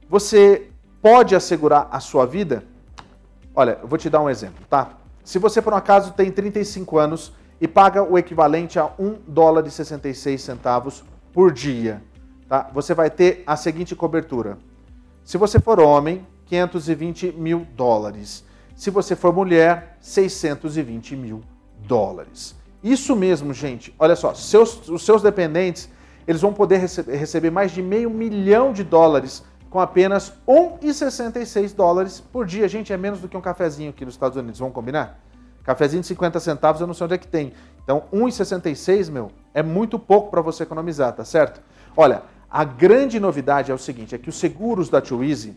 você 0.08 0.68
pode 1.00 1.36
assegurar 1.36 1.88
a 1.92 2.00
sua 2.00 2.26
vida? 2.26 2.64
Olha, 3.54 3.78
eu 3.80 3.86
vou 3.86 3.98
te 3.98 4.10
dar 4.10 4.20
um 4.20 4.28
exemplo, 4.28 4.66
tá? 4.68 4.98
Se 5.22 5.38
você 5.38 5.62
por 5.62 5.72
um 5.72 5.76
acaso 5.76 6.12
tem 6.12 6.32
35 6.32 6.98
anos 6.98 7.32
e 7.60 7.68
paga 7.68 8.02
o 8.02 8.18
equivalente 8.18 8.78
a 8.78 8.90
1 8.98 9.20
dólar 9.28 9.64
e 9.66 9.70
66 9.70 10.42
centavos 10.42 11.04
por 11.32 11.52
dia, 11.52 12.02
tá? 12.48 12.70
Você 12.72 12.94
vai 12.94 13.10
ter 13.10 13.42
a 13.46 13.56
seguinte 13.56 13.94
cobertura. 13.94 14.58
Se 15.24 15.36
você 15.36 15.60
for 15.60 15.78
homem, 15.78 16.26
520 16.46 17.32
mil 17.32 17.66
dólares. 17.76 18.44
Se 18.74 18.90
você 18.90 19.14
for 19.14 19.32
mulher, 19.32 19.96
620 20.00 21.16
mil 21.16 21.42
dólares. 21.86 22.56
Isso 22.82 23.14
mesmo, 23.14 23.52
gente. 23.52 23.94
Olha 23.98 24.16
só, 24.16 24.34
seus, 24.34 24.88
os 24.88 25.04
seus 25.04 25.20
dependentes 25.20 25.90
eles 26.28 26.42
vão 26.42 26.52
poder 26.52 26.76
rece 26.76 27.00
receber 27.02 27.50
mais 27.50 27.72
de 27.72 27.80
meio 27.80 28.10
milhão 28.10 28.70
de 28.70 28.84
dólares 28.84 29.42
com 29.70 29.80
apenas 29.80 30.32
1,66 30.46 31.74
dólares 31.74 32.20
por 32.20 32.44
dia. 32.44 32.68
Gente, 32.68 32.92
é 32.92 32.98
menos 32.98 33.20
do 33.20 33.28
que 33.28 33.36
um 33.36 33.40
cafezinho 33.40 33.90
aqui 33.90 34.04
nos 34.04 34.12
Estados 34.14 34.36
Unidos. 34.36 34.60
Vamos 34.60 34.74
combinar? 34.74 35.18
Cafezinho 35.64 36.02
de 36.02 36.06
50 36.06 36.38
centavos 36.40 36.80
eu 36.80 36.86
não 36.86 36.94
sei 36.94 37.04
onde 37.06 37.14
é 37.14 37.18
que 37.18 37.26
tem. 37.26 37.52
Então, 37.82 38.04
1,66, 38.12 39.10
meu, 39.10 39.30
é 39.54 39.62
muito 39.62 39.98
pouco 39.98 40.30
para 40.30 40.42
você 40.42 40.62
economizar, 40.62 41.12
tá 41.14 41.24
certo? 41.24 41.62
Olha, 41.96 42.22
a 42.50 42.64
grande 42.64 43.20
novidade 43.20 43.70
é 43.70 43.74
o 43.74 43.78
seguinte, 43.78 44.14
é 44.14 44.18
que 44.18 44.28
os 44.28 44.38
seguros 44.38 44.88
da 44.88 45.02
Easy, 45.22 45.54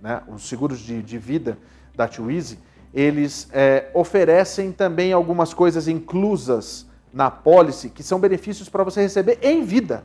né, 0.00 0.22
os 0.28 0.48
seguros 0.48 0.78
de, 0.78 1.02
de 1.02 1.18
vida, 1.18 1.58
da 1.94 2.08
Twizy, 2.08 2.58
eles 2.94 3.48
é, 3.52 3.90
oferecem 3.94 4.72
também 4.72 5.12
algumas 5.12 5.52
coisas 5.52 5.86
inclusas 5.86 6.86
na 7.12 7.30
policy 7.30 7.90
que 7.90 8.02
são 8.02 8.18
benefícios 8.18 8.68
para 8.68 8.82
você 8.82 9.02
receber 9.02 9.38
em 9.42 9.62
vida. 9.62 10.04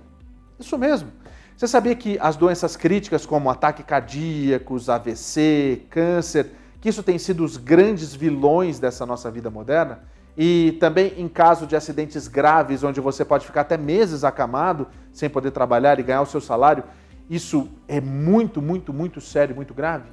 Isso 0.60 0.78
mesmo. 0.78 1.10
Você 1.56 1.68
sabia 1.68 1.96
que 1.96 2.18
as 2.20 2.36
doenças 2.36 2.76
críticas 2.76 3.26
como 3.26 3.50
ataque 3.50 3.82
cardíacos, 3.82 4.90
AVC, 4.90 5.84
câncer, 5.90 6.52
que 6.82 6.90
isso 6.90 7.02
tem 7.02 7.18
sido 7.18 7.44
os 7.46 7.56
grandes 7.56 8.14
vilões 8.14 8.78
dessa 8.78 9.06
nossa 9.06 9.32
vida 9.32 9.50
moderna? 9.50 10.04
E 10.38 10.74
também 10.80 11.14
em 11.18 11.28
caso 11.28 11.66
de 11.66 11.76
acidentes 11.76 12.28
graves, 12.28 12.84
onde 12.84 13.00
você 13.00 13.24
pode 13.24 13.46
ficar 13.46 13.62
até 13.62 13.78
meses 13.78 14.24
acamado 14.24 14.88
sem 15.12 15.30
poder 15.30 15.52
trabalhar 15.52 16.00
e 16.00 16.04
ganhar 16.04 16.22
o 16.22 16.26
seu 16.26 16.42
salário, 16.42 16.84
isso 17.30 17.70
é 17.88 18.02
muito, 18.02 18.62
muito, 18.62 18.94
muito 18.94 19.22
sério, 19.22 19.56
muito 19.56 19.74
grave? 19.74 20.10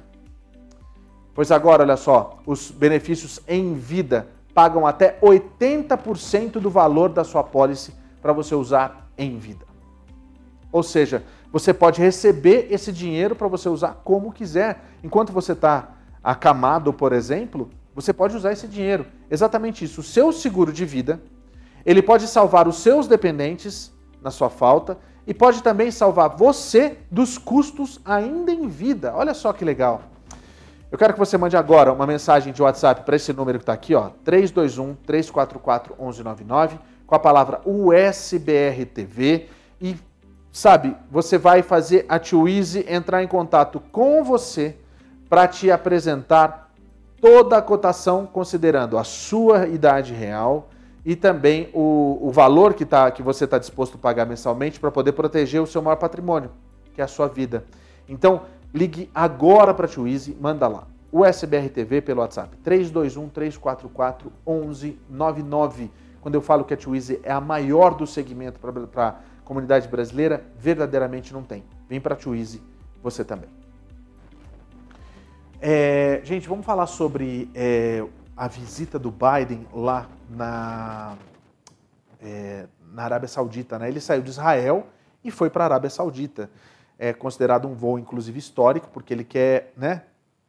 Pois 1.33 1.51
agora, 1.51 1.83
olha 1.83 1.97
só, 1.97 2.39
os 2.45 2.71
benefícios 2.71 3.39
em 3.47 3.73
vida 3.73 4.27
pagam 4.53 4.85
até 4.85 5.19
80% 5.19 6.53
do 6.53 6.69
valor 6.69 7.09
da 7.09 7.23
sua 7.23 7.43
pólice 7.43 7.93
para 8.21 8.31
você 8.31 8.55
usar 8.55 9.09
em 9.17 9.37
vida. 9.37 9.65
Ou 10.71 10.83
seja, 10.83 11.23
você 11.51 11.73
pode 11.73 12.01
receber 12.01 12.67
esse 12.71 12.91
dinheiro 12.91 13.35
para 13.35 13.47
você 13.47 13.67
usar 13.67 14.01
como 14.03 14.31
quiser. 14.31 14.83
Enquanto 15.03 15.31
você 15.31 15.51
está 15.51 15.89
acamado, 16.23 16.93
por 16.93 17.13
exemplo, 17.13 17.69
você 17.93 18.11
pode 18.11 18.35
usar 18.35 18.51
esse 18.51 18.67
dinheiro. 18.67 19.05
Exatamente 19.29 19.85
isso. 19.85 20.01
O 20.01 20.03
seu 20.03 20.31
seguro 20.31 20.71
de 20.71 20.85
vida, 20.85 21.21
ele 21.85 22.01
pode 22.01 22.27
salvar 22.27 22.67
os 22.67 22.77
seus 22.77 23.07
dependentes 23.07 23.91
na 24.21 24.31
sua 24.31 24.49
falta 24.49 24.97
e 25.27 25.33
pode 25.33 25.61
também 25.61 25.91
salvar 25.91 26.29
você 26.35 26.97
dos 27.11 27.37
custos 27.37 27.99
ainda 28.03 28.51
em 28.51 28.67
vida. 28.67 29.13
Olha 29.15 29.33
só 29.33 29.53
que 29.53 29.63
legal. 29.63 30.01
Eu 30.91 30.97
quero 30.97 31.13
que 31.13 31.19
você 31.19 31.37
mande 31.37 31.57
agora 31.57 31.91
uma 31.91 32.05
mensagem 32.05 32.53
de 32.53 32.61
WhatsApp 32.61 33.03
para 33.03 33.15
esse 33.15 33.33
número 33.33 33.57
que 33.57 33.63
está 33.63 33.73
aqui, 33.73 33.95
ó, 33.95 34.11
321 34.23 34.93
344 35.05 35.95
1199, 35.95 36.77
com 37.07 37.15
a 37.15 37.19
palavra 37.19 37.61
USBRTV 37.65 39.47
e 39.81 39.97
sabe, 40.51 40.95
você 41.09 41.37
vai 41.39 41.63
fazer 41.63 42.05
a 42.07 42.19
Tio 42.19 42.47
Easy 42.47 42.85
entrar 42.87 43.23
em 43.23 43.27
contato 43.27 43.81
com 43.91 44.23
você 44.23 44.77
para 45.27 45.47
te 45.47 45.71
apresentar 45.71 46.62
toda 47.23 47.55
a 47.55 47.61
cotação 47.61 48.25
considerando 48.25 48.97
a 48.97 49.05
sua 49.05 49.65
idade 49.65 50.13
real 50.13 50.67
e 51.05 51.15
também 51.15 51.69
o, 51.73 52.19
o 52.21 52.29
valor 52.31 52.73
que, 52.73 52.83
tá, 52.83 53.09
que 53.11 53.23
você 53.23 53.45
está 53.45 53.57
disposto 53.57 53.95
a 53.95 53.97
pagar 53.97 54.25
mensalmente 54.25 54.77
para 54.77 54.91
poder 54.91 55.13
proteger 55.13 55.61
o 55.61 55.65
seu 55.65 55.81
maior 55.81 55.95
patrimônio, 55.95 56.51
que 56.93 56.99
é 56.99 57.03
a 57.05 57.07
sua 57.07 57.29
vida. 57.29 57.63
Então, 58.09 58.41
ligue 58.73 59.09
agora 59.15 59.73
para 59.73 59.87
a 59.87 60.09
Easy, 60.09 60.37
manda 60.37 60.67
lá. 60.67 60.85
USBR 61.13 61.69
TV 61.69 62.01
pelo 62.01 62.19
WhatsApp 62.19 62.57
321 62.57 63.29
344 63.29 64.29
1199. 64.45 65.91
Quando 66.19 66.35
eu 66.35 66.41
falo 66.41 66.65
que 66.65 66.73
a 66.73 66.93
Easy 66.93 67.21
é 67.23 67.31
a 67.31 67.39
maior 67.39 67.95
do 67.95 68.05
segmento 68.05 68.59
para 68.59 69.07
a 69.07 69.15
comunidade 69.45 69.87
brasileira, 69.87 70.43
verdadeiramente 70.59 71.31
não 71.31 71.41
tem. 71.41 71.63
Vem 71.87 72.01
para 72.01 72.15
a 72.15 72.35
Easy, 72.35 72.61
você 73.01 73.23
também. 73.23 73.62
É, 75.65 76.19
gente, 76.25 76.45
vamos 76.45 76.65
falar 76.65 76.87
sobre 76.87 77.49
é, 77.55 78.05
a 78.35 78.49
visita 78.49 78.99
do 78.99 79.09
Biden 79.09 79.65
lá 79.73 80.09
na, 80.29 81.15
é, 82.21 82.67
na 82.91 83.03
Arábia 83.05 83.29
Saudita. 83.29 83.79
Né? 83.79 83.87
Ele 83.87 84.01
saiu 84.01 84.21
de 84.21 84.29
Israel 84.29 84.85
e 85.23 85.31
foi 85.31 85.49
para 85.49 85.63
a 85.63 85.67
Arábia 85.67 85.89
Saudita. 85.89 86.49
É 86.99 87.13
considerado 87.13 87.65
um 87.65 87.73
voo, 87.73 87.97
inclusive, 87.97 88.37
histórico, 88.37 88.89
porque 88.89 89.13
ele 89.13 89.23
quer 89.23 89.71
né, 89.77 90.03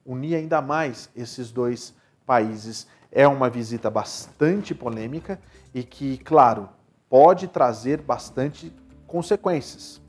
unir 0.04 0.34
ainda 0.34 0.60
mais 0.60 1.08
esses 1.14 1.52
dois 1.52 1.94
países. 2.26 2.88
É 3.12 3.28
uma 3.28 3.48
visita 3.48 3.88
bastante 3.88 4.74
polêmica 4.74 5.40
e 5.72 5.84
que, 5.84 6.18
claro, 6.18 6.68
pode 7.08 7.46
trazer 7.46 8.02
bastante 8.02 8.72
consequências, 9.06 10.02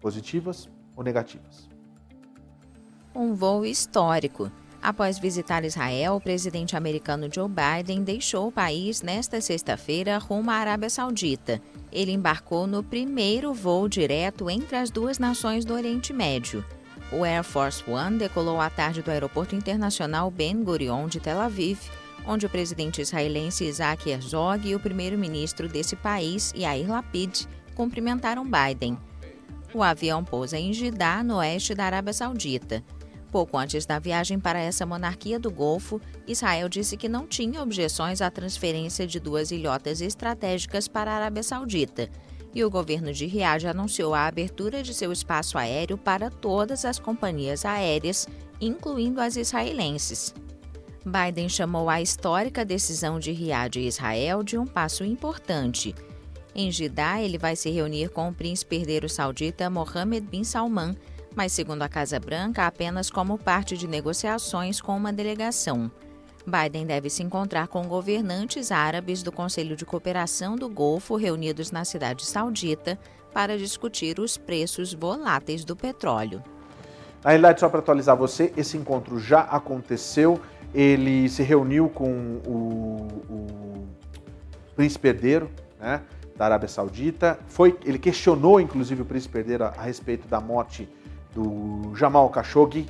positivas 0.00 0.68
ou 0.96 1.04
negativas 1.04 1.70
um 3.14 3.34
voo 3.34 3.64
histórico. 3.64 4.50
Após 4.82 5.18
visitar 5.18 5.64
Israel, 5.64 6.16
o 6.16 6.20
presidente 6.20 6.76
americano 6.76 7.28
Joe 7.32 7.48
Biden 7.48 8.02
deixou 8.02 8.48
o 8.48 8.52
país 8.52 9.00
nesta 9.00 9.40
sexta-feira 9.40 10.18
rumo 10.18 10.50
à 10.50 10.54
Arábia 10.54 10.90
Saudita. 10.90 11.62
Ele 11.92 12.10
embarcou 12.10 12.66
no 12.66 12.82
primeiro 12.82 13.54
voo 13.54 13.88
direto 13.88 14.50
entre 14.50 14.76
as 14.76 14.90
duas 14.90 15.20
nações 15.20 15.64
do 15.64 15.72
Oriente 15.72 16.12
Médio. 16.12 16.64
O 17.12 17.24
Air 17.24 17.44
Force 17.44 17.88
One 17.88 18.18
decolou 18.18 18.60
à 18.60 18.68
tarde 18.70 19.02
do 19.02 19.10
Aeroporto 19.10 19.54
Internacional 19.54 20.30
Ben 20.30 20.64
Gurion 20.64 21.06
de 21.06 21.20
Tel 21.20 21.40
Aviv, 21.40 21.78
onde 22.26 22.46
o 22.46 22.50
presidente 22.50 23.00
israelense 23.00 23.64
Isaac 23.64 24.08
Herzog 24.10 24.68
e 24.68 24.74
o 24.74 24.80
primeiro-ministro 24.80 25.68
desse 25.68 25.94
país, 25.94 26.52
Yair 26.56 26.90
Lapid, 26.90 27.46
cumprimentaram 27.74 28.44
Biden. 28.44 28.98
O 29.74 29.82
avião 29.82 30.24
pousa 30.24 30.58
em 30.58 30.72
Jeddah, 30.72 31.22
no 31.22 31.36
oeste 31.36 31.74
da 31.74 31.84
Arábia 31.84 32.12
Saudita. 32.12 32.82
Pouco 33.32 33.56
antes 33.56 33.86
da 33.86 33.98
viagem 33.98 34.38
para 34.38 34.60
essa 34.60 34.84
monarquia 34.84 35.38
do 35.38 35.50
Golfo, 35.50 35.98
Israel 36.28 36.68
disse 36.68 36.98
que 36.98 37.08
não 37.08 37.26
tinha 37.26 37.62
objeções 37.62 38.20
à 38.20 38.30
transferência 38.30 39.06
de 39.06 39.18
duas 39.18 39.50
ilhotas 39.50 40.02
estratégicas 40.02 40.86
para 40.86 41.10
a 41.10 41.14
Arábia 41.14 41.42
Saudita. 41.42 42.10
E 42.54 42.62
o 42.62 42.68
governo 42.68 43.10
de 43.10 43.24
Riad 43.24 43.66
anunciou 43.66 44.12
a 44.12 44.26
abertura 44.26 44.82
de 44.82 44.92
seu 44.92 45.10
espaço 45.10 45.56
aéreo 45.56 45.96
para 45.96 46.28
todas 46.28 46.84
as 46.84 46.98
companhias 46.98 47.64
aéreas, 47.64 48.28
incluindo 48.60 49.18
as 49.18 49.36
israelenses. 49.36 50.34
Biden 51.02 51.48
chamou 51.48 51.88
a 51.88 52.02
histórica 52.02 52.66
decisão 52.66 53.18
de 53.18 53.32
Riad 53.32 53.76
e 53.76 53.86
Israel 53.86 54.42
de 54.42 54.58
um 54.58 54.66
passo 54.66 55.04
importante. 55.04 55.94
Em 56.54 56.70
Jeddah, 56.70 57.22
ele 57.22 57.38
vai 57.38 57.56
se 57.56 57.70
reunir 57.70 58.10
com 58.10 58.28
o 58.28 58.34
príncipe 58.34 58.76
herdeiro 58.76 59.08
saudita 59.08 59.70
Mohammed 59.70 60.26
bin 60.26 60.44
Salman 60.44 60.94
mas, 61.34 61.52
segundo 61.52 61.82
a 61.82 61.88
Casa 61.88 62.20
Branca, 62.20 62.66
apenas 62.66 63.10
como 63.10 63.38
parte 63.38 63.76
de 63.76 63.86
negociações 63.86 64.80
com 64.80 64.96
uma 64.96 65.12
delegação. 65.12 65.90
Biden 66.46 66.86
deve 66.86 67.08
se 67.08 67.22
encontrar 67.22 67.68
com 67.68 67.86
governantes 67.86 68.72
árabes 68.72 69.22
do 69.22 69.30
Conselho 69.30 69.76
de 69.76 69.86
Cooperação 69.86 70.56
do 70.56 70.68
Golfo 70.68 71.16
reunidos 71.16 71.70
na 71.70 71.84
cidade 71.84 72.26
saudita 72.26 72.98
para 73.32 73.56
discutir 73.56 74.18
os 74.18 74.36
preços 74.36 74.92
voláteis 74.92 75.64
do 75.64 75.76
petróleo. 75.76 76.42
Na 77.22 77.30
realidade, 77.30 77.60
só 77.60 77.68
para 77.68 77.78
atualizar 77.78 78.16
você, 78.16 78.52
esse 78.56 78.76
encontro 78.76 79.18
já 79.18 79.40
aconteceu. 79.40 80.40
Ele 80.74 81.28
se 81.28 81.42
reuniu 81.42 81.88
com 81.88 82.40
o, 82.46 83.08
o 83.30 83.88
príncipe 84.74 85.08
herdeiro 85.08 85.50
né, 85.78 86.02
da 86.36 86.46
Arábia 86.46 86.68
Saudita. 86.68 87.38
Foi, 87.46 87.78
ele 87.84 87.98
questionou, 87.98 88.60
inclusive, 88.60 89.02
o 89.02 89.04
príncipe 89.04 89.38
herdeiro 89.38 89.64
a, 89.64 89.68
a 89.68 89.82
respeito 89.82 90.26
da 90.26 90.40
morte 90.40 90.88
do 91.34 91.94
Jamal 91.94 92.28
Khashoggi. 92.30 92.86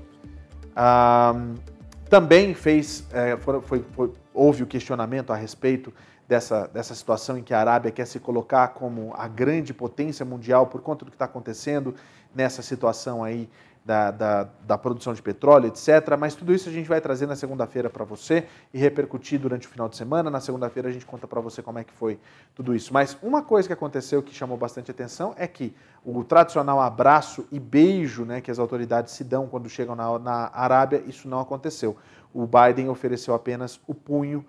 também 2.09 2.55
fez, 2.55 3.07
é, 3.13 3.37
foi, 3.37 3.61
foi, 3.63 3.85
foi, 3.93 4.13
houve 4.35 4.63
o 4.63 4.67
questionamento 4.67 5.33
a 5.33 5.37
respeito 5.37 5.93
dessa, 6.29 6.67
dessa 6.69 6.95
situação 6.95 7.39
em 7.39 7.43
que 7.43 7.53
a 7.53 7.61
Arábia 7.61 7.91
quer 7.91 8.07
se 8.07 8.19
colocar 8.19 8.69
como 8.69 9.13
a 9.17 9.29
grande 9.29 9.75
potência 9.75 10.25
mundial 10.25 10.67
por 10.67 10.81
conta 10.81 11.05
do 11.05 11.11
que 11.11 11.15
está 11.15 11.27
acontecendo 11.27 11.95
nessa 12.35 12.63
situação 12.63 13.23
aí 13.23 13.49
da, 13.85 14.11
da, 14.11 14.49
da, 14.65 14.79
produção 14.79 15.13
de 15.13 15.21
petróleo, 15.21 15.67
etc. 15.67 16.17
Mas 16.19 16.35
tudo 16.35 16.55
isso 16.55 16.69
a 16.69 16.73
gente 16.73 16.89
vai 16.89 17.01
trazer 17.01 17.27
na 17.27 17.35
segunda-feira 17.35 17.91
para 17.91 18.05
você 18.05 18.47
e 18.73 18.79
repercutir 18.79 19.41
durante 19.41 19.67
o 19.67 19.71
final 19.71 19.89
de 19.89 19.97
semana. 19.97 20.31
Na 20.31 20.41
segunda-feira 20.41 20.89
a 20.89 20.93
gente 20.93 21.05
conta 21.05 21.27
para 21.27 21.41
você 21.41 21.63
como 21.63 21.79
é 21.79 21.85
que 21.85 21.93
foi 21.93 22.19
tudo 22.55 22.75
isso. 22.75 22.95
Mas 22.95 23.17
uma 23.23 23.43
coisa 23.43 23.69
que 23.69 23.73
aconteceu 23.73 24.23
que 24.23 24.35
chamou 24.35 24.57
bastante 24.57 24.91
atenção 24.91 25.35
é 25.37 25.49
que 25.49 25.75
o 26.05 26.23
tradicional 26.23 26.81
abraço 26.81 27.47
e 27.51 27.59
beijo 27.59 28.25
né, 28.25 28.41
que 28.41 28.51
as 28.51 28.59
autoridades 28.59 29.13
se 29.13 29.25
dão 29.25 29.49
quando 29.49 29.69
chegam 29.69 29.95
na, 29.95 30.19
na 30.19 30.51
Arábia, 30.53 31.03
isso 31.07 31.29
não 31.29 31.41
aconteceu. 31.41 31.97
O 32.33 32.47
Biden 32.47 32.89
ofereceu 32.89 33.35
apenas 33.35 33.81
o 33.87 33.95
punho 33.95 34.45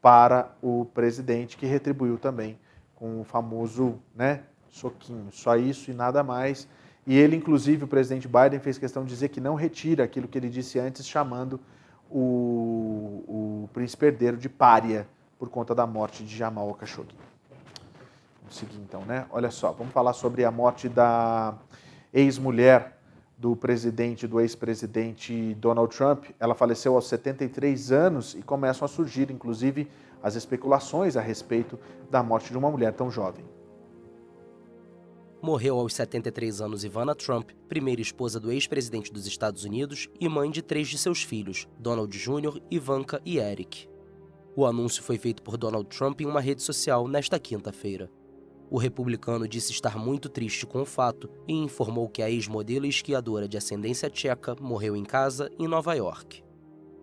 para 0.00 0.54
o 0.62 0.84
presidente, 0.92 1.56
que 1.56 1.64
retribuiu 1.64 2.18
também 2.18 2.58
com 2.94 3.20
o 3.20 3.24
famoso 3.24 3.98
né, 4.14 4.42
soquinho. 4.68 5.28
Só 5.32 5.56
isso 5.56 5.90
e 5.90 5.94
nada 5.94 6.22
mais. 6.22 6.68
E 7.06 7.18
ele, 7.18 7.36
inclusive, 7.36 7.84
o 7.84 7.88
presidente 7.88 8.26
Biden, 8.26 8.58
fez 8.58 8.78
questão 8.78 9.04
de 9.04 9.10
dizer 9.10 9.28
que 9.28 9.40
não 9.40 9.54
retira 9.54 10.04
aquilo 10.04 10.26
que 10.26 10.38
ele 10.38 10.48
disse 10.48 10.78
antes, 10.78 11.06
chamando 11.06 11.60
o, 12.10 13.24
o 13.28 13.70
príncipe 13.72 14.06
herdeiro 14.06 14.36
de 14.36 14.48
pária 14.48 15.06
por 15.38 15.50
conta 15.50 15.74
da 15.74 15.86
morte 15.86 16.24
de 16.24 16.34
Jamal 16.34 16.72
Khashoggi. 16.74 17.14
Vamos 18.40 18.56
seguir 18.56 18.78
então, 18.78 19.02
né? 19.02 19.26
Olha 19.30 19.50
só, 19.50 19.72
vamos 19.72 19.92
falar 19.92 20.14
sobre 20.14 20.44
a 20.44 20.50
morte 20.50 20.88
da 20.88 21.54
ex-mulher 22.12 22.98
do 23.36 23.54
presidente, 23.54 24.26
do 24.26 24.40
ex-presidente 24.40 25.54
Donald 25.54 25.94
Trump. 25.94 26.24
Ela 26.40 26.54
faleceu 26.54 26.94
aos 26.94 27.06
73 27.08 27.92
anos 27.92 28.34
e 28.34 28.42
começam 28.42 28.86
a 28.86 28.88
surgir, 28.88 29.30
inclusive, 29.30 29.90
as 30.22 30.36
especulações 30.36 31.16
a 31.18 31.20
respeito 31.20 31.78
da 32.10 32.22
morte 32.22 32.50
de 32.50 32.56
uma 32.56 32.70
mulher 32.70 32.94
tão 32.94 33.10
jovem 33.10 33.44
morreu 35.44 35.78
aos 35.78 35.92
73 35.92 36.62
anos 36.62 36.84
Ivana 36.84 37.14
Trump, 37.14 37.50
primeira 37.68 38.00
esposa 38.00 38.40
do 38.40 38.50
ex-presidente 38.50 39.12
dos 39.12 39.26
Estados 39.26 39.62
Unidos 39.62 40.08
e 40.18 40.26
mãe 40.26 40.50
de 40.50 40.62
três 40.62 40.88
de 40.88 40.96
seus 40.96 41.22
filhos, 41.22 41.68
Donald 41.78 42.16
Jr., 42.16 42.58
Ivanka 42.70 43.20
e 43.26 43.36
Eric. 43.36 43.86
O 44.56 44.64
anúncio 44.64 45.02
foi 45.02 45.18
feito 45.18 45.42
por 45.42 45.58
Donald 45.58 45.86
Trump 45.94 46.18
em 46.22 46.26
uma 46.26 46.40
rede 46.40 46.62
social 46.62 47.06
nesta 47.06 47.38
quinta-feira. 47.38 48.10
O 48.70 48.78
republicano 48.78 49.46
disse 49.46 49.70
estar 49.70 49.98
muito 49.98 50.30
triste 50.30 50.64
com 50.64 50.80
o 50.80 50.86
fato 50.86 51.28
e 51.46 51.52
informou 51.52 52.08
que 52.08 52.22
a 52.22 52.30
ex-modelo 52.30 52.86
e 52.86 52.88
esquiadora 52.88 53.46
de 53.46 53.58
ascendência 53.58 54.08
tcheca 54.08 54.56
morreu 54.58 54.96
em 54.96 55.04
casa, 55.04 55.50
em 55.58 55.68
Nova 55.68 55.92
York. 55.92 56.42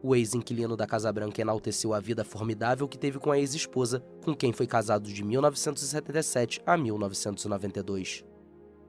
O 0.01 0.15
ex-inquilino 0.15 0.75
da 0.75 0.87
Casa 0.87 1.13
Branca 1.13 1.39
enalteceu 1.39 1.93
a 1.93 1.99
vida 1.99 2.25
formidável 2.25 2.87
que 2.87 2.97
teve 2.97 3.19
com 3.19 3.31
a 3.31 3.37
ex-esposa, 3.37 4.03
com 4.25 4.33
quem 4.33 4.51
foi 4.51 4.65
casado 4.65 5.13
de 5.13 5.23
1977 5.23 6.59
a 6.65 6.75
1992. 6.75 8.30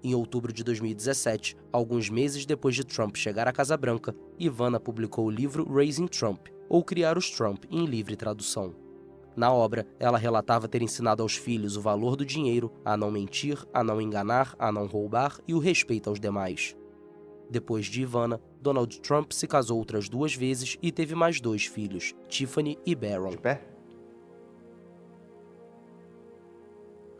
Em 0.05 0.15
outubro 0.17 0.53
de 0.53 0.65
2017, 0.65 1.57
alguns 1.71 2.11
meses 2.11 2.45
depois 2.45 2.75
de 2.75 2.85
Trump 2.85 3.15
chegar 3.17 3.47
à 3.47 3.53
Casa 3.53 3.77
Branca, 3.77 4.15
Ivana 4.37 4.81
publicou 4.81 5.27
o 5.27 5.31
livro 5.31 5.65
Raising 5.73 6.09
Trump, 6.09 6.49
ou 6.69 6.83
Criar 6.83 7.17
os 7.17 7.31
Trump, 7.31 7.65
em 7.71 7.85
livre 7.85 8.17
tradução. 8.17 8.75
Na 9.37 9.53
obra, 9.53 9.87
ela 10.01 10.19
relatava 10.19 10.67
ter 10.67 10.83
ensinado 10.83 11.23
aos 11.23 11.37
filhos 11.37 11.77
o 11.77 11.81
valor 11.81 12.17
do 12.17 12.27
dinheiro, 12.27 12.73
a 12.85 12.97
não 12.97 13.11
mentir, 13.11 13.65
a 13.73 13.85
não 13.85 14.01
enganar, 14.01 14.55
a 14.59 14.73
não 14.73 14.87
roubar 14.87 15.39
e 15.47 15.55
o 15.55 15.59
respeito 15.59 16.11
aos 16.11 16.19
demais. 16.19 16.77
Depois 17.49 17.87
de 17.87 18.03
Ivana, 18.03 18.41
Donald 18.61 19.01
Trump 19.01 19.33
se 19.33 19.47
casou 19.47 19.79
outras 19.79 20.09
duas 20.09 20.35
vezes 20.35 20.77
e 20.83 20.91
teve 20.91 21.15
mais 21.15 21.41
dois 21.41 21.67
filhos, 21.67 22.15
Tiffany 22.29 22.79
e 22.85 22.95
Barron. 22.95 23.31
De 23.31 23.39
pé? 23.39 23.63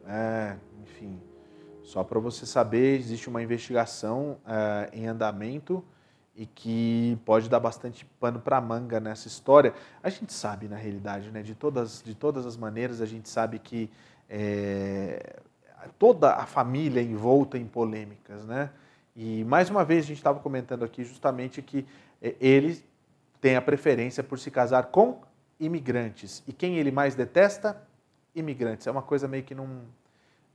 É, 0.05 0.57
enfim, 0.83 1.21
só 1.83 2.05
para 2.05 2.19
você 2.19 2.47
saber, 2.47 2.99
existe 2.99 3.29
uma 3.29 3.43
investigação 3.43 4.39
é, 4.47 4.91
em 4.93 5.07
andamento 5.07 5.85
e 6.35 6.47
que 6.47 7.19
pode 7.25 7.49
dar 7.49 7.61
bastante 7.61 8.05
pano 8.19 8.41
para 8.41 8.61
manga 8.61 8.99
nessa 8.99 9.29
história. 9.29 9.75
A 10.03 10.09
gente 10.09 10.33
sabe, 10.33 10.69
na 10.69 10.77
realidade, 10.77 11.31
né, 11.31 11.43
de, 11.43 11.55
todas, 11.55 12.03
de 12.03 12.15
todas 12.15 12.47
as 12.47 12.57
maneiras, 12.57 13.01
a 13.01 13.07
gente 13.07 13.29
sabe 13.29 13.59
que 13.59 13.91
é, 14.29 15.41
toda 15.99 16.35
a 16.35 16.47
família 16.47 17.03
envolta 17.03 17.59
em 17.59 17.67
polêmicas, 17.67 18.45
né? 18.47 18.71
E 19.15 19.45
mais 19.45 19.69
uma 19.69 19.85
vez 19.85 20.05
a 20.05 20.09
gente 20.09 20.17
estava 20.17 20.41
comentando 20.41 20.85
aqui 20.85 21.05
justamente 21.05 21.61
que 21.61 21.87
é, 22.21 22.35
ele 22.41 22.83
tem 23.41 23.57
a 23.57 23.61
preferência 23.61 24.23
por 24.23 24.39
se 24.39 24.51
casar 24.51 24.87
com 24.87 25.21
imigrantes. 25.61 26.43
E 26.47 26.53
quem 26.53 26.79
ele 26.79 26.91
mais 26.91 27.15
detesta? 27.15 27.83
Imigrantes. 28.35 28.87
É 28.87 28.91
uma 28.91 29.03
coisa 29.03 29.29
meio 29.29 29.43
que 29.43 29.55
não, 29.55 29.83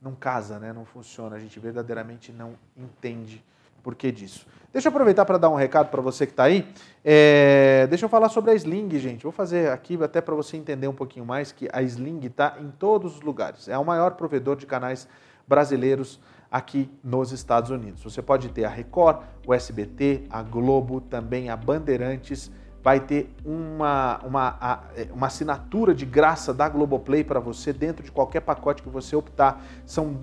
não 0.00 0.14
casa, 0.14 0.58
né? 0.58 0.72
não 0.72 0.84
funciona. 0.84 1.36
A 1.36 1.38
gente 1.38 1.58
verdadeiramente 1.58 2.32
não 2.32 2.54
entende 2.76 3.44
por 3.82 3.94
que 3.94 4.12
disso. 4.12 4.46
Deixa 4.72 4.88
eu 4.88 4.90
aproveitar 4.90 5.24
para 5.24 5.38
dar 5.38 5.48
um 5.48 5.54
recado 5.54 5.88
para 5.88 6.02
você 6.02 6.26
que 6.26 6.32
está 6.32 6.44
aí. 6.44 6.68
É, 7.04 7.86
deixa 7.88 8.04
eu 8.04 8.08
falar 8.08 8.28
sobre 8.28 8.50
a 8.50 8.54
Sling, 8.54 8.90
gente. 8.98 9.22
Vou 9.22 9.32
fazer 9.32 9.70
aqui 9.70 9.98
até 10.02 10.20
para 10.20 10.34
você 10.34 10.56
entender 10.56 10.86
um 10.86 10.94
pouquinho 10.94 11.24
mais 11.24 11.52
que 11.52 11.68
a 11.72 11.80
Sling 11.82 12.20
está 12.26 12.56
em 12.60 12.70
todos 12.70 13.16
os 13.16 13.22
lugares. 13.22 13.66
É 13.66 13.78
o 13.78 13.84
maior 13.84 14.12
provedor 14.12 14.56
de 14.56 14.66
canais 14.66 15.08
brasileiros 15.46 16.20
aqui 16.50 16.90
nos 17.02 17.32
Estados 17.32 17.70
Unidos. 17.70 18.02
Você 18.02 18.20
pode 18.20 18.50
ter 18.50 18.64
a 18.64 18.68
Record, 18.68 19.22
o 19.46 19.54
SBT, 19.54 20.24
a 20.28 20.42
Globo, 20.42 21.00
também 21.00 21.48
a 21.48 21.56
Bandeirantes. 21.56 22.50
Vai 22.88 23.00
ter 23.00 23.28
uma, 23.44 24.18
uma, 24.24 24.80
é, 24.96 25.08
uma 25.12 25.26
assinatura 25.26 25.94
de 25.94 26.06
graça 26.06 26.54
da 26.54 26.70
Globoplay 26.70 27.22
para 27.22 27.38
você 27.38 27.70
dentro 27.70 28.02
de 28.02 28.10
qualquer 28.10 28.40
pacote 28.40 28.82
que 28.82 28.88
você 28.88 29.14
optar. 29.14 29.62
São 29.84 30.20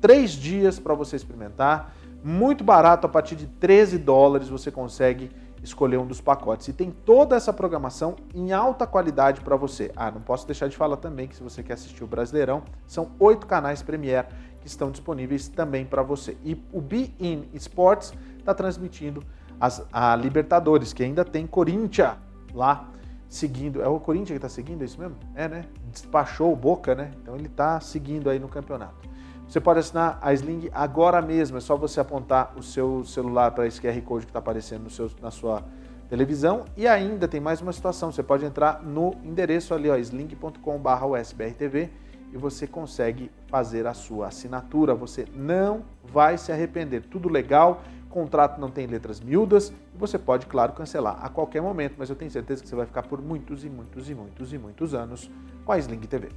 três 0.00 0.30
dias 0.30 0.78
para 0.78 0.94
você 0.94 1.16
experimentar 1.16 1.92
muito 2.22 2.62
barato, 2.62 3.04
a 3.08 3.10
partir 3.10 3.34
de 3.34 3.48
13 3.48 3.98
dólares 3.98 4.48
você 4.48 4.70
consegue 4.70 5.28
escolher 5.60 5.96
um 5.98 6.06
dos 6.06 6.20
pacotes. 6.20 6.68
E 6.68 6.72
tem 6.72 6.92
toda 6.92 7.34
essa 7.34 7.52
programação 7.52 8.14
em 8.32 8.52
alta 8.52 8.86
qualidade 8.86 9.40
para 9.40 9.56
você. 9.56 9.90
Ah, 9.96 10.08
não 10.08 10.20
posso 10.20 10.46
deixar 10.46 10.68
de 10.68 10.76
falar 10.76 10.98
também 10.98 11.26
que 11.26 11.34
se 11.34 11.42
você 11.42 11.64
quer 11.64 11.72
assistir 11.72 12.04
o 12.04 12.06
Brasileirão, 12.06 12.62
são 12.86 13.10
oito 13.18 13.44
canais 13.44 13.82
Premier 13.82 14.28
que 14.60 14.68
estão 14.68 14.92
disponíveis 14.92 15.48
também 15.48 15.84
para 15.84 16.04
você. 16.04 16.36
E 16.44 16.64
o 16.72 16.80
Be 16.80 17.12
In 17.18 17.48
Sports 17.54 18.14
está 18.38 18.54
transmitindo 18.54 19.20
as, 19.60 19.84
a 19.92 20.14
Libertadores, 20.16 20.92
que 20.92 21.02
ainda 21.02 21.24
tem 21.24 21.46
Corinthians 21.46 22.16
lá 22.54 22.88
seguindo. 23.28 23.82
É 23.82 23.88
o 23.88 24.00
Corinthians 24.00 24.30
que 24.30 24.36
está 24.36 24.48
seguindo, 24.48 24.82
é 24.82 24.84
isso 24.84 24.98
mesmo? 24.98 25.16
É, 25.34 25.48
né? 25.48 25.64
Despachou 25.92 26.52
o 26.52 26.56
Boca, 26.56 26.94
né? 26.94 27.10
Então 27.22 27.34
ele 27.34 27.46
está 27.46 27.78
seguindo 27.80 28.30
aí 28.30 28.38
no 28.38 28.48
campeonato. 28.48 29.08
Você 29.48 29.60
pode 29.60 29.80
assinar 29.80 30.18
a 30.20 30.32
Sling 30.34 30.68
agora 30.72 31.22
mesmo, 31.22 31.56
é 31.56 31.60
só 31.60 31.74
você 31.74 32.00
apontar 32.00 32.52
o 32.54 32.62
seu 32.62 33.02
celular 33.04 33.52
para 33.52 33.66
esse 33.66 33.80
QR 33.80 33.98
Code 34.02 34.26
que 34.26 34.30
está 34.30 34.40
aparecendo 34.40 34.90
seu, 34.90 35.10
na 35.22 35.30
sua 35.30 35.64
televisão. 36.08 36.66
E 36.76 36.86
ainda 36.86 37.26
tem 37.26 37.40
mais 37.40 37.62
uma 37.62 37.72
situação, 37.72 38.12
você 38.12 38.22
pode 38.22 38.44
entrar 38.44 38.82
no 38.82 39.14
endereço 39.24 39.72
ali, 39.72 39.88
sling.com.br 40.00 41.04
usbrtv 41.18 41.90
e 42.30 42.36
você 42.36 42.66
consegue 42.66 43.30
fazer 43.46 43.86
a 43.86 43.94
sua 43.94 44.28
assinatura. 44.28 44.94
Você 44.94 45.26
não 45.34 45.82
vai 46.04 46.36
se 46.36 46.52
arrepender. 46.52 47.02
Tudo 47.02 47.28
legal, 47.30 47.82
contrato 48.18 48.60
não 48.60 48.70
tem 48.70 48.86
letras 48.86 49.20
miúdas 49.20 49.72
e 49.94 49.98
você 49.98 50.18
pode, 50.18 50.46
claro, 50.46 50.72
cancelar 50.72 51.18
a 51.22 51.28
qualquer 51.28 51.62
momento, 51.62 51.94
mas 51.96 52.10
eu 52.10 52.16
tenho 52.16 52.30
certeza 52.30 52.62
que 52.62 52.68
você 52.68 52.74
vai 52.74 52.86
ficar 52.86 53.04
por 53.04 53.22
muitos 53.22 53.64
e 53.64 53.70
muitos 53.70 54.10
e 54.10 54.14
muitos 54.14 54.52
e 54.52 54.58
muitos 54.58 54.92
anos 54.92 55.30
com 55.64 55.72
a 55.72 55.78
Sling 55.78 56.00
TV. 56.00 56.28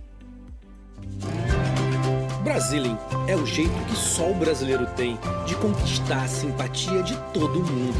Brazilian 2.43 2.97
é 3.27 3.35
o 3.35 3.45
jeito 3.45 3.73
que 3.87 3.95
só 3.95 4.29
o 4.29 4.35
brasileiro 4.35 4.85
tem 4.95 5.17
de 5.45 5.55
conquistar 5.55 6.23
a 6.23 6.27
simpatia 6.27 7.01
de 7.01 7.17
todo 7.33 7.59
mundo. 7.59 7.97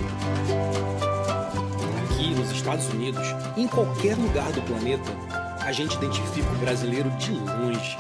Aqui 2.04 2.36
nos 2.36 2.52
Estados 2.52 2.88
Unidos, 2.90 3.26
em 3.58 3.68
qualquer 3.68 4.16
lugar 4.16 4.52
do 4.52 4.62
planeta, 4.62 5.12
a 5.66 5.72
gente 5.72 5.96
identifica 5.96 6.50
o 6.52 6.56
brasileiro 6.58 7.10
de 7.12 7.32
longe. 7.32 7.98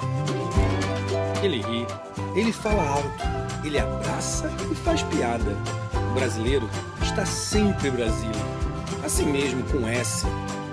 Ele 1.43 1.61
ri, 1.61 1.87
ele 2.35 2.51
fala 2.51 2.87
alto, 2.87 3.40
ele 3.63 3.79
abraça 3.79 4.51
e 4.71 4.75
faz 4.75 5.03
piada. 5.03 5.55
O 5.93 6.13
brasileiro 6.13 6.69
está 7.01 7.25
sempre 7.25 7.89
Brasília. 7.91 8.41
Assim 9.03 9.25
mesmo 9.25 9.63
com 9.63 9.87
S, 9.87 10.25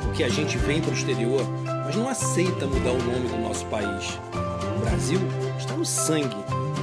porque 0.02 0.22
a 0.22 0.28
gente 0.28 0.58
vem 0.58 0.80
para 0.80 0.90
o 0.90 0.94
exterior, 0.94 1.42
mas 1.84 1.96
não 1.96 2.08
aceita 2.08 2.66
mudar 2.66 2.92
o 2.92 3.02
nome 3.02 3.28
do 3.28 3.38
nosso 3.38 3.64
país. 3.66 4.18
O 4.76 4.80
Brasil 4.80 5.20
está 5.58 5.74
no 5.74 5.84
sangue, 5.84 6.36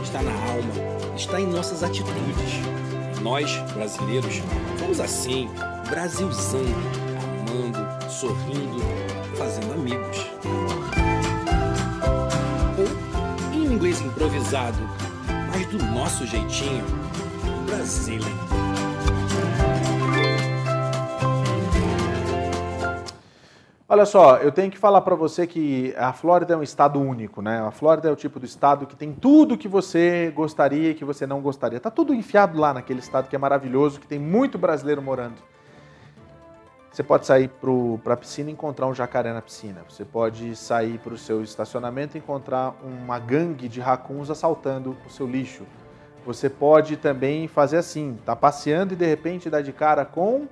está 0.03 0.21
na 0.21 0.31
alma, 0.31 1.15
está 1.15 1.39
em 1.39 1.47
nossas 1.47 1.83
atitudes. 1.83 2.61
nós, 3.21 3.55
brasileiros, 3.73 4.41
somos 4.79 4.99
assim, 4.99 5.49
Brasilzando, 5.89 6.75
amando, 7.47 8.11
sorrindo, 8.11 8.81
fazendo 9.37 9.73
amigos. 9.73 10.25
Ou, 12.77 13.53
em 13.53 13.65
inglês 13.65 14.01
improvisado, 14.01 14.79
do 15.77 15.85
nosso 15.87 16.25
jeitinho, 16.25 16.85
Brasília. 17.65 18.25
Olha 23.87 24.05
só, 24.05 24.37
eu 24.37 24.51
tenho 24.51 24.71
que 24.71 24.77
falar 24.77 25.01
para 25.01 25.15
você 25.15 25.45
que 25.45 25.93
a 25.97 26.11
Flórida 26.11 26.53
é 26.53 26.57
um 26.57 26.63
estado 26.63 26.99
único, 26.99 27.41
né? 27.41 27.59
A 27.59 27.71
Flórida 27.71 28.09
é 28.09 28.11
o 28.11 28.15
tipo 28.15 28.39
do 28.39 28.45
estado 28.45 28.87
que 28.87 28.95
tem 28.95 29.13
tudo 29.13 29.57
que 29.57 29.67
você 29.67 30.31
gostaria 30.35 30.91
e 30.91 30.95
que 30.95 31.05
você 31.05 31.27
não 31.27 31.39
gostaria. 31.39 31.79
Tá 31.79 31.91
tudo 31.91 32.13
enfiado 32.13 32.59
lá 32.59 32.73
naquele 32.73 32.99
estado 32.99 33.29
que 33.29 33.35
é 33.35 33.39
maravilhoso, 33.39 33.99
que 33.99 34.07
tem 34.07 34.19
muito 34.19 34.57
brasileiro 34.57 35.01
morando. 35.01 35.35
Você 36.95 37.03
pode 37.03 37.25
sair 37.25 37.51
para 38.01 38.13
a 38.13 38.15
piscina 38.15 38.49
e 38.49 38.53
encontrar 38.53 38.87
um 38.87 38.95
jacaré 38.95 39.33
na 39.33 39.41
piscina. 39.41 39.83
Você 39.89 40.05
pode 40.05 40.55
sair 40.55 40.97
para 40.99 41.13
o 41.13 41.17
seu 41.17 41.43
estacionamento 41.43 42.15
e 42.15 42.19
encontrar 42.19 42.73
uma 42.81 43.19
gangue 43.19 43.67
de 43.67 43.81
racuns 43.81 44.29
assaltando 44.29 44.95
o 45.05 45.09
seu 45.09 45.27
lixo. 45.27 45.65
Você 46.25 46.49
pode 46.49 46.95
também 46.95 47.49
fazer 47.49 47.79
assim, 47.79 48.17
tá 48.25 48.33
passeando 48.33 48.93
e 48.93 48.95
de 48.95 49.05
repente 49.05 49.49
dá 49.49 49.59
de 49.59 49.73
cara 49.73 50.05
com 50.05 50.47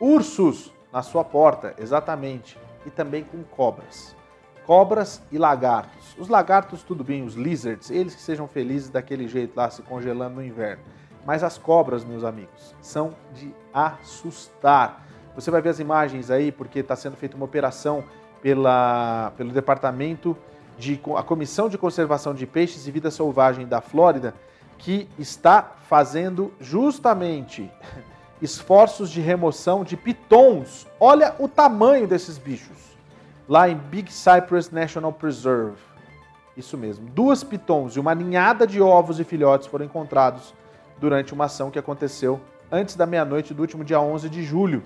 ursos 0.00 0.72
na 0.90 1.02
sua 1.02 1.22
porta, 1.22 1.74
exatamente 1.76 2.58
e 2.86 2.90
também 2.90 3.22
com 3.22 3.42
cobras. 3.42 4.16
Cobras 4.64 5.20
e 5.30 5.36
lagartos. 5.36 6.16
Os 6.18 6.28
lagartos, 6.28 6.82
tudo 6.82 7.04
bem, 7.04 7.26
os 7.26 7.34
lizards, 7.34 7.90
eles 7.90 8.14
que 8.14 8.22
sejam 8.22 8.48
felizes 8.48 8.88
daquele 8.88 9.28
jeito 9.28 9.54
lá, 9.54 9.68
se 9.68 9.82
congelando 9.82 10.36
no 10.36 10.42
inverno. 10.42 10.82
Mas 11.26 11.44
as 11.44 11.58
cobras, 11.58 12.06
meus 12.06 12.24
amigos, 12.24 12.74
são 12.80 13.14
de 13.34 13.54
assustar. 13.70 15.03
Você 15.34 15.50
vai 15.50 15.60
ver 15.60 15.70
as 15.70 15.80
imagens 15.80 16.30
aí, 16.30 16.52
porque 16.52 16.78
está 16.78 16.94
sendo 16.94 17.16
feita 17.16 17.36
uma 17.36 17.44
operação 17.44 18.04
pela, 18.40 19.32
pelo 19.36 19.50
Departamento 19.50 20.36
de 20.78 21.00
a 21.16 21.22
Comissão 21.22 21.68
de 21.68 21.78
Conservação 21.78 22.34
de 22.34 22.46
Peixes 22.46 22.86
e 22.86 22.90
Vida 22.90 23.10
Selvagem 23.10 23.66
da 23.66 23.80
Flórida, 23.80 24.34
que 24.78 25.08
está 25.18 25.62
fazendo 25.88 26.52
justamente 26.60 27.70
esforços 28.42 29.10
de 29.10 29.20
remoção 29.20 29.84
de 29.84 29.96
pitons. 29.96 30.86
Olha 31.00 31.34
o 31.38 31.48
tamanho 31.48 32.06
desses 32.06 32.38
bichos. 32.38 32.76
Lá 33.48 33.68
em 33.68 33.76
Big 33.76 34.12
Cypress 34.12 34.70
National 34.70 35.12
Preserve. 35.12 35.78
Isso 36.56 36.78
mesmo. 36.78 37.06
Duas 37.10 37.42
pitons 37.42 37.96
e 37.96 38.00
uma 38.00 38.14
ninhada 38.14 38.66
de 38.66 38.80
ovos 38.80 39.18
e 39.18 39.24
filhotes 39.24 39.66
foram 39.66 39.84
encontrados 39.84 40.54
durante 40.98 41.34
uma 41.34 41.46
ação 41.46 41.70
que 41.70 41.78
aconteceu 41.78 42.40
antes 42.70 42.94
da 42.94 43.06
meia-noite 43.06 43.52
do 43.52 43.60
último 43.60 43.84
dia 43.84 44.00
11 44.00 44.28
de 44.28 44.42
julho. 44.42 44.82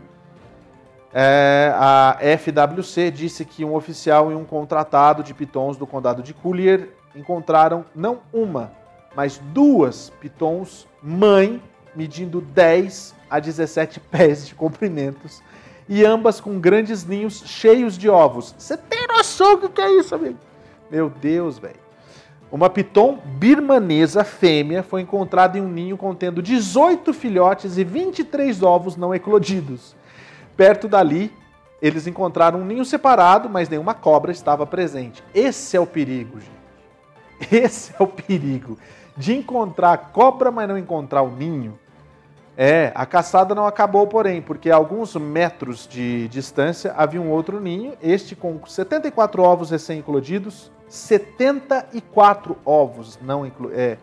É, 1.12 1.72
a 1.74 2.18
FWC 2.38 3.11
disse 3.11 3.44
que 3.44 3.64
um 3.64 3.74
oficial 3.74 4.30
e 4.30 4.34
um 4.34 4.44
contratado 4.44 5.22
de 5.22 5.32
pitons 5.32 5.76
do 5.76 5.86
condado 5.86 6.22
de 6.22 6.34
Collier 6.34 6.90
encontraram 7.16 7.84
não 7.94 8.20
uma, 8.32 8.72
mas 9.16 9.38
duas 9.52 10.11
pitons 10.20 10.86
mãe 11.02 11.62
medindo 11.94 12.40
10 12.40 13.14
a 13.30 13.40
17 13.40 14.00
pés 14.00 14.46
de 14.46 14.54
comprimentos 14.54 15.42
e 15.88 16.04
ambas 16.04 16.40
com 16.40 16.61
grandes 16.61 17.06
ninhos 17.06 17.42
cheios 17.46 17.96
de 17.96 18.11
ovos. 18.11 18.54
Você 18.59 18.76
tem 18.76 19.06
noção 19.09 19.59
do 19.59 19.70
que 19.70 19.80
é 19.80 19.98
isso, 19.98 20.14
amigo? 20.14 20.38
Meu 20.90 21.09
Deus, 21.09 21.59
velho. 21.59 21.88
Uma 22.50 22.70
piton 22.70 23.18
birmanesa 23.24 24.24
fêmea 24.24 24.82
foi 24.82 25.02
encontrada 25.02 25.59
em 25.59 25.61
um 25.61 25.68
ninho 25.68 25.96
contendo 25.96 26.42
18 26.42 27.12
filhotes 27.12 27.76
e 27.76 27.84
23 27.84 28.62
ovos 28.62 28.96
não 28.96 29.14
eclodidos. 29.14 29.94
Perto 30.59 30.88
dali, 30.88 31.32
eles 31.80 32.09
encontraram 32.09 32.59
um 32.59 32.64
ninho 32.64 32.84
separado, 32.84 33.48
mas 33.48 33.68
nenhuma 33.68 33.94
cobra 33.94 34.32
estava 34.32 34.66
presente. 34.66 35.22
Esse 35.32 35.76
é 35.76 35.80
o 35.80 35.86
perigo, 35.86 36.40
gente. 36.40 37.54
Esse 37.54 37.94
é 37.96 38.02
o 38.02 38.09
perigo 38.09 38.76
de 39.16 39.36
encontrar 39.36 40.11
cobra, 40.12 40.50
mas 40.50 40.68
não 40.68 40.76
encontrar 40.76 41.22
o 41.22 41.30
ninho 41.30 41.78
É, 42.56 42.90
a 42.92 43.06
caçada 43.06 43.54
não 43.54 43.66
acabou, 43.66 44.04
porém, 44.09 44.42
porque 44.42 44.68
a 44.68 44.74
alguns 44.74 45.14
metros 45.14 45.86
de 45.86 46.26
distância 46.26 46.92
havia 46.96 47.22
um 47.22 47.30
outro 47.30 47.61
ninho, 47.61 47.92
este 48.02 48.34
com 48.34 48.61
74 48.66 49.40
ovos 49.40 49.70
recém-eclodidos, 49.70 50.72
74 50.88 52.59
ovos 52.64 53.16
não 53.22 53.46
é, 53.70 53.96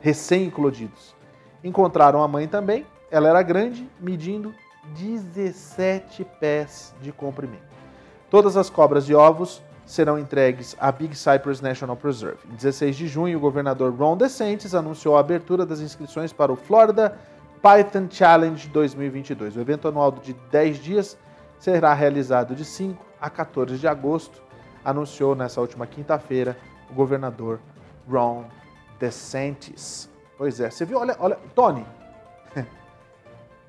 recém-eclodidos. 0.00 1.14
Encontraram 1.62 2.22
a 2.22 2.28
mãe 2.28 2.48
também, 2.48 2.86
ela 3.10 3.28
era 3.28 3.42
grande, 3.42 3.86
medindo 4.00 4.54
17 4.94 6.24
pés 6.40 6.94
de 7.00 7.12
comprimento. 7.12 7.62
Todas 8.30 8.56
as 8.56 8.68
cobras 8.68 9.06
de 9.06 9.14
ovos 9.14 9.62
serão 9.84 10.18
entregues 10.18 10.76
à 10.80 10.90
Big 10.90 11.14
Cypress 11.16 11.60
National 11.60 11.96
Preserve. 11.96 12.38
Em 12.50 12.54
16 12.54 12.96
de 12.96 13.06
junho, 13.06 13.36
o 13.36 13.40
governador 13.40 13.92
Ron 13.94 14.16
DeSantis 14.16 14.74
anunciou 14.74 15.16
a 15.16 15.20
abertura 15.20 15.66
das 15.66 15.80
inscrições 15.80 16.32
para 16.32 16.52
o 16.52 16.56
Florida 16.56 17.18
Python 17.60 18.08
Challenge 18.10 18.68
2022. 18.68 19.56
O 19.56 19.60
evento 19.60 19.86
anual 19.88 20.10
de 20.12 20.32
10 20.50 20.78
dias 20.78 21.18
será 21.58 21.94
realizado 21.94 22.54
de 22.54 22.64
5 22.64 23.04
a 23.20 23.30
14 23.30 23.78
de 23.78 23.86
agosto, 23.86 24.42
anunciou 24.84 25.36
nessa 25.36 25.60
última 25.60 25.86
quinta-feira 25.86 26.56
o 26.90 26.94
governador 26.94 27.60
Ron 28.10 28.44
DeSantis. 28.98 30.10
Pois 30.36 30.58
é, 30.58 30.70
você 30.70 30.84
viu? 30.84 30.98
Olha, 30.98 31.16
olha, 31.20 31.38
Tony, 31.54 31.86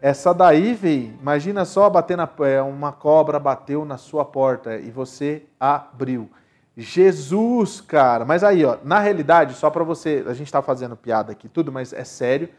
essa 0.03 0.33
daí, 0.33 0.73
véi, 0.73 1.15
imagina 1.21 1.63
só 1.63 1.89
bater 1.89 2.17
na, 2.17 2.29
é, 2.41 2.61
uma 2.61 2.91
cobra 2.91 3.39
bateu 3.39 3.85
na 3.85 3.97
sua 3.97 4.25
porta 4.25 4.75
e 4.75 4.91
você 4.91 5.43
abriu. 5.57 6.29
Jesus, 6.75 7.79
cara. 7.79 8.25
Mas 8.25 8.43
aí, 8.43 8.65
ó, 8.65 8.75
na 8.83 8.99
realidade, 8.99 9.53
só 9.53 9.69
para 9.69 9.81
você, 9.85 10.21
a 10.27 10.33
gente 10.33 10.47
está 10.47 10.61
fazendo 10.61 10.97
piada 10.97 11.31
aqui 11.31 11.47
tudo, 11.47 11.71
mas 11.71 11.93
é 11.93 12.03
sério. 12.03 12.49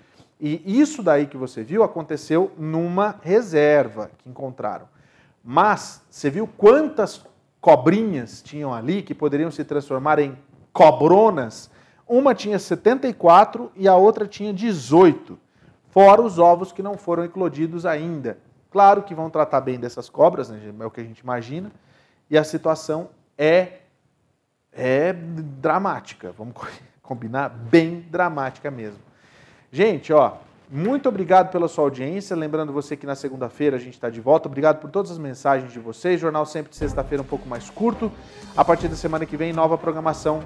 E 0.40 0.62
isso 0.64 1.02
daí 1.02 1.26
que 1.26 1.36
você 1.36 1.62
viu 1.62 1.82
aconteceu 1.82 2.50
numa 2.56 3.16
reserva 3.20 4.10
que 4.16 4.30
encontraram. 4.30 4.88
Mas 5.44 6.00
você 6.08 6.30
viu 6.30 6.48
quantas 6.56 7.26
cobrinhas 7.60 8.40
tinham 8.40 8.72
ali 8.72 9.02
que 9.02 9.14
poderiam 9.14 9.50
se 9.50 9.64
transformar 9.64 10.18
em 10.18 10.34
cobronas? 10.72 11.70
Uma 12.08 12.34
tinha 12.34 12.58
74 12.58 13.70
e 13.76 13.86
a 13.86 13.94
outra 13.96 14.26
tinha 14.26 14.50
18 14.50 15.43
fora 15.94 16.20
os 16.20 16.40
ovos 16.40 16.72
que 16.72 16.82
não 16.82 16.98
foram 16.98 17.24
eclodidos 17.24 17.86
ainda. 17.86 18.36
Claro 18.68 19.04
que 19.04 19.14
vão 19.14 19.30
tratar 19.30 19.60
bem 19.60 19.78
dessas 19.78 20.10
cobras, 20.10 20.50
né, 20.50 20.60
é 20.80 20.84
o 20.84 20.90
que 20.90 21.00
a 21.00 21.04
gente 21.04 21.20
imagina, 21.20 21.70
e 22.28 22.36
a 22.36 22.42
situação 22.42 23.10
é, 23.38 23.74
é 24.72 25.12
dramática, 25.12 26.32
vamos 26.36 26.54
combinar? 27.00 27.48
Bem 27.48 28.00
dramática 28.10 28.72
mesmo. 28.72 28.98
Gente, 29.70 30.12
ó, 30.12 30.32
muito 30.68 31.08
obrigado 31.08 31.52
pela 31.52 31.68
sua 31.68 31.84
audiência. 31.84 32.34
Lembrando 32.34 32.72
você 32.72 32.96
que 32.96 33.06
na 33.06 33.14
segunda-feira 33.14 33.76
a 33.76 33.78
gente 33.78 33.94
está 33.94 34.10
de 34.10 34.20
volta. 34.20 34.48
Obrigado 34.48 34.80
por 34.80 34.90
todas 34.90 35.12
as 35.12 35.18
mensagens 35.18 35.72
de 35.72 35.78
vocês. 35.78 36.20
Jornal 36.20 36.44
sempre 36.46 36.70
de 36.70 36.76
sexta-feira 36.76 37.22
um 37.22 37.26
pouco 37.26 37.48
mais 37.48 37.70
curto. 37.70 38.10
A 38.56 38.64
partir 38.64 38.88
da 38.88 38.96
semana 38.96 39.26
que 39.26 39.36
vem, 39.36 39.52
nova 39.52 39.78
programação 39.78 40.42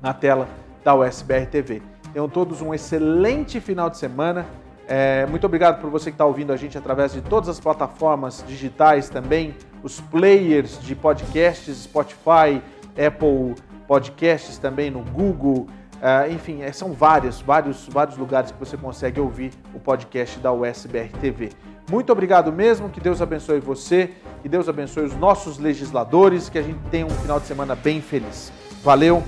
na 0.00 0.14
tela 0.14 0.48
da 0.82 0.94
USBR 0.94 1.46
TV. 1.46 1.97
Tenham 2.18 2.28
todos 2.28 2.60
um 2.60 2.74
excelente 2.74 3.60
final 3.60 3.88
de 3.88 3.96
semana. 3.96 4.44
É, 4.88 5.24
muito 5.26 5.46
obrigado 5.46 5.80
por 5.80 5.88
você 5.88 6.10
que 6.10 6.16
está 6.16 6.24
ouvindo 6.24 6.52
a 6.52 6.56
gente 6.56 6.76
através 6.76 7.12
de 7.12 7.20
todas 7.20 7.48
as 7.48 7.60
plataformas 7.60 8.44
digitais 8.44 9.08
também, 9.08 9.54
os 9.84 10.00
players 10.00 10.80
de 10.80 10.96
podcasts, 10.96 11.84
Spotify, 11.84 12.60
Apple 12.90 13.54
Podcasts 13.86 14.58
também 14.58 14.90
no 14.90 15.04
Google, 15.12 15.68
uh, 16.02 16.32
enfim, 16.32 16.60
é, 16.60 16.72
são 16.72 16.92
vários, 16.92 17.40
vários, 17.40 17.86
vários 17.86 18.16
lugares 18.16 18.50
que 18.50 18.58
você 18.58 18.76
consegue 18.76 19.20
ouvir 19.20 19.52
o 19.72 19.78
podcast 19.78 20.40
da 20.40 20.52
USBR 20.52 21.12
TV. 21.20 21.50
Muito 21.88 22.10
obrigado 22.10 22.52
mesmo, 22.52 22.88
que 22.88 22.98
Deus 22.98 23.22
abençoe 23.22 23.60
você, 23.60 24.10
que 24.42 24.48
Deus 24.48 24.68
abençoe 24.68 25.04
os 25.04 25.14
nossos 25.14 25.56
legisladores, 25.56 26.48
que 26.48 26.58
a 26.58 26.62
gente 26.62 26.80
tenha 26.90 27.06
um 27.06 27.10
final 27.10 27.38
de 27.38 27.46
semana 27.46 27.76
bem 27.76 28.00
feliz. 28.00 28.52
Valeu, 28.82 29.22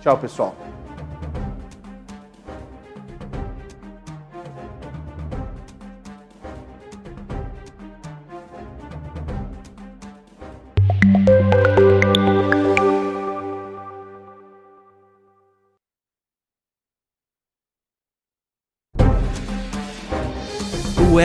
tchau 0.00 0.16
pessoal. 0.16 0.54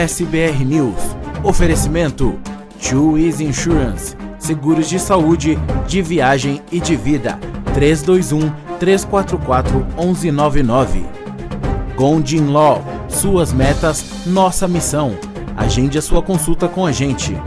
SBR 0.02 0.64
News. 0.64 1.16
Oferecimento: 1.44 2.36
Two 2.80 3.16
Insurance. 3.16 4.16
Seguros 4.36 4.88
de 4.88 4.98
saúde, 4.98 5.56
de 5.86 6.02
viagem 6.02 6.60
e 6.72 6.80
de 6.80 6.96
vida. 6.96 7.38
321 7.72 8.50
344 8.80 9.86
1199. 9.96 11.06
Gondin 11.94 12.48
Law. 12.48 12.82
Suas 13.08 13.52
metas, 13.52 14.26
nossa 14.26 14.66
missão. 14.66 15.16
Agende 15.56 15.98
a 15.98 16.02
sua 16.02 16.20
consulta 16.20 16.66
com 16.66 16.84
a 16.84 16.90
gente. 16.90 17.40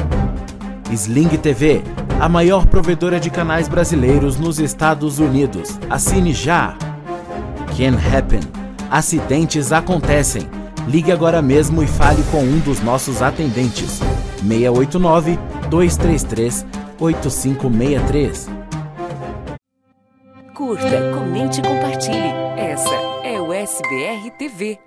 Sling 0.89 1.28
TV, 1.38 1.84
a 2.22 2.30
maior 2.30 2.66
provedora 2.68 3.20
de 3.20 3.30
canais 3.30 3.68
brasileiros 3.68 4.38
nos 4.38 4.60
Estados 4.60 5.20
Unidos. 5.20 5.78
Assine 5.89 6.32
já. 6.32 6.78
Can 7.76 7.97
Happen. 7.97 8.39
Acidentes 8.89 9.74
acontecem. 9.74 10.47
Ligue 10.88 11.12
agora 11.12 11.42
mesmo 11.42 11.82
e 11.82 11.88
fale 11.88 12.24
com 12.32 12.42
um 12.42 12.60
dos 12.60 12.80
nossos 12.82 13.22
atendentes. 13.22 14.00
689 14.48 15.38
233 15.70 16.66
8563. 17.00 18.50
Curta, 20.54 21.12
comente 21.14 21.60
e 21.60 21.64
compartilhe. 21.64 22.34
Essa 22.58 22.96
é 23.24 23.42
o 23.42 23.52
SBR 23.52 24.32
TV. 24.38 24.80